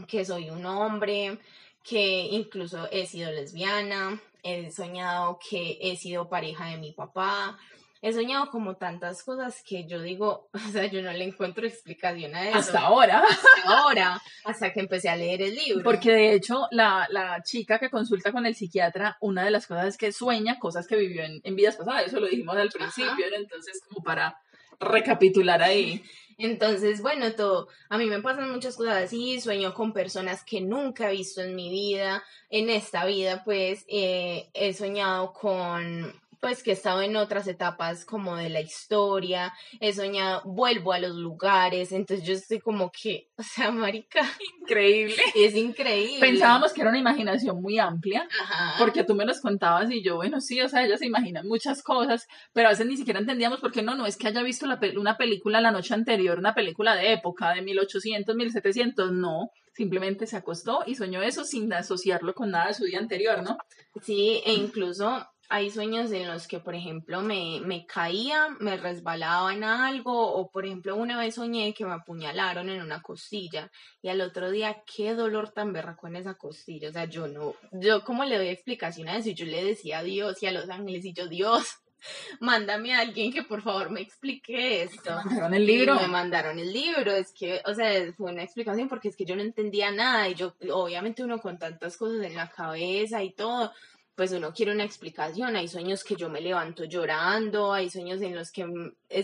que 0.10 0.26
soy 0.26 0.50
un 0.50 0.66
hombre, 0.66 1.40
que 1.84 2.28
incluso 2.32 2.90
he 2.92 3.06
sido 3.06 3.32
lesbiana, 3.32 4.22
he 4.44 4.72
soñado 4.72 5.40
que 5.50 5.78
he 5.82 5.96
sido 5.96 6.30
pareja 6.30 6.68
de 6.68 6.78
mi 6.78 6.92
papá, 6.92 7.58
he 8.02 8.14
soñado 8.14 8.50
como 8.50 8.78
tantas 8.78 9.24
cosas 9.24 9.62
que 9.64 9.86
yo 9.86 10.02
digo, 10.02 10.50
o 10.54 10.72
sea, 10.72 10.86
yo 10.86 11.02
no 11.02 11.12
le 11.12 11.26
encuentro 11.26 11.66
explicación 11.66 12.36
a 12.36 12.50
eso. 12.50 12.58
Hasta 12.58 12.80
ahora. 12.80 13.24
Hasta 13.30 13.78
ahora, 13.80 14.22
hasta 14.46 14.74
que 14.74 14.80
empecé 14.80 15.10
a 15.10 15.16
leer 15.16 15.42
el 15.42 15.56
libro. 15.56 15.84
Porque 15.84 16.12
de 16.12 16.34
hecho, 16.34 16.68
la, 16.72 17.08
la 17.10 17.44
chica 17.44 17.78
que 17.78 17.90
consulta 17.90 18.32
con 18.32 18.46
el 18.46 18.56
psiquiatra, 18.56 19.18
una 19.22 19.44
de 19.44 19.52
las 19.52 19.68
cosas 19.68 19.88
es 19.88 19.98
que 19.98 20.12
sueña 20.12 20.60
cosas 20.60 20.88
que 20.88 20.96
vivió 20.96 21.24
en, 21.24 21.42
en 21.44 21.56
vidas 21.56 21.76
pasadas. 21.76 22.08
Eso 22.08 22.20
lo 22.20 22.28
dijimos 22.28 22.56
al 22.56 22.70
principio, 22.70 23.26
entonces, 23.36 23.82
como 23.88 24.04
para 24.04 24.40
recapitular 24.80 25.62
ahí. 25.62 26.04
Entonces, 26.40 27.02
bueno, 27.02 27.34
todo, 27.34 27.68
a 27.90 27.98
mí 27.98 28.06
me 28.06 28.22
pasan 28.22 28.50
muchas 28.50 28.78
cosas 28.78 29.04
así, 29.04 29.42
sueño 29.42 29.74
con 29.74 29.92
personas 29.92 30.42
que 30.46 30.62
nunca 30.62 31.10
he 31.10 31.18
visto 31.18 31.42
en 31.42 31.54
mi 31.54 31.70
vida, 31.70 32.24
en 32.50 32.70
esta 32.70 33.06
vida, 33.06 33.44
pues 33.44 33.84
eh, 33.90 34.50
he 34.54 34.74
soñado 34.74 35.34
con, 35.34 36.14
pues 36.42 36.64
que 36.64 36.70
he 36.72 36.74
estado 36.74 37.02
en 37.02 37.16
otras 37.16 37.48
etapas 37.48 38.06
como 38.06 38.36
de 38.36 38.50
la 38.50 38.62
historia, 38.62 39.54
he 39.80 39.92
soñado, 39.94 40.42
vuelvo 40.46 40.94
a 40.94 41.00
los 41.00 41.16
lugares, 41.16 41.92
entonces 41.92 42.26
yo 42.26 42.34
estoy 42.34 42.60
como 42.60 42.92
que, 42.92 43.28
o 43.38 43.44
sea, 43.44 43.72
marica, 43.72 44.22
Increíble. 44.62 45.16
es 45.36 45.56
increíble. 45.56 46.20
Pensábamos 46.20 46.74
que 46.74 46.82
era 46.82 46.90
una 46.92 47.00
imaginación 47.00 47.62
muy 47.62 47.78
amplia, 47.80 48.28
Ajá. 48.42 48.76
porque 48.78 49.04
tú 49.04 49.16
me 49.16 49.26
los 49.26 49.42
contabas 49.42 49.92
y 49.92 50.04
yo, 50.04 50.16
bueno, 50.16 50.40
sí, 50.42 50.62
o 50.62 50.70
sea, 50.70 50.86
ellas 50.86 51.00
se 51.00 51.06
imaginan 51.08 51.48
muchas 51.48 51.84
cosas, 51.84 52.26
pero 52.54 52.68
a 52.68 52.72
veces 52.72 52.86
ni 52.88 52.96
siquiera 52.98 53.20
entendíamos 53.20 53.60
por 53.60 53.72
qué 53.72 53.82
no, 53.82 53.96
no 53.96 54.06
es 54.06 54.16
que 54.18 54.28
haya 54.28 54.42
visto 54.44 54.66
la 54.66 54.80
pe- 54.80 54.98
una 54.98 55.18
película 55.18 55.60
la 55.62 55.72
noche 55.72 55.94
anterior, 55.94 56.40
una 56.40 56.54
película 56.56 56.96
de 56.96 57.14
época, 57.14 57.54
de 57.54 57.62
1800, 57.62 58.36
1700, 58.36 59.12
no, 59.12 59.50
simplemente 59.74 60.26
se 60.28 60.38
acostó 60.38 60.84
y 60.86 60.96
soñó 60.96 61.22
eso 61.22 61.44
sin 61.44 61.72
asociarlo 61.74 62.34
con 62.34 62.52
nada 62.52 62.68
de 62.68 62.74
su 62.74 62.86
día 62.86 63.00
anterior, 63.00 63.42
¿no? 63.44 63.58
Sí, 64.02 64.42
e 64.46 64.54
incluso 64.54 65.26
hay 65.52 65.72
sueños 65.72 66.12
en 66.12 66.28
los 66.28 66.48
que, 66.48 66.60
por 66.60 66.76
ejemplo, 66.76 67.22
me, 67.22 67.60
me 67.66 67.88
caía, 67.88 68.50
me 68.60 68.78
resbalaba 68.78 69.52
en 69.52 69.64
algo, 69.64 70.32
o 70.34 70.52
por 70.52 70.66
ejemplo, 70.66 70.96
una 70.96 71.18
vez 71.18 71.36
soñé 71.36 71.74
que 71.74 71.86
me 71.86 71.94
apuñalaron 71.94 72.70
en 72.70 72.84
una 72.84 73.02
costilla, 73.02 73.72
y 74.04 74.10
al 74.10 74.22
otro 74.22 74.52
día, 74.52 74.84
qué 74.86 75.16
dolor 75.16 75.50
tan 75.50 75.74
berraco 75.74 76.08
en 76.08 76.18
esa 76.18 76.36
costilla. 76.36 76.90
O 76.90 76.94
sea, 76.94 77.06
yo 77.06 77.28
no, 77.28 77.56
yo 77.72 78.04
como 78.04 78.26
le 78.26 78.38
doy 78.38 78.50
explicación 78.50 79.10
a 79.10 79.18
eso, 79.18 79.32
yo 79.32 79.46
le 79.46 79.64
decía 79.64 80.00
a 80.00 80.04
Dios 80.04 80.42
y 80.44 80.46
a 80.46 80.52
los 80.52 80.70
ángeles, 80.70 81.04
y 81.04 81.14
yo, 81.14 81.28
Dios, 81.28 81.66
mándame 82.40 82.94
a 82.94 83.00
alguien 83.00 83.34
que 83.34 83.42
por 83.42 83.64
favor 83.64 83.90
me 83.90 84.02
explique 84.02 84.84
esto. 84.84 85.16
Mandaron 85.26 85.56
el 85.56 85.66
libro. 85.66 85.96
Y 85.96 86.02
me 86.02 86.08
mandaron 86.10 86.60
el 86.60 86.72
libro, 86.72 87.12
es 87.12 87.32
que, 87.32 87.60
o 87.66 87.74
sea, 87.74 88.14
fue 88.14 88.32
una 88.32 88.44
explicación 88.44 88.88
porque 88.88 89.08
es 89.08 89.16
que 89.16 89.26
yo 89.26 89.36
no 89.36 89.42
entendía 89.42 89.90
nada 89.90 90.30
y 90.30 90.36
yo, 90.36 90.54
obviamente 90.72 91.24
uno 91.24 91.40
con 91.40 91.58
tantas 91.58 91.98
cosas 91.98 92.24
en 92.24 92.36
la 92.36 92.50
cabeza 92.50 93.24
y 93.24 93.34
todo, 93.34 93.72
pues 94.20 94.34
uno 94.34 94.52
quiere 94.52 94.74
una 94.74 94.84
explicación. 94.84 95.56
Hay 95.56 95.70
sueños 95.70 96.04
que 96.04 96.18
yo 96.18 96.28
me 96.28 96.42
levanto 96.42 96.84
llorando, 96.84 97.72
hay 97.72 97.90
sueños 97.90 98.22
en 98.22 98.36
los 98.36 98.52
que 98.52 98.68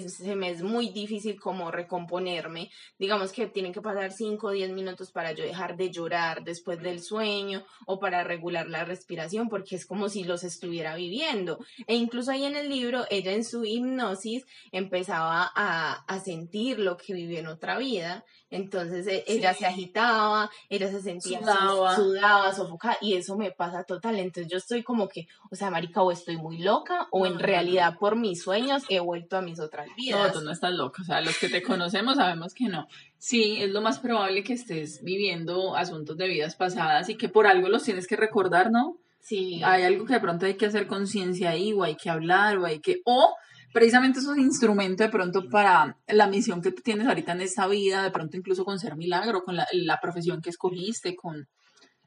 se 0.07 0.35
me 0.37 0.49
es 0.49 0.63
muy 0.63 0.87
difícil 0.87 1.37
como 1.37 1.69
recomponerme. 1.69 2.71
Digamos 2.97 3.33
que 3.33 3.47
tienen 3.47 3.73
que 3.73 3.81
pasar 3.81 4.13
5 4.13 4.47
o 4.47 4.51
10 4.51 4.71
minutos 4.71 5.11
para 5.11 5.33
yo 5.33 5.43
dejar 5.43 5.75
de 5.75 5.91
llorar 5.91 6.45
después 6.45 6.81
del 6.81 7.01
sueño 7.01 7.65
o 7.85 7.99
para 7.99 8.23
regular 8.23 8.69
la 8.69 8.85
respiración 8.85 9.49
porque 9.49 9.75
es 9.75 9.85
como 9.85 10.07
si 10.07 10.23
los 10.23 10.45
estuviera 10.45 10.95
viviendo. 10.95 11.59
E 11.87 11.95
incluso 11.95 12.31
ahí 12.31 12.45
en 12.45 12.55
el 12.55 12.69
libro, 12.69 13.03
ella 13.09 13.33
en 13.33 13.43
su 13.43 13.65
hipnosis 13.65 14.45
empezaba 14.71 15.51
a, 15.53 16.05
a 16.07 16.19
sentir 16.21 16.79
lo 16.79 16.95
que 16.95 17.13
vivió 17.13 17.39
en 17.39 17.47
otra 17.47 17.77
vida. 17.77 18.23
Entonces 18.49 19.07
e, 19.07 19.25
ella 19.27 19.53
se 19.53 19.65
agitaba, 19.65 20.49
ella 20.69 20.89
se 20.89 21.01
sentía 21.01 21.39
sudaba. 21.39 21.95
sudaba, 21.97 22.53
sofocada 22.53 22.97
y 23.01 23.15
eso 23.15 23.35
me 23.35 23.51
pasa 23.51 23.83
total. 23.83 24.19
Entonces 24.19 24.49
yo 24.49 24.57
estoy 24.57 24.84
como 24.85 25.09
que, 25.09 25.27
o 25.51 25.55
sea, 25.55 25.69
marica, 25.69 26.01
o 26.01 26.11
estoy 26.11 26.37
muy 26.37 26.59
loca 26.59 27.07
o 27.11 27.25
en 27.25 27.39
realidad 27.39 27.97
por 27.99 28.15
mis 28.15 28.41
sueños 28.41 28.83
he 28.87 29.01
vuelto 29.01 29.35
a 29.35 29.41
mis 29.41 29.59
otras 29.59 29.87
no, 30.11 30.31
tú 30.31 30.41
no 30.41 30.51
estás 30.51 30.71
loca. 30.71 31.01
O 31.01 31.05
sea, 31.05 31.19
los 31.19 31.37
que 31.37 31.49
te 31.49 31.61
conocemos 31.63 32.15
sabemos 32.15 32.53
que 32.53 32.69
no. 32.69 32.87
Sí, 33.17 33.57
es 33.61 33.71
lo 33.71 33.81
más 33.81 33.99
probable 33.99 34.43
que 34.43 34.53
estés 34.53 35.03
viviendo 35.03 35.75
asuntos 35.75 36.15
de 36.15 36.27
vidas 36.27 36.55
pasadas 36.55 37.09
y 37.09 37.15
que 37.15 37.27
por 37.27 37.47
algo 37.47 37.67
los 37.67 37.83
tienes 37.83 38.07
que 38.07 38.15
recordar, 38.15 38.71
¿no? 38.71 38.97
Sí. 39.25 39.59
Hay 39.63 39.81
algo 39.81 40.05
que 40.05 40.13
de 40.13 40.19
pronto 40.19 40.45
hay 40.45 40.55
que 40.55 40.67
hacer 40.67 40.85
conciencia 40.85 41.49
ahí, 41.49 41.73
o 41.73 41.83
hay 41.83 41.95
que 41.95 42.11
hablar, 42.11 42.59
o 42.59 42.65
hay 42.65 42.79
que. 42.79 43.01
O 43.05 43.35
precisamente 43.73 44.19
es 44.19 44.27
un 44.27 44.39
instrumento 44.39 45.01
de 45.01 45.09
pronto 45.09 45.49
para 45.49 45.97
la 46.07 46.27
misión 46.27 46.61
que 46.61 46.71
tú 46.71 46.83
tienes 46.83 47.07
ahorita 47.07 47.31
en 47.31 47.41
esta 47.41 47.67
vida, 47.67 48.03
de 48.03 48.11
pronto 48.11 48.37
incluso 48.37 48.63
con 48.63 48.77
ser 48.77 48.95
milagro, 48.95 49.43
con 49.43 49.55
la, 49.55 49.99
profesión 49.99 50.41
que 50.41 50.51
escogiste, 50.51 51.15
con. 51.15 51.47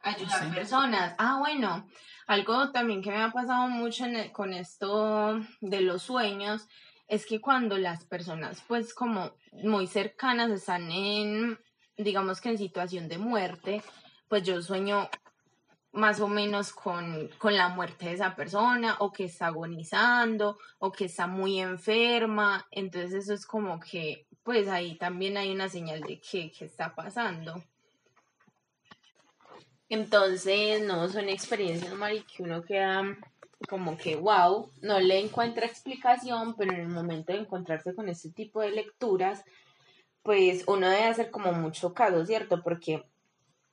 Ayudar 0.00 0.54
personas. 0.54 1.16
Ah, 1.18 1.38
bueno. 1.40 1.88
Algo 2.28 2.70
también 2.72 3.00
que 3.00 3.10
me 3.10 3.22
ha 3.22 3.30
pasado 3.30 3.68
mucho 3.68 4.04
con 4.32 4.52
esto 4.52 5.40
de 5.62 5.80
los 5.80 6.02
sueños 6.02 6.68
es 7.08 7.24
que 7.24 7.40
cuando 7.40 7.78
las 7.78 8.04
personas 8.04 8.62
pues 8.68 8.92
como 8.92 9.32
muy 9.62 9.86
cercanas 9.86 10.50
están 10.50 10.92
en, 10.92 11.58
digamos 11.96 12.42
que 12.42 12.50
en 12.50 12.58
situación 12.58 13.08
de 13.08 13.16
muerte, 13.16 13.82
pues 14.28 14.42
yo 14.42 14.60
sueño 14.60 15.08
más 15.92 16.20
o 16.20 16.28
menos 16.28 16.74
con, 16.74 17.30
con, 17.38 17.56
la 17.56 17.70
muerte 17.70 18.04
de 18.04 18.12
esa 18.12 18.36
persona 18.36 18.96
o 18.98 19.10
que 19.10 19.24
está 19.24 19.46
agonizando 19.46 20.58
o 20.80 20.92
que 20.92 21.06
está 21.06 21.26
muy 21.26 21.60
enferma. 21.60 22.66
Entonces 22.70 23.24
eso 23.24 23.32
es 23.32 23.46
como 23.46 23.80
que 23.80 24.26
pues 24.42 24.68
ahí 24.68 24.96
también 24.96 25.38
hay 25.38 25.50
una 25.50 25.70
señal 25.70 26.02
de 26.02 26.20
que 26.20 26.52
está 26.60 26.94
pasando. 26.94 27.64
Entonces, 29.88 30.82
no, 30.82 31.08
son 31.08 31.28
experiencias, 31.28 31.94
Mari, 31.94 32.22
que 32.22 32.42
uno 32.42 32.62
queda 32.62 33.02
como 33.68 33.96
que, 33.96 34.16
wow, 34.16 34.70
no 34.82 35.00
le 35.00 35.18
encuentra 35.18 35.66
explicación, 35.66 36.54
pero 36.56 36.72
en 36.72 36.80
el 36.80 36.88
momento 36.88 37.32
de 37.32 37.40
encontrarse 37.40 37.94
con 37.94 38.08
este 38.08 38.30
tipo 38.30 38.60
de 38.60 38.70
lecturas, 38.70 39.44
pues 40.22 40.64
uno 40.66 40.88
debe 40.88 41.04
hacer 41.04 41.30
como 41.30 41.52
mucho 41.52 41.94
caso, 41.94 42.24
¿cierto? 42.26 42.62
Porque 42.62 43.04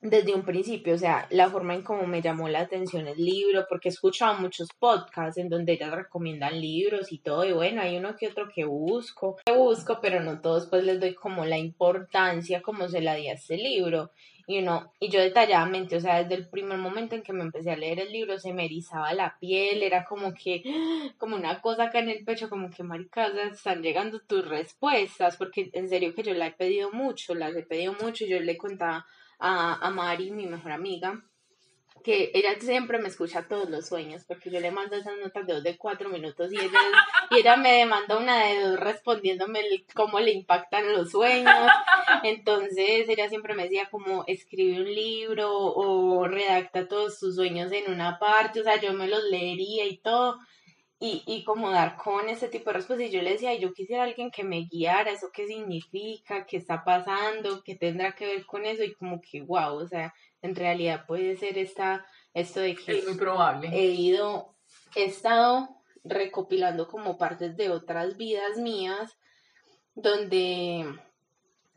desde 0.10 0.34
un 0.34 0.43
principio, 0.43 0.95
o 0.95 0.97
sea, 0.97 1.28
la 1.32 1.49
forma 1.49 1.74
en 1.74 1.82
cómo 1.82 2.06
me 2.06 2.22
llamó 2.22 2.47
la 2.47 2.62
atención 2.62 3.08
el 3.08 3.18
libro, 3.18 3.66
porque 3.68 3.89
he 3.89 3.91
escuchado 3.91 4.39
muchos 4.39 4.70
podcasts 4.80 5.38
en 5.38 5.49
donde 5.49 5.74
ellas 5.74 5.91
recomiendan 5.91 6.60
libros 6.60 7.12
y 7.12 7.20
todo, 7.20 7.43
y 7.45 7.51
bueno, 7.51 7.82
hay 7.82 7.97
uno 7.97 8.16
que 8.16 8.28
otro 8.28 8.49
que 8.53 8.66
busco, 8.66 9.38
que 9.45 9.51
busco, 9.51 9.99
pero 10.01 10.22
no 10.22 10.41
todos 10.41 10.68
pues 10.68 10.84
les 10.84 10.99
doy 10.99 11.16
como 11.16 11.45
la 11.45 11.58
importancia 11.58 12.62
como 12.62 12.88
se 12.88 13.01
la 13.01 13.16
di 13.16 13.28
a 13.28 13.34
este 13.34 13.58
libro. 13.58 14.12
Y, 14.47 14.60
uno, 14.60 14.93
y 14.99 15.10
yo 15.10 15.20
detalladamente, 15.22 15.95
o 15.95 15.99
sea, 15.99 16.22
desde 16.22 16.36
el 16.36 16.49
primer 16.49 16.78
momento 16.78 17.16
en 17.16 17.24
que 17.24 17.34
me 17.34 17.41
empecé 17.41 17.72
a 17.72 17.78
leer 17.78 17.99
el 17.99 18.12
libro, 18.12 18.38
se 18.38 18.53
me 18.53 18.66
erizaba 18.66 19.12
la 19.14 19.38
piel, 19.39 19.82
era 19.82 20.06
como 20.06 20.36
que, 20.36 20.62
como 21.18 21.36
una 21.36 21.62
cosa 21.62 21.86
acá 21.86 21.99
en 21.99 22.10
el 22.10 22.24
pecho, 22.24 22.47
como 22.47 22.70
que, 22.70 22.84
marica, 22.84 23.28
están 23.51 23.82
llegando 23.82 24.20
tus 24.20 24.47
respuestas, 24.47 25.38
porque 25.38 25.72
en 25.74 25.89
serio 25.89 26.14
que 26.14 26.22
yo 26.22 26.36
la 26.36 26.47
he 26.47 26.51
pedido 26.51 26.91
mucho, 26.91 27.34
las 27.34 27.56
he 27.56 27.64
pedido 27.64 27.95
mucho, 27.99 28.26
y 28.26 28.30
yo 28.30 28.39
le 28.39 28.56
contaba 28.56 29.08
a, 29.40 29.86
a 29.86 29.90
Mari, 29.90 30.32
mi 30.32 30.46
mejor 30.46 30.72
amiga, 30.72 31.24
que 32.06 32.30
ella 32.36 32.56
siempre 32.60 33.00
me 33.00 33.08
escucha 33.08 33.48
todos 33.48 33.68
los 33.68 33.88
sueños, 33.88 34.26
porque 34.28 34.52
yo 34.52 34.60
le 34.60 34.70
mando 34.70 34.96
esas 34.96 35.18
notas 35.18 35.48
de 35.48 35.54
dos 35.54 35.64
de 35.64 35.76
cuatro 35.76 36.08
minutos 36.08 36.54
y 36.54 36.58
ella, 37.32 37.58
me 37.58 37.80
demanda 37.80 38.18
una 38.18 38.46
de 38.46 38.60
dos 38.60 38.80
respondiéndome 38.80 39.62
cómo 39.96 40.20
le 40.20 40.32
impactan 40.32 40.94
los 40.94 41.10
sueños. 41.10 41.72
Entonces 42.24 43.10
ella 43.10 43.28
siempre 43.28 43.56
me 43.56 43.64
decía 43.64 43.90
como 43.90 44.24
escribe 44.28 44.82
un 44.82 44.94
libro 44.94 45.52
o 45.52 46.28
redacta 46.28 46.88
todos 46.88 47.20
tus 47.20 47.36
sueños 47.36 47.72
en 47.72 47.92
una 47.92 48.20
parte, 48.20 48.62
o 48.62 48.64
sea, 48.64 48.80
yo 48.80 48.94
me 48.94 49.08
los 49.08 49.24
leería 49.24 49.88
y 49.88 49.98
todo. 49.98 50.38
Y, 50.98 51.24
y 51.28 51.43
como 51.43 51.70
dar 51.72 51.98
con 51.98 52.30
ese 52.30 52.48
tipo 52.48 52.70
de 52.70 52.78
respuestas. 52.78 53.08
Y 53.08 53.12
yo 53.12 53.22
le 53.22 53.34
decía, 53.34 53.54
yo 53.56 53.74
quisiera 53.74 54.04
alguien 54.04 54.32
que 54.32 54.43
me 54.43 54.66
guiara, 54.66 55.12
eso 55.12 55.30
qué 55.34 55.46
significa, 55.46 56.46
qué 56.46 56.58
está 56.58 56.84
pasando, 56.84 57.64
qué 57.64 57.76
tendrá 57.76 58.16
que 58.16 58.26
ver 58.26 58.46
con 58.46 58.66
eso. 58.66 58.84
Y 58.84 58.93
como 58.93 59.22
que, 59.22 59.41
wow, 59.41 59.76
o 59.76 59.88
sea, 59.88 60.14
en 60.41 60.56
realidad 60.56 61.06
puede 61.06 61.36
ser 61.36 61.58
esta, 61.58 62.06
esto 62.34 62.62
de 62.62 62.76
que 62.76 63.00
es 63.00 63.06
muy 63.06 63.16
probable. 63.16 63.70
he 63.74 63.88
ido, 63.88 64.56
he 64.96 65.06
estado 65.06 65.70
recopilando 66.04 66.88
como 66.88 67.18
partes 67.18 67.58
de 67.58 67.70
otras 67.70 68.16
vidas 68.16 68.58
mías, 68.58 69.18
donde, 69.96 70.86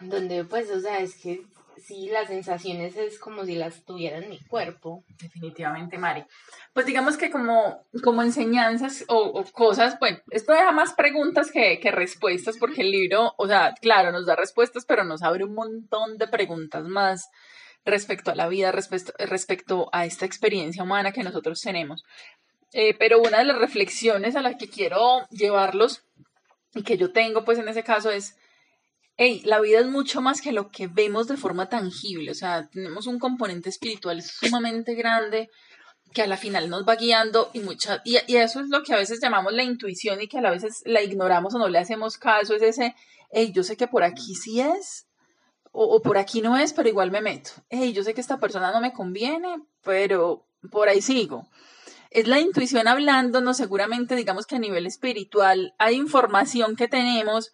donde 0.01 0.45
pues, 0.45 0.71
o 0.71 0.81
sea, 0.81 1.01
es 1.01 1.17
que 1.17 1.43
sí, 1.81 2.09
las 2.09 2.29
sensaciones 2.29 2.97
es 2.97 3.19
como 3.19 3.45
si 3.45 3.55
las 3.55 3.85
tuviera 3.85 4.19
en 4.19 4.29
mi 4.29 4.39
cuerpo. 4.39 5.05
Definitivamente, 5.21 5.99
Mari. 5.99 6.25
Pues 6.73 6.87
digamos 6.87 7.17
que 7.17 7.31
como, 7.31 7.85
como 8.03 8.23
enseñanzas 8.23 9.05
o, 9.09 9.45
cosas, 9.53 9.99
bueno, 9.99 10.19
esto 10.31 10.53
deja 10.53 10.73
más 10.73 10.95
preguntas 10.95 11.51
que, 11.51 11.81
que, 11.81 11.91
respuestas, 11.91 12.57
porque 12.59 12.83
el 12.83 12.91
libro, 12.91 13.35
o 13.37 13.47
sea, 13.47 13.75
claro, 13.81 14.13
nos 14.13 14.27
da 14.27 14.37
respuestas, 14.37 14.85
pero 14.85 15.05
nos 15.05 15.23
abre 15.23 15.45
un 15.45 15.55
montón 15.55 16.19
de 16.19 16.29
preguntas 16.29 16.85
más 16.85 17.29
respecto 17.85 18.31
a 18.31 18.35
la 18.35 18.49
vida, 18.49 18.73
respecto, 18.73 19.13
respecto 19.19 19.89
a 19.93 20.07
esta 20.07 20.27
experiencia 20.27 20.83
humana 20.83 21.13
que 21.13 21.23
nosotros 21.23 21.61
tenemos. 21.61 22.05
Eh, 22.73 22.95
pero 22.99 23.21
una 23.21 23.39
de 23.39 23.45
las 23.45 23.59
reflexiones 23.59 24.37
a 24.37 24.43
las 24.43 24.57
que 24.57 24.69
quiero 24.69 25.27
llevarlos 25.31 26.05
y 26.75 26.83
que 26.83 26.99
yo 26.99 27.13
tengo 27.13 27.45
pues 27.45 27.59
en 27.59 27.69
ese 27.69 27.83
caso 27.83 28.11
es, 28.11 28.37
hey, 29.19 29.43
la 29.45 29.61
vida 29.61 29.81
es 29.81 29.87
mucho 29.87 30.23
más 30.23 30.41
que 30.41 30.53
lo 30.53 30.71
que 30.71 30.87
vemos 30.87 31.27
de 31.27 31.37
forma 31.37 31.69
tangible, 31.69 32.31
o 32.31 32.35
sea, 32.35 32.69
tenemos 32.71 33.07
un 33.07 33.19
componente 33.19 33.69
espiritual 33.69 34.23
sumamente 34.23 34.95
grande 34.95 35.51
que 36.15 36.23
a 36.23 36.27
la 36.27 36.39
final 36.39 36.71
nos 36.71 36.89
va 36.89 36.95
guiando 36.95 37.51
y 37.53 37.61
mucha 37.61 38.01
y, 38.05 38.17
eso 38.17 38.61
es 38.61 38.69
lo 38.69 38.83
que 38.83 38.95
a 38.95 38.97
veces 38.97 39.21
llamamos 39.21 39.53
la 39.53 39.65
intuición 39.65 40.23
y 40.23 40.29
que 40.29 40.39
a 40.39 40.51
veces 40.51 40.83
la 40.87 41.03
ignoramos 41.03 41.55
o 41.55 41.59
no 41.59 41.69
le 41.69 41.79
hacemos 41.79 42.17
caso, 42.17 42.55
es 42.55 42.63
ese, 42.63 42.95
hey, 43.31 43.53
yo 43.53 43.65
sé 43.65 43.77
que 43.77 43.89
por 43.89 44.05
aquí 44.05 44.35
sí 44.37 44.61
es, 44.61 45.09
o, 45.73 46.01
por 46.01 46.17
aquí 46.17 46.41
no 46.41 46.57
es, 46.57 46.73
pero 46.73 46.89
igual 46.89 47.11
me 47.11 47.21
meto. 47.21 47.51
Hey, 47.69 47.93
yo 47.93 48.03
sé 48.03 48.15
que 48.15 48.21
esta 48.21 48.39
persona 48.39 48.73
no 48.73 48.81
me 48.81 48.93
conviene, 48.93 49.63
pero 49.85 50.47
por 50.71 50.89
ahí 50.89 51.03
sigo. 51.03 51.47
Es 52.11 52.27
la 52.27 52.41
intuición 52.41 52.89
hablándonos, 52.89 53.59
seguramente, 53.59 54.17
digamos 54.17 54.47
que 54.47 54.57
a 54.57 54.61
nivel 54.61 54.87
espiritual 54.87 55.75
hay 55.79 55.97
información 55.97 56.75
que 56.75 56.89
tenemos 56.89 57.53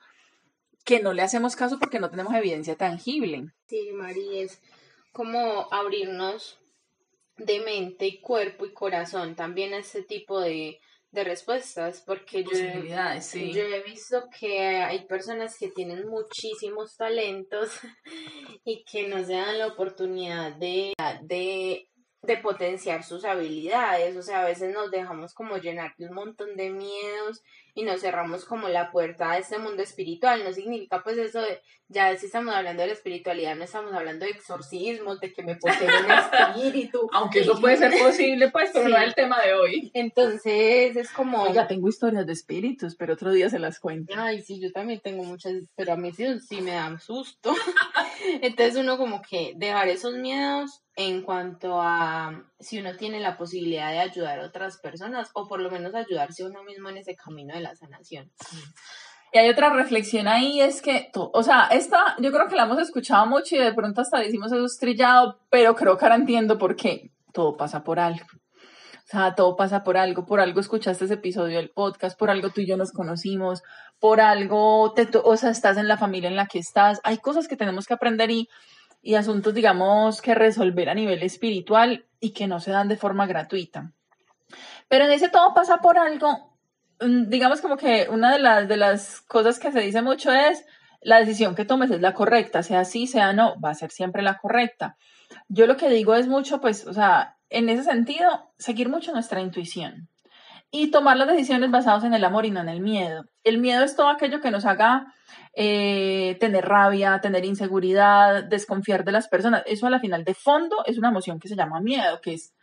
que 0.85 1.01
no 1.01 1.12
le 1.12 1.22
hacemos 1.22 1.57
caso 1.57 1.78
porque 1.78 1.99
no 1.99 2.11
tenemos 2.11 2.35
evidencia 2.35 2.76
tangible. 2.76 3.49
Sí, 3.66 3.91
María, 3.93 4.43
es 4.43 4.61
como 5.12 5.72
abrirnos 5.72 6.59
de 7.37 7.61
mente 7.61 8.07
y 8.07 8.20
cuerpo 8.20 8.66
y 8.66 8.72
corazón 8.72 9.35
también 9.35 9.74
a 9.74 9.78
este 9.78 10.03
tipo 10.03 10.41
de, 10.41 10.78
de 11.11 11.24
respuestas, 11.24 12.03
porque 12.07 12.45
yo, 12.45 12.51
yo 12.53 13.62
he 13.62 13.82
visto 13.82 14.24
que 14.39 14.59
hay 14.59 15.07
personas 15.07 15.57
que 15.59 15.68
tienen 15.68 16.07
muchísimos 16.07 16.97
talentos 16.97 17.70
y 18.64 18.85
que 18.85 19.09
no 19.09 19.24
se 19.24 19.32
dan 19.32 19.59
la 19.59 19.68
oportunidad 19.68 20.55
de, 20.57 20.93
de, 21.22 21.89
de 22.22 22.37
potenciar 22.39 23.05
sus 23.05 23.24
habilidades, 23.24 24.16
o 24.16 24.22
sea, 24.22 24.43
a 24.43 24.49
veces 24.49 24.74
nos 24.74 24.91
dejamos 24.91 25.32
como 25.35 25.57
llenar 25.57 25.93
de 25.97 26.09
un 26.09 26.14
montón 26.14 26.57
de 26.57 26.70
miedos 26.70 27.43
y 27.75 27.83
nos 27.83 28.01
cerramos 28.01 28.45
como 28.45 28.68
la 28.68 28.91
puerta 28.91 29.33
a 29.33 29.39
este 29.39 29.59
mundo 29.59 29.83
espiritual. 29.83 30.45
No 30.45 30.53
significa 30.53 31.03
pues 31.03 31.18
eso 31.18 31.41
de, 31.41 31.61
ya 31.89 32.16
si 32.16 32.27
estamos 32.27 32.55
hablando 32.55 32.83
de 32.83 32.89
la 32.89 32.95
espiritualidad, 32.95 33.57
no 33.57 33.64
estamos 33.64 33.93
hablando 33.93 34.25
de 34.25 34.31
exorcismos, 34.31 35.20
de 35.20 35.33
que 35.33 35.43
me 35.43 35.57
posee 35.57 35.89
un 35.89 36.11
espíritu. 36.11 37.09
Aunque 37.12 37.41
eso 37.41 37.61
puede 37.61 37.77
ser 37.77 37.93
posible, 37.99 38.51
pues, 38.51 38.70
pero 38.72 38.89
no 38.89 38.97
es 38.97 39.05
el 39.05 39.14
tema 39.14 39.41
de 39.43 39.55
hoy. 39.55 39.91
Entonces 39.93 40.97
es 40.97 41.11
como... 41.11 41.53
ya 41.53 41.66
tengo 41.66 41.89
historias 41.89 42.27
de 42.27 42.33
espíritus, 42.33 42.95
pero 42.95 43.14
otro 43.14 43.33
día 43.33 43.51
se 43.51 43.59
las 43.59 43.81
cuento. 43.81 44.14
Ay, 44.16 44.41
sí, 44.41 44.61
yo 44.61 44.70
también 44.70 45.01
tengo 45.01 45.25
muchas, 45.25 45.55
pero 45.75 45.95
a 45.95 45.97
mí 45.97 46.12
sí, 46.12 46.27
sí 46.41 46.61
me 46.61 46.72
dan 46.72 47.01
susto. 47.01 47.55
Entonces 48.41 48.77
uno 48.77 48.97
como 48.97 49.20
que 49.20 49.53
dejar 49.57 49.89
esos 49.89 50.14
miedos 50.14 50.83
en 50.97 51.22
cuanto 51.22 51.81
a 51.81 52.45
si 52.59 52.79
uno 52.79 52.97
tiene 52.97 53.21
la 53.21 53.37
posibilidad 53.37 53.91
de 53.91 53.99
ayudar 53.99 54.41
a 54.41 54.47
otras 54.47 54.79
personas 54.79 55.31
o 55.35 55.47
por 55.49 55.61
lo 55.61 55.71
menos 55.71 55.95
ayudarse 55.95 56.45
uno 56.45 56.63
mismo 56.63 56.89
en 56.89 56.99
ese 56.99 57.15
camino 57.15 57.55
de 57.55 57.61
la 57.61 57.75
sanación. 57.75 58.31
Y 59.33 59.39
hay 59.39 59.49
otra 59.51 59.71
reflexión 59.71 60.29
ahí, 60.29 60.61
es 60.61 60.81
que, 60.81 61.11
o 61.15 61.43
sea, 61.43 61.67
esta 61.73 62.17
yo 62.21 62.31
creo 62.31 62.47
que 62.47 62.55
la 62.55 62.65
hemos 62.65 62.79
escuchado 62.79 63.27
mucho 63.27 63.57
y 63.57 63.59
de 63.59 63.75
pronto 63.75 64.01
hasta 64.01 64.21
decimos 64.21 64.53
eso 64.53 64.65
estrellado, 64.65 65.41
pero 65.51 65.75
creo 65.75 65.99
que 65.99 66.05
ahora 66.05 66.15
entiendo 66.15 66.57
por 66.57 66.77
qué 66.77 67.11
todo 67.33 67.57
pasa 67.57 67.83
por 67.83 67.99
algo. 67.99 68.25
O 69.05 69.07
sea, 69.07 69.35
todo 69.35 69.57
pasa 69.57 69.85
por 69.85 69.97
algo, 69.97 70.25
por 70.25 70.41
algo 70.41 70.61
escuchaste 70.61 71.05
ese 71.05 71.15
episodio 71.15 71.59
del 71.59 71.71
podcast, 71.71 72.19
por 72.19 72.31
algo 72.31 72.51
tú 72.51 72.63
y 72.63 72.67
yo 72.67 72.77
nos 72.77 72.93
conocimos, 72.93 73.63
por 73.99 74.21
algo, 74.21 74.93
te, 74.95 75.09
o 75.23 75.37
sea, 75.37 75.51
estás 75.51 75.77
en 75.77 75.89
la 75.89 75.99
familia 75.99 76.31
en 76.31 76.37
la 76.37 76.47
que 76.47 76.59
estás. 76.59 77.01
Hay 77.05 77.19
cosas 77.19 77.49
que 77.49 77.57
tenemos 77.57 77.87
que 77.87 77.95
aprender 77.95 78.31
y, 78.31 78.49
y 79.05 79.17
asuntos, 79.17 79.53
digamos, 79.53 80.23
que 80.23 80.35
resolver 80.35 80.89
a 80.89 80.95
nivel 80.95 81.23
espiritual 81.23 82.07
y 82.21 82.33
que 82.33 82.47
no 82.47 82.59
se 82.59 82.71
dan 82.71 82.89
de 82.89 82.97
forma 82.97 83.27
gratuita. 83.27 83.93
Pero 84.89 85.05
en 85.05 85.13
ese 85.13 85.29
todo 85.29 85.53
pasa 85.53 85.79
por 85.79 85.99
algo, 85.99 86.57
mm, 87.01 87.29
digamos 87.29 87.61
como 87.61 87.77
que 87.77 88.09
una 88.11 88.33
de 88.33 88.39
las, 88.39 88.67
de 88.67 88.79
las 88.79 89.21
cosas 89.21 89.59
que 89.59 89.73
se 89.73 89.81
dice 89.81 90.01
mucho 90.01 90.33
es 90.33 90.65
la 91.03 91.21
decisión 91.21 91.55
que 91.55 91.67
tomes 91.67 91.91
es 91.91 92.01
la 92.01 92.15
correcta, 92.15 92.63
sea 92.63 92.87
sí, 92.87 93.07
sea 93.07 93.35
no, 93.35 93.61
va 93.61 93.71
a 93.71 93.75
ser 93.75 93.91
siempre 93.91 94.23
la 94.23 94.39
correcta. 94.39 94.97
Yo 95.49 95.67
lo 95.67 95.77
que 95.77 95.91
digo 95.91 96.15
es 96.15 96.27
mucho, 96.27 96.63
pues, 96.63 96.87
o 96.87 96.95
sea, 96.95 97.37
en 97.51 97.69
ese 97.69 97.83
sentido, 97.83 98.53
seguir 98.57 98.89
mucho 98.89 99.13
nuestra 99.13 99.43
intuición 99.43 100.09
y 100.77 100.91
tomar 100.91 101.16
las 101.16 101.29
decisiones 101.29 101.70
basadas 101.70 102.03
en 102.03 102.14
el 102.14 102.25
amor 102.25 102.47
y 102.47 102.51
no 102.51 102.61
en 102.61 102.68
el 102.68 102.81
miedo. 102.81 103.27
El 103.45 103.59
miedo 103.59 103.85
es 103.85 103.95
todo 103.95 104.09
aquello 104.09 104.41
que 104.41 104.51
nos 104.51 104.64
haga 104.64 105.07
eh, 105.55 106.37
tener 106.41 106.64
rabia, 106.64 107.20
tener 107.20 107.45
inseguridad, 107.45 108.43
desconfiar 108.43 109.05
de 109.05 109.12
las 109.12 109.29
personas. 109.29 109.62
Eso 109.66 109.87
a 109.87 109.91
la 109.91 110.01
final 110.01 110.25
de 110.25 110.35
fondo 110.35 110.79
es 110.85 110.99
una 110.99 111.11
emoción 111.11 111.39
que 111.39 111.47
se 111.47 111.55
llama 111.55 111.81
miedo, 111.81 112.20
que 112.20 112.35
es 112.35 112.57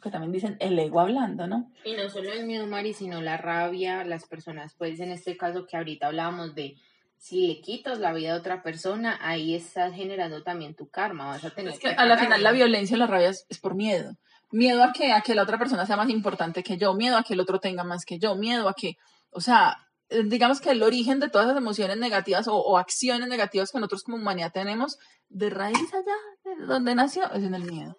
que 0.00 0.10
también 0.10 0.32
dicen 0.32 0.56
el 0.60 0.78
ego 0.78 1.00
hablando, 1.00 1.46
¿no? 1.46 1.70
Y 1.84 1.92
no 1.92 2.08
solo 2.08 2.32
el 2.32 2.46
miedo, 2.46 2.66
Mari, 2.66 2.94
sino 2.94 3.20
la 3.20 3.36
rabia, 3.36 4.02
las 4.02 4.26
personas, 4.26 4.74
pues 4.78 4.98
en 5.00 5.10
este 5.10 5.36
caso 5.36 5.66
que 5.66 5.76
ahorita 5.76 6.06
hablábamos 6.06 6.54
de 6.54 6.76
si 7.18 7.48
le 7.48 7.60
quitas 7.60 7.98
la 7.98 8.14
vida 8.14 8.32
a 8.32 8.38
otra 8.38 8.62
persona, 8.62 9.18
ahí 9.20 9.54
estás 9.54 9.92
generando 9.92 10.42
también 10.42 10.74
tu 10.74 10.88
karma, 10.88 11.26
vas 11.26 11.44
a 11.44 11.50
tener 11.50 11.74
es 11.74 11.80
que, 11.80 11.88
a 11.88 12.06
la 12.06 12.16
final 12.16 12.42
la 12.42 12.52
violencia 12.52 12.96
y 12.96 12.98
la 12.98 13.08
rabia 13.08 13.28
es, 13.28 13.46
por 13.60 13.74
miedo. 13.74 14.12
Miedo 14.50 14.82
a 14.82 14.92
que, 14.92 15.12
a 15.12 15.20
que 15.20 15.34
la 15.34 15.42
otra 15.42 15.58
persona 15.58 15.86
sea 15.86 15.96
más 15.96 16.08
importante 16.08 16.62
que 16.62 16.78
yo, 16.78 16.94
miedo 16.94 17.16
a 17.16 17.22
que 17.22 17.34
el 17.34 17.40
otro 17.40 17.60
tenga 17.60 17.84
más 17.84 18.04
que 18.06 18.18
yo, 18.18 18.34
miedo 18.34 18.68
a 18.68 18.74
que, 18.74 18.94
o 19.30 19.40
sea, 19.40 19.76
eh, 20.08 20.22
digamos 20.24 20.60
que 20.60 20.70
el 20.70 20.82
origen 20.82 21.20
de 21.20 21.28
todas 21.28 21.48
las 21.48 21.56
emociones 21.56 21.98
negativas 21.98 22.48
o, 22.48 22.56
o 22.56 22.78
acciones 22.78 23.28
negativas 23.28 23.70
que 23.70 23.78
nosotros 23.78 24.02
como 24.04 24.16
humanidad 24.16 24.52
tenemos, 24.52 24.96
de 25.28 25.50
raíz 25.50 25.92
allá, 25.92 26.16
de 26.44 26.66
donde 26.66 26.94
nació, 26.94 27.30
es 27.32 27.44
en 27.44 27.54
el 27.54 27.64
miedo. 27.64 27.94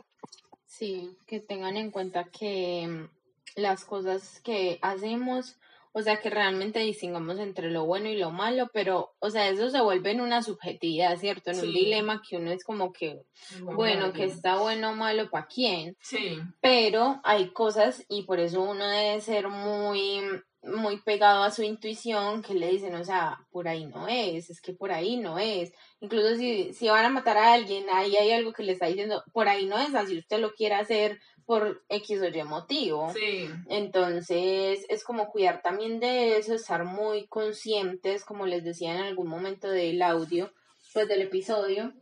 Sí, 0.65 1.17
que 1.27 1.39
tengan 1.39 1.77
en 1.77 1.91
cuenta 1.91 2.25
que 2.25 2.87
mm, 2.87 3.59
las 3.59 3.85
cosas 3.85 4.39
que 4.41 4.79
hacemos, 4.81 5.57
o 5.91 6.01
sea, 6.01 6.19
que 6.19 6.29
realmente 6.29 6.79
distingamos 6.79 7.39
entre 7.39 7.71
lo 7.71 7.85
bueno 7.85 8.09
y 8.09 8.17
lo 8.17 8.31
malo, 8.31 8.69
pero, 8.73 9.15
o 9.19 9.29
sea, 9.29 9.49
eso 9.49 9.69
se 9.69 9.81
vuelve 9.81 10.11
en 10.11 10.21
una 10.21 10.43
subjetividad, 10.43 11.17
¿cierto? 11.17 11.51
En 11.51 11.59
un 11.59 11.73
dilema 11.73 12.21
que 12.27 12.37
uno 12.37 12.51
es 12.51 12.63
como 12.63 12.91
que, 12.91 13.21
bueno, 13.61 14.13
que 14.13 14.25
está 14.25 14.57
bueno 14.57 14.91
o 14.91 14.95
malo 14.95 15.29
para 15.29 15.47
quién. 15.47 15.95
Sí. 16.01 16.39
Pero 16.61 17.19
hay 17.23 17.51
cosas 17.51 18.05
y 18.07 18.23
por 18.23 18.39
eso 18.39 18.61
uno 18.61 18.87
debe 18.87 19.19
ser 19.21 19.47
muy 19.47 20.21
muy 20.63 21.01
pegado 21.01 21.43
a 21.43 21.51
su 21.51 21.63
intuición 21.63 22.41
que 22.41 22.53
le 22.53 22.69
dicen, 22.69 22.93
o 22.95 23.03
sea, 23.05 23.45
por 23.51 23.67
ahí 23.67 23.85
no 23.85 24.07
es, 24.07 24.49
es 24.49 24.61
que 24.61 24.73
por 24.73 24.91
ahí 24.91 25.17
no 25.17 25.39
es. 25.39 25.71
Incluso 26.01 26.35
si, 26.35 26.73
si 26.73 26.89
van 26.89 27.05
a 27.05 27.09
matar 27.09 27.37
a 27.37 27.53
alguien, 27.53 27.85
ahí 27.91 28.15
hay 28.17 28.31
algo 28.31 28.51
que 28.53 28.63
le 28.63 28.73
está 28.73 28.87
diciendo, 28.87 29.23
por 29.31 29.47
ahí 29.47 29.65
no 29.65 29.79
es, 29.79 29.95
así 29.95 30.17
usted 30.17 30.39
lo 30.39 30.53
quiere 30.53 30.75
hacer 30.75 31.19
por 31.45 31.83
X 31.89 32.21
o 32.21 32.27
Y 32.27 32.43
motivo. 32.43 33.11
Sí. 33.13 33.49
Entonces, 33.69 34.85
es 34.87 35.03
como 35.03 35.29
cuidar 35.29 35.61
también 35.61 35.99
de 35.99 36.37
eso, 36.37 36.53
estar 36.53 36.85
muy 36.85 37.27
conscientes, 37.27 38.25
como 38.25 38.45
les 38.45 38.63
decía 38.63 38.93
en 38.93 39.01
algún 39.01 39.27
momento 39.27 39.69
del 39.69 40.01
audio, 40.01 40.51
pues 40.93 41.07
del 41.07 41.21
episodio, 41.21 41.93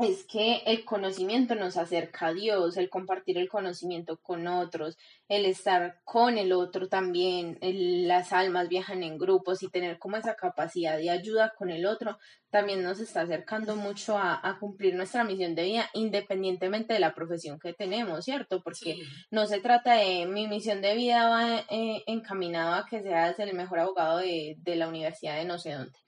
es 0.00 0.24
que 0.24 0.62
el 0.66 0.84
conocimiento 0.84 1.54
nos 1.54 1.76
acerca 1.76 2.28
a 2.28 2.32
Dios, 2.32 2.76
el 2.76 2.88
compartir 2.88 3.36
el 3.36 3.48
conocimiento 3.48 4.16
con 4.18 4.46
otros, 4.46 4.96
el 5.28 5.44
estar 5.44 6.00
con 6.04 6.38
el 6.38 6.52
otro 6.52 6.88
también, 6.88 7.58
las 7.60 8.32
almas 8.32 8.68
viajan 8.68 9.02
en 9.02 9.18
grupos 9.18 9.62
y 9.62 9.68
tener 9.68 9.98
como 9.98 10.16
esa 10.16 10.36
capacidad 10.36 10.96
de 10.96 11.10
ayuda 11.10 11.52
con 11.56 11.70
el 11.70 11.86
otro, 11.86 12.18
también 12.48 12.82
nos 12.82 12.98
está 12.98 13.22
acercando 13.22 13.76
mucho 13.76 14.16
a, 14.18 14.56
cumplir 14.58 14.94
nuestra 14.94 15.22
misión 15.22 15.54
de 15.54 15.64
vida 15.64 15.90
independientemente 15.94 16.94
de 16.94 17.00
la 17.00 17.14
profesión 17.14 17.58
que 17.58 17.72
tenemos, 17.72 18.24
¿cierto? 18.24 18.62
Porque 18.62 18.96
no 19.30 19.46
se 19.46 19.60
trata 19.60 19.94
de 19.94 20.26
mi 20.26 20.48
misión 20.48 20.80
de 20.80 20.94
vida 20.94 21.28
va 21.28 21.64
eh, 21.68 22.02
encaminada 22.06 22.78
a 22.78 22.86
que 22.86 23.02
seas 23.02 23.38
el 23.38 23.54
mejor 23.54 23.80
abogado 23.80 24.18
de, 24.18 24.56
de 24.58 24.76
la 24.76 24.88
universidad 24.88 25.36
de 25.36 25.44
no 25.44 25.58
sé 25.58 25.72
dónde 25.72 25.98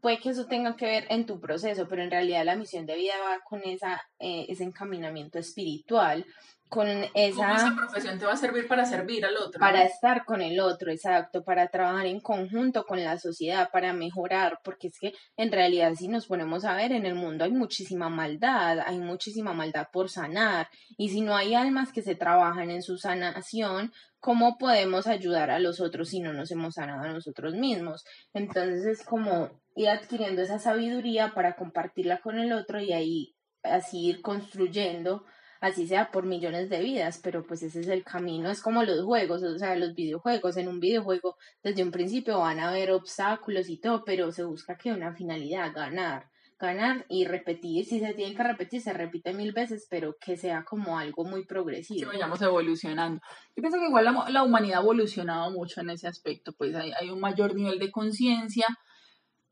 puede 0.00 0.18
que 0.20 0.30
eso 0.30 0.46
tenga 0.46 0.76
que 0.76 0.86
ver 0.86 1.06
en 1.10 1.26
tu 1.26 1.40
proceso, 1.40 1.86
pero 1.88 2.02
en 2.02 2.10
realidad 2.10 2.44
la 2.44 2.56
misión 2.56 2.86
de 2.86 2.96
vida 2.96 3.14
va 3.22 3.40
con 3.44 3.62
esa, 3.64 4.00
eh, 4.18 4.46
ese 4.48 4.64
encaminamiento 4.64 5.38
espiritual, 5.38 6.26
con 6.72 6.88
esa... 6.88 7.52
esa 7.52 7.74
profesión 7.76 8.18
te 8.18 8.24
va 8.24 8.32
a 8.32 8.36
servir 8.38 8.66
para 8.66 8.86
servir 8.86 9.26
al 9.26 9.36
otro? 9.36 9.60
Para 9.60 9.84
estar 9.84 10.24
con 10.24 10.40
el 10.40 10.58
otro, 10.58 10.90
exacto, 10.90 11.44
para 11.44 11.68
trabajar 11.68 12.06
en 12.06 12.18
conjunto 12.18 12.84
con 12.84 13.04
la 13.04 13.18
sociedad, 13.18 13.68
para 13.70 13.92
mejorar, 13.92 14.58
porque 14.64 14.88
es 14.88 14.98
que 14.98 15.12
en 15.36 15.52
realidad 15.52 15.92
si 15.94 16.08
nos 16.08 16.26
ponemos 16.26 16.64
a 16.64 16.74
ver, 16.74 16.92
en 16.92 17.04
el 17.04 17.14
mundo 17.14 17.44
hay 17.44 17.52
muchísima 17.52 18.08
maldad, 18.08 18.78
hay 18.86 18.98
muchísima 18.98 19.52
maldad 19.52 19.88
por 19.92 20.08
sanar, 20.08 20.70
y 20.96 21.10
si 21.10 21.20
no 21.20 21.36
hay 21.36 21.52
almas 21.52 21.92
que 21.92 22.00
se 22.00 22.14
trabajan 22.14 22.70
en 22.70 22.80
su 22.80 22.96
sanación, 22.96 23.92
¿cómo 24.18 24.56
podemos 24.56 25.06
ayudar 25.06 25.50
a 25.50 25.58
los 25.58 25.78
otros 25.78 26.08
si 26.08 26.20
no 26.20 26.32
nos 26.32 26.50
hemos 26.52 26.76
sanado 26.76 27.02
a 27.02 27.12
nosotros 27.12 27.52
mismos? 27.52 28.02
Entonces 28.32 28.86
es 28.86 29.04
como 29.04 29.50
ir 29.76 29.90
adquiriendo 29.90 30.40
esa 30.40 30.58
sabiduría 30.58 31.34
para 31.34 31.54
compartirla 31.54 32.22
con 32.22 32.38
el 32.38 32.54
otro 32.54 32.80
y 32.80 32.94
ahí 32.94 33.34
así 33.62 34.06
ir 34.06 34.22
construyendo 34.22 35.26
así 35.62 35.86
sea 35.86 36.10
por 36.10 36.26
millones 36.26 36.68
de 36.68 36.80
vidas, 36.80 37.20
pero 37.22 37.44
pues 37.46 37.62
ese 37.62 37.80
es 37.80 37.86
el 37.86 38.02
camino, 38.02 38.50
es 38.50 38.60
como 38.60 38.82
los 38.82 39.04
juegos, 39.04 39.44
o 39.44 39.58
sea, 39.58 39.76
los 39.76 39.94
videojuegos, 39.94 40.56
en 40.56 40.66
un 40.66 40.80
videojuego 40.80 41.36
desde 41.62 41.84
un 41.84 41.92
principio 41.92 42.40
van 42.40 42.58
a 42.58 42.68
haber 42.68 42.90
obstáculos 42.90 43.68
y 43.68 43.78
todo, 43.78 44.02
pero 44.04 44.32
se 44.32 44.42
busca 44.42 44.76
que 44.76 44.92
una 44.92 45.14
finalidad, 45.14 45.72
ganar, 45.72 46.28
ganar 46.58 47.06
y 47.08 47.26
repetir, 47.26 47.84
si 47.84 48.00
se 48.00 48.12
tiene 48.12 48.34
que 48.34 48.42
repetir, 48.42 48.80
se 48.80 48.92
repite 48.92 49.32
mil 49.34 49.52
veces, 49.52 49.86
pero 49.88 50.16
que 50.20 50.36
sea 50.36 50.64
como 50.64 50.98
algo 50.98 51.24
muy 51.24 51.46
progresivo. 51.46 52.10
Que 52.10 52.16
vayamos 52.16 52.42
evolucionando. 52.42 53.20
Yo 53.54 53.60
pienso 53.62 53.78
que 53.78 53.86
igual 53.86 54.04
la, 54.30 54.42
humanidad 54.42 54.80
ha 54.80 54.82
evolucionado 54.82 55.52
mucho 55.52 55.80
en 55.80 55.90
ese 55.90 56.08
aspecto, 56.08 56.52
pues 56.58 56.74
hay, 56.74 56.90
hay 57.00 57.08
un 57.08 57.20
mayor 57.20 57.54
nivel 57.54 57.78
de 57.78 57.92
conciencia, 57.92 58.66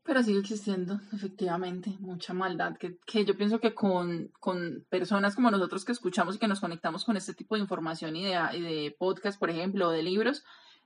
pero 0.03 0.23
sigue 0.23 0.39
existiendo, 0.39 0.99
efectivamente, 1.13 1.95
mucha 1.99 2.33
maldad, 2.33 2.75
que, 2.77 2.97
que 3.05 3.23
yo 3.23 3.37
pienso 3.37 3.59
que 3.59 3.75
con, 3.75 4.31
con, 4.39 4.85
personas 4.89 5.35
como 5.35 5.51
nosotros 5.51 5.85
que 5.85 5.91
escuchamos 5.91 6.35
y 6.35 6.39
que 6.39 6.47
nos 6.47 6.59
conectamos 6.59 7.05
con 7.05 7.17
este 7.17 7.33
tipo 7.33 7.55
de 7.55 7.61
información 7.61 8.15
y 8.15 8.25
de, 8.25 8.31
de 8.31 8.95
podcast, 8.97 9.39
por 9.39 9.49
ejemplo, 9.49 9.89
o 9.89 9.91
de 9.91 10.01
libros, 10.01 10.43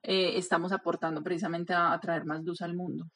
eh, 0.08 0.38
estamos 0.38 0.72
aportando 0.72 1.24
precisamente 1.24 1.74
a, 1.74 2.00
traer 2.00 2.26
más 2.26 2.44
luz 2.44 2.62
al 2.62 2.76
mundo 2.76 3.10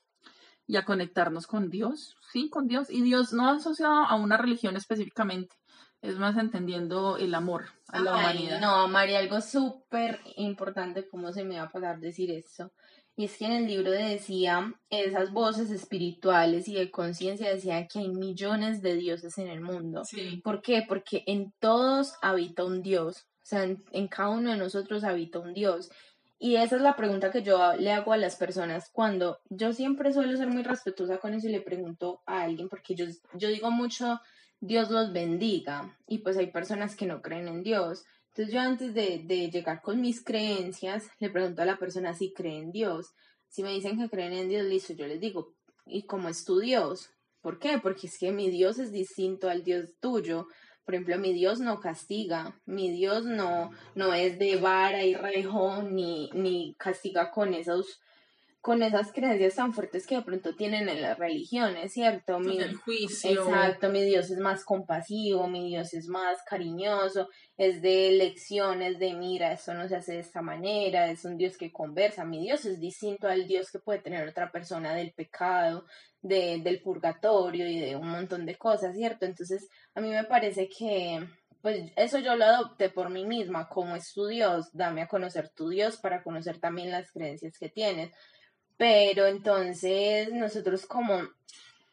y 0.66 0.76
a 0.78 0.86
conectarnos 0.86 1.45
con 1.45 1.70
Dios, 1.70 2.18
sí, 2.32 2.50
con 2.50 2.68
Dios, 2.68 2.89
y 2.89 3.04
Dios 3.04 3.32
no 3.32 3.47
asociado 3.50 4.06
a 4.06 4.16
una 4.16 4.38
religión 4.38 4.76
específicamente, 4.76 5.56
es 6.02 6.18
más 6.18 6.36
entendiendo 6.38 7.18
el 7.18 7.36
amor 7.36 7.66
a 7.89 8.00
la 8.00 8.16
humanidad. 8.16 8.60
No, 8.60 8.88
María, 8.88 9.20
algo 9.20 9.39
súper 9.39 10.20
importante, 10.38 11.08
¿cómo 11.08 11.32
se 11.32 11.43
me 11.43 11.58
va 11.58 11.64
a 11.64 11.70
pasar 11.70 12.00
decir 12.00 12.32
eso? 12.32 12.72
Y 13.20 13.26
es 13.26 13.36
que 13.36 13.48
en 13.48 13.52
el 13.52 13.68
libro 13.68 13.92
decía, 13.92 14.74
esas 14.90 15.34
voces 15.34 15.72
espirituales 15.72 16.70
y 16.70 16.76
de 16.76 16.90
conciencia 16.90 17.54
decían 17.54 17.90
que 17.90 18.00
hay 18.00 18.08
millones 18.08 18.82
de 18.82 18.96
dioses 18.96 19.38
en 19.38 19.50
el 19.50 19.60
mundo. 19.60 20.04
¿Por 20.42 20.62
qué? 20.62 20.86
Porque 20.88 21.26
en 21.28 21.52
todos 21.60 22.14
habita 22.22 22.64
un 22.64 22.82
Dios. 22.82 23.28
O 23.44 23.46
sea, 23.46 23.64
en, 23.66 24.08
cada 24.08 24.30
uno 24.30 24.52
de 24.52 24.56
nosotros 24.56 25.04
habita 25.04 25.40
un 25.40 25.54
Dios. 25.54 25.92
Y 26.40 26.56
esa 26.56 26.78
es 26.78 26.82
la 26.82 26.96
pregunta 26.96 27.30
que 27.30 27.44
yo 27.44 27.74
le 27.74 27.92
hago 27.92 28.14
a 28.14 28.18
las 28.18 28.38
personas 28.38 28.90
cuando 28.90 29.40
yo 29.50 29.74
siempre 29.74 30.14
suelo 30.14 30.38
ser 30.38 30.48
muy 30.48 30.64
respetuosa 30.64 31.18
con 31.18 31.34
eso 31.34 31.50
y 31.50 31.52
le 31.52 31.60
pregunto 31.60 32.22
a 32.26 32.44
alguien, 32.44 32.70
porque 32.70 32.96
yo, 32.96 33.04
yo 33.34 33.50
digo 33.50 33.70
mucho, 33.70 34.22
Dios 34.62 34.92
los 34.92 35.12
bendiga. 35.12 35.98
Y 36.08 36.20
pues 36.20 36.38
hay 36.38 36.48
personas 36.48 36.96
que 36.96 37.06
no 37.06 37.22
creen 37.22 37.50
en 37.50 37.64
Dios. 37.64 38.06
Entonces 38.40 38.54
yo 38.54 38.62
antes 38.62 38.94
de, 38.94 39.22
de, 39.26 39.52
llegar 39.52 39.82
con 39.82 40.00
mis 40.00 40.24
creencias, 40.24 41.10
le 41.20 41.30
pregunto 41.30 41.62
a 41.62 41.66
la 41.66 41.78
persona 41.78 42.14
si 42.14 42.32
cree 42.32 42.60
en 42.60 42.72
Dios. 42.72 43.14
Si 43.50 43.64
me 43.64 43.74
dicen 43.74 44.00
que 44.00 44.10
creen 44.10 44.32
en 44.32 44.48
Dios, 44.48 44.66
listo, 44.66 44.94
yo 44.94 45.08
les 45.08 45.20
digo, 45.20 45.56
¿y 45.86 46.06
cómo 46.06 46.30
es 46.30 46.46
tu 46.46 46.58
Dios? 46.58 47.10
¿Por 47.42 47.60
qué? 47.60 47.80
Porque 47.80 48.08
es 48.08 48.18
que 48.18 48.32
mi 48.32 48.50
Dios 48.50 48.80
es 48.80 48.94
distinto 48.94 49.50
al 49.50 49.66
Dios 49.66 49.90
tuyo. 50.00 50.48
Por 50.86 50.96
ejemplo, 50.96 51.18
mi 51.18 51.34
Dios 51.34 51.60
no 51.60 51.82
castiga, 51.82 52.58
mi 52.66 52.90
Dios 52.92 53.26
no, 53.26 53.72
no 53.94 54.14
es 54.14 54.40
de 54.40 54.56
vara 54.56 55.04
y 55.04 55.16
rejo, 55.16 55.84
ni, 55.84 56.30
ni 56.34 56.76
castiga 56.76 57.32
con 57.32 57.54
esos 57.54 58.00
con 58.62 58.84
esas 58.84 59.14
creencias 59.14 59.55
tan 59.55 59.74
fuertes 59.74 60.05
que 60.05 60.16
de 60.16 60.22
pronto 60.22 60.53
tienen 60.53 60.89
en 60.89 61.01
las 61.01 61.18
religiones, 61.18 61.93
¿cierto? 61.93 62.39
Mi, 62.39 62.57
el 62.60 62.76
juicio. 62.76 63.32
Exacto, 63.32 63.89
mi 63.89 64.03
Dios 64.03 64.30
es 64.32 64.38
más 64.39 64.66
compasivo, 64.66 65.47
mi 65.47 65.70
Dios 65.70 65.93
es 65.93 66.07
más 66.07 66.39
cariñoso, 66.43 67.30
es 67.57 67.82
de 67.82 68.12
lecciones, 68.12 68.99
de 68.99 69.14
mira, 69.14 69.53
eso 69.53 69.74
no 69.74 69.88
se 69.88 69.95
hace 69.95 70.14
de 70.14 70.20
esta 70.20 70.41
manera, 70.41 71.10
es 71.10 71.24
un 71.24 71.38
Dios 71.38 71.57
que 71.57 71.72
conversa, 71.72 72.26
mi 72.26 72.41
Dios 72.41 72.66
es 72.66 72.82
distinto 72.82 73.30
al 73.30 73.47
Dios 73.47 73.72
que 73.72 73.80
puede 73.80 73.99
tener 73.99 74.28
otra 74.28 74.51
persona 74.51 74.93
del 74.93 75.14
pecado, 75.14 75.86
de, 76.22 76.60
del 76.62 76.82
purgatorio 76.82 77.66
y 77.66 77.80
de 77.80 77.95
un 77.95 78.10
montón 78.10 78.45
de 78.45 78.55
cosas, 78.55 78.93
¿cierto? 78.93 79.26
Entonces, 79.26 79.70
a 79.95 80.01
mí 80.01 80.10
me 80.10 80.26
parece 80.26 80.68
que 80.68 81.26
pues 81.62 81.91
eso 81.97 82.20
yo 82.20 82.36
lo 82.36 82.45
adopté 82.45 82.89
por 82.89 83.10
mí 83.10 83.26
misma, 83.26 83.68
como 83.68 83.95
es 83.95 84.14
tu 84.14 84.28
Dios, 84.28 84.70
dame 84.74 85.01
a 85.01 85.07
conocer 85.07 85.49
tu 85.49 85.70
Dios 85.70 85.97
para 85.97 86.24
conocer 86.24 86.60
también 86.60 86.91
las 86.91 87.12
creencias 87.12 87.57
que 87.57 87.70
tienes. 87.70 88.12
Pero 88.80 89.28
entonces 89.28 90.32
nosotros 90.32 90.86
como 90.86 91.20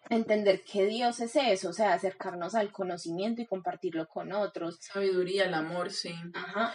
entender 0.08 0.62
que 0.62 0.86
Dios 0.86 1.18
es 1.18 1.34
eso, 1.34 1.70
o 1.70 1.72
sea, 1.72 1.92
acercarnos 1.92 2.54
al 2.54 2.70
conocimiento 2.70 3.42
y 3.42 3.46
compartirlo 3.46 4.06
con 4.06 4.32
otros. 4.32 4.78
Sabiduría, 4.80 5.46
el 5.46 5.54
amor, 5.54 5.90
sí. 5.90 6.14
Ajá. 6.32 6.72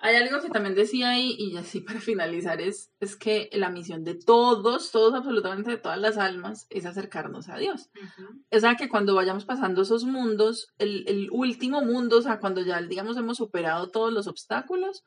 Hay 0.00 0.16
algo 0.16 0.42
que 0.42 0.50
también 0.50 0.74
decía 0.74 1.08
ahí, 1.08 1.34
y 1.38 1.56
así 1.56 1.80
para 1.80 1.98
finalizar, 1.98 2.60
es, 2.60 2.90
es 3.00 3.16
que 3.16 3.48
la 3.54 3.70
misión 3.70 4.04
de 4.04 4.14
todos, 4.14 4.90
todos, 4.90 5.14
absolutamente 5.14 5.70
de 5.70 5.78
todas 5.78 5.98
las 5.98 6.18
almas, 6.18 6.66
es 6.68 6.84
acercarnos 6.84 7.48
a 7.48 7.56
Dios. 7.56 7.88
O 8.50 8.60
sea, 8.60 8.74
que 8.74 8.90
cuando 8.90 9.14
vayamos 9.14 9.46
pasando 9.46 9.80
esos 9.80 10.04
mundos, 10.04 10.74
el, 10.76 11.08
el 11.08 11.30
último 11.32 11.80
mundo, 11.80 12.18
o 12.18 12.22
sea, 12.22 12.38
cuando 12.38 12.60
ya, 12.60 12.82
digamos, 12.82 13.16
hemos 13.16 13.38
superado 13.38 13.88
todos 13.88 14.12
los 14.12 14.26
obstáculos, 14.26 15.04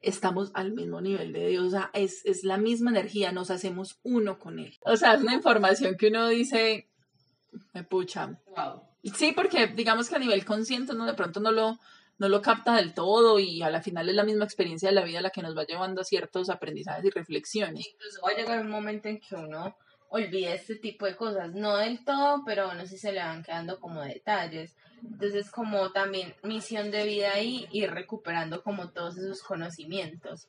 estamos 0.00 0.50
al 0.54 0.72
mismo 0.72 1.00
nivel 1.00 1.32
de 1.32 1.48
Dios, 1.48 1.66
o 1.66 1.70
sea, 1.70 1.90
es, 1.92 2.24
es 2.24 2.44
la 2.44 2.56
misma 2.56 2.90
energía, 2.90 3.32
nos 3.32 3.50
hacemos 3.50 3.98
uno 4.02 4.38
con 4.38 4.58
Él. 4.58 4.78
O 4.84 4.96
sea, 4.96 5.14
es 5.14 5.22
una 5.22 5.34
información 5.34 5.96
que 5.96 6.08
uno 6.08 6.28
dice, 6.28 6.88
me 7.72 7.84
pucha. 7.84 8.38
Wow. 8.56 8.82
Sí, 9.14 9.32
porque 9.32 9.68
digamos 9.68 10.08
que 10.08 10.16
a 10.16 10.20
nivel 10.20 10.44
consciente 10.44 10.92
uno 10.92 11.06
de 11.06 11.14
pronto 11.14 11.40
no 11.40 11.50
lo, 11.50 11.78
no 12.18 12.28
lo 12.28 12.42
capta 12.42 12.76
del 12.76 12.94
todo 12.94 13.38
y 13.38 13.62
a 13.62 13.70
la 13.70 13.80
final 13.80 14.08
es 14.08 14.14
la 14.14 14.24
misma 14.24 14.44
experiencia 14.44 14.88
de 14.88 14.94
la 14.94 15.04
vida 15.04 15.20
la 15.20 15.30
que 15.30 15.42
nos 15.42 15.56
va 15.56 15.64
llevando 15.64 16.00
a 16.00 16.04
ciertos 16.04 16.50
aprendizajes 16.50 17.04
y 17.04 17.10
reflexiones. 17.10 17.86
Incluso 17.86 18.20
va 18.22 18.30
a 18.30 18.36
llegar 18.36 18.60
un 18.60 18.70
momento 18.70 19.08
en 19.08 19.20
que 19.20 19.34
uno 19.34 19.76
olvida 20.08 20.54
este 20.54 20.76
tipo 20.76 21.06
de 21.06 21.16
cosas, 21.16 21.54
no 21.54 21.76
del 21.76 22.04
todo, 22.04 22.42
pero 22.44 22.66
bueno, 22.66 22.86
sí 22.86 22.96
se 22.96 23.12
le 23.12 23.20
van 23.20 23.42
quedando 23.42 23.78
como 23.78 24.02
detalles. 24.02 24.74
Entonces, 25.02 25.50
como 25.50 25.92
también 25.92 26.34
misión 26.42 26.90
de 26.90 27.04
vida 27.04 27.32
ahí, 27.34 27.66
ir 27.70 27.90
recuperando 27.90 28.62
como 28.62 28.90
todos 28.90 29.16
esos 29.18 29.42
conocimientos. 29.42 30.48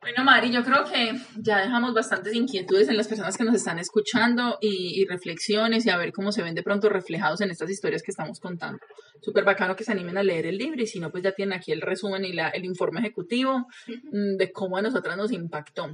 Bueno, 0.00 0.24
Mari, 0.24 0.50
yo 0.50 0.64
creo 0.64 0.84
que 0.84 1.12
ya 1.36 1.58
dejamos 1.58 1.92
bastantes 1.92 2.34
inquietudes 2.34 2.88
en 2.88 2.96
las 2.96 3.06
personas 3.06 3.36
que 3.36 3.44
nos 3.44 3.54
están 3.54 3.78
escuchando 3.78 4.56
y, 4.58 4.98
y, 4.98 5.04
reflexiones 5.04 5.84
y 5.84 5.90
a 5.90 5.98
ver 5.98 6.10
cómo 6.12 6.32
se 6.32 6.42
ven 6.42 6.54
de 6.54 6.62
pronto 6.62 6.88
reflejados 6.88 7.42
en 7.42 7.50
estas 7.50 7.68
historias 7.68 8.02
que 8.02 8.10
estamos 8.10 8.40
contando. 8.40 8.78
Súper 9.20 9.44
bacano 9.44 9.76
que 9.76 9.84
se 9.84 9.92
animen 9.92 10.16
a 10.16 10.22
leer 10.22 10.46
el 10.46 10.56
libro 10.56 10.82
y 10.82 10.86
si 10.86 11.00
no, 11.00 11.10
pues 11.10 11.22
ya 11.22 11.32
tienen 11.32 11.58
aquí 11.58 11.70
el 11.72 11.82
resumen 11.82 12.24
y 12.24 12.32
la, 12.32 12.48
el 12.48 12.64
informe 12.64 13.00
ejecutivo 13.00 13.66
mm, 13.88 14.36
de 14.38 14.50
cómo 14.52 14.78
a 14.78 14.82
nosotras 14.82 15.18
nos 15.18 15.32
impactó. 15.32 15.90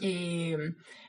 Eh, 0.00 0.56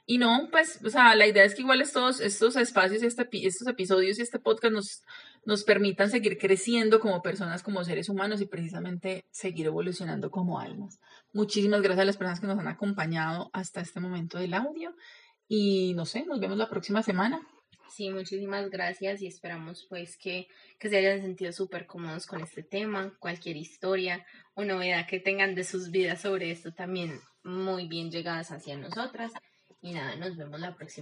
y 0.09 0.19
no, 0.19 0.47
pues, 0.51 0.79
o 0.85 0.89
sea, 0.89 1.15
la 1.15 1.27
idea 1.27 1.43
es 1.43 1.53
que 1.53 1.63
igual 1.63 1.81
estos, 1.81 2.21
estos 2.21 2.55
espacios 2.55 3.03
este, 3.03 3.27
estos 3.45 3.67
episodios 3.67 4.17
y 4.17 4.21
este 4.21 4.39
podcast 4.39 4.73
nos, 4.73 5.03
nos 5.43 5.65
permitan 5.65 6.09
seguir 6.09 6.37
creciendo 6.37 7.01
como 7.01 7.21
personas, 7.21 7.61
como 7.61 7.83
seres 7.83 8.07
humanos 8.07 8.39
y 8.39 8.45
precisamente 8.45 9.25
seguir 9.31 9.65
evolucionando 9.65 10.31
como 10.31 10.61
almas. 10.61 11.01
Muchísimas 11.33 11.81
gracias 11.81 12.03
a 12.03 12.05
las 12.05 12.15
personas 12.15 12.39
que 12.39 12.47
nos 12.47 12.57
han 12.57 12.69
acompañado 12.69 13.49
hasta 13.51 13.81
este 13.81 13.99
momento 13.99 14.37
del 14.37 14.53
audio 14.53 14.95
y 15.45 15.93
no 15.93 16.05
sé, 16.05 16.25
nos 16.25 16.39
vemos 16.39 16.57
la 16.57 16.69
próxima 16.69 17.03
semana. 17.03 17.45
Sí, 17.89 18.09
muchísimas 18.09 18.69
gracias 18.69 19.21
y 19.21 19.27
esperamos 19.27 19.87
pues 19.89 20.17
que, 20.17 20.47
que 20.79 20.87
se 20.87 20.99
hayan 20.99 21.21
sentido 21.21 21.51
súper 21.51 21.85
cómodos 21.85 22.27
con 22.27 22.39
este 22.39 22.63
tema, 22.63 23.13
cualquier 23.19 23.57
historia 23.57 24.25
o 24.53 24.63
novedad 24.63 25.05
que 25.05 25.19
tengan 25.19 25.53
de 25.53 25.65
sus 25.65 25.91
vidas 25.91 26.21
sobre 26.21 26.51
esto 26.51 26.73
también 26.73 27.19
muy 27.43 27.87
bien 27.87 28.09
llegadas 28.09 28.51
hacia 28.51 28.77
nosotras. 28.77 29.33
Y 29.88 29.93
nada, 29.93 30.17
nos 30.17 30.35
vemos 30.35 30.59
la 30.59 30.75
próxima. 30.75 30.95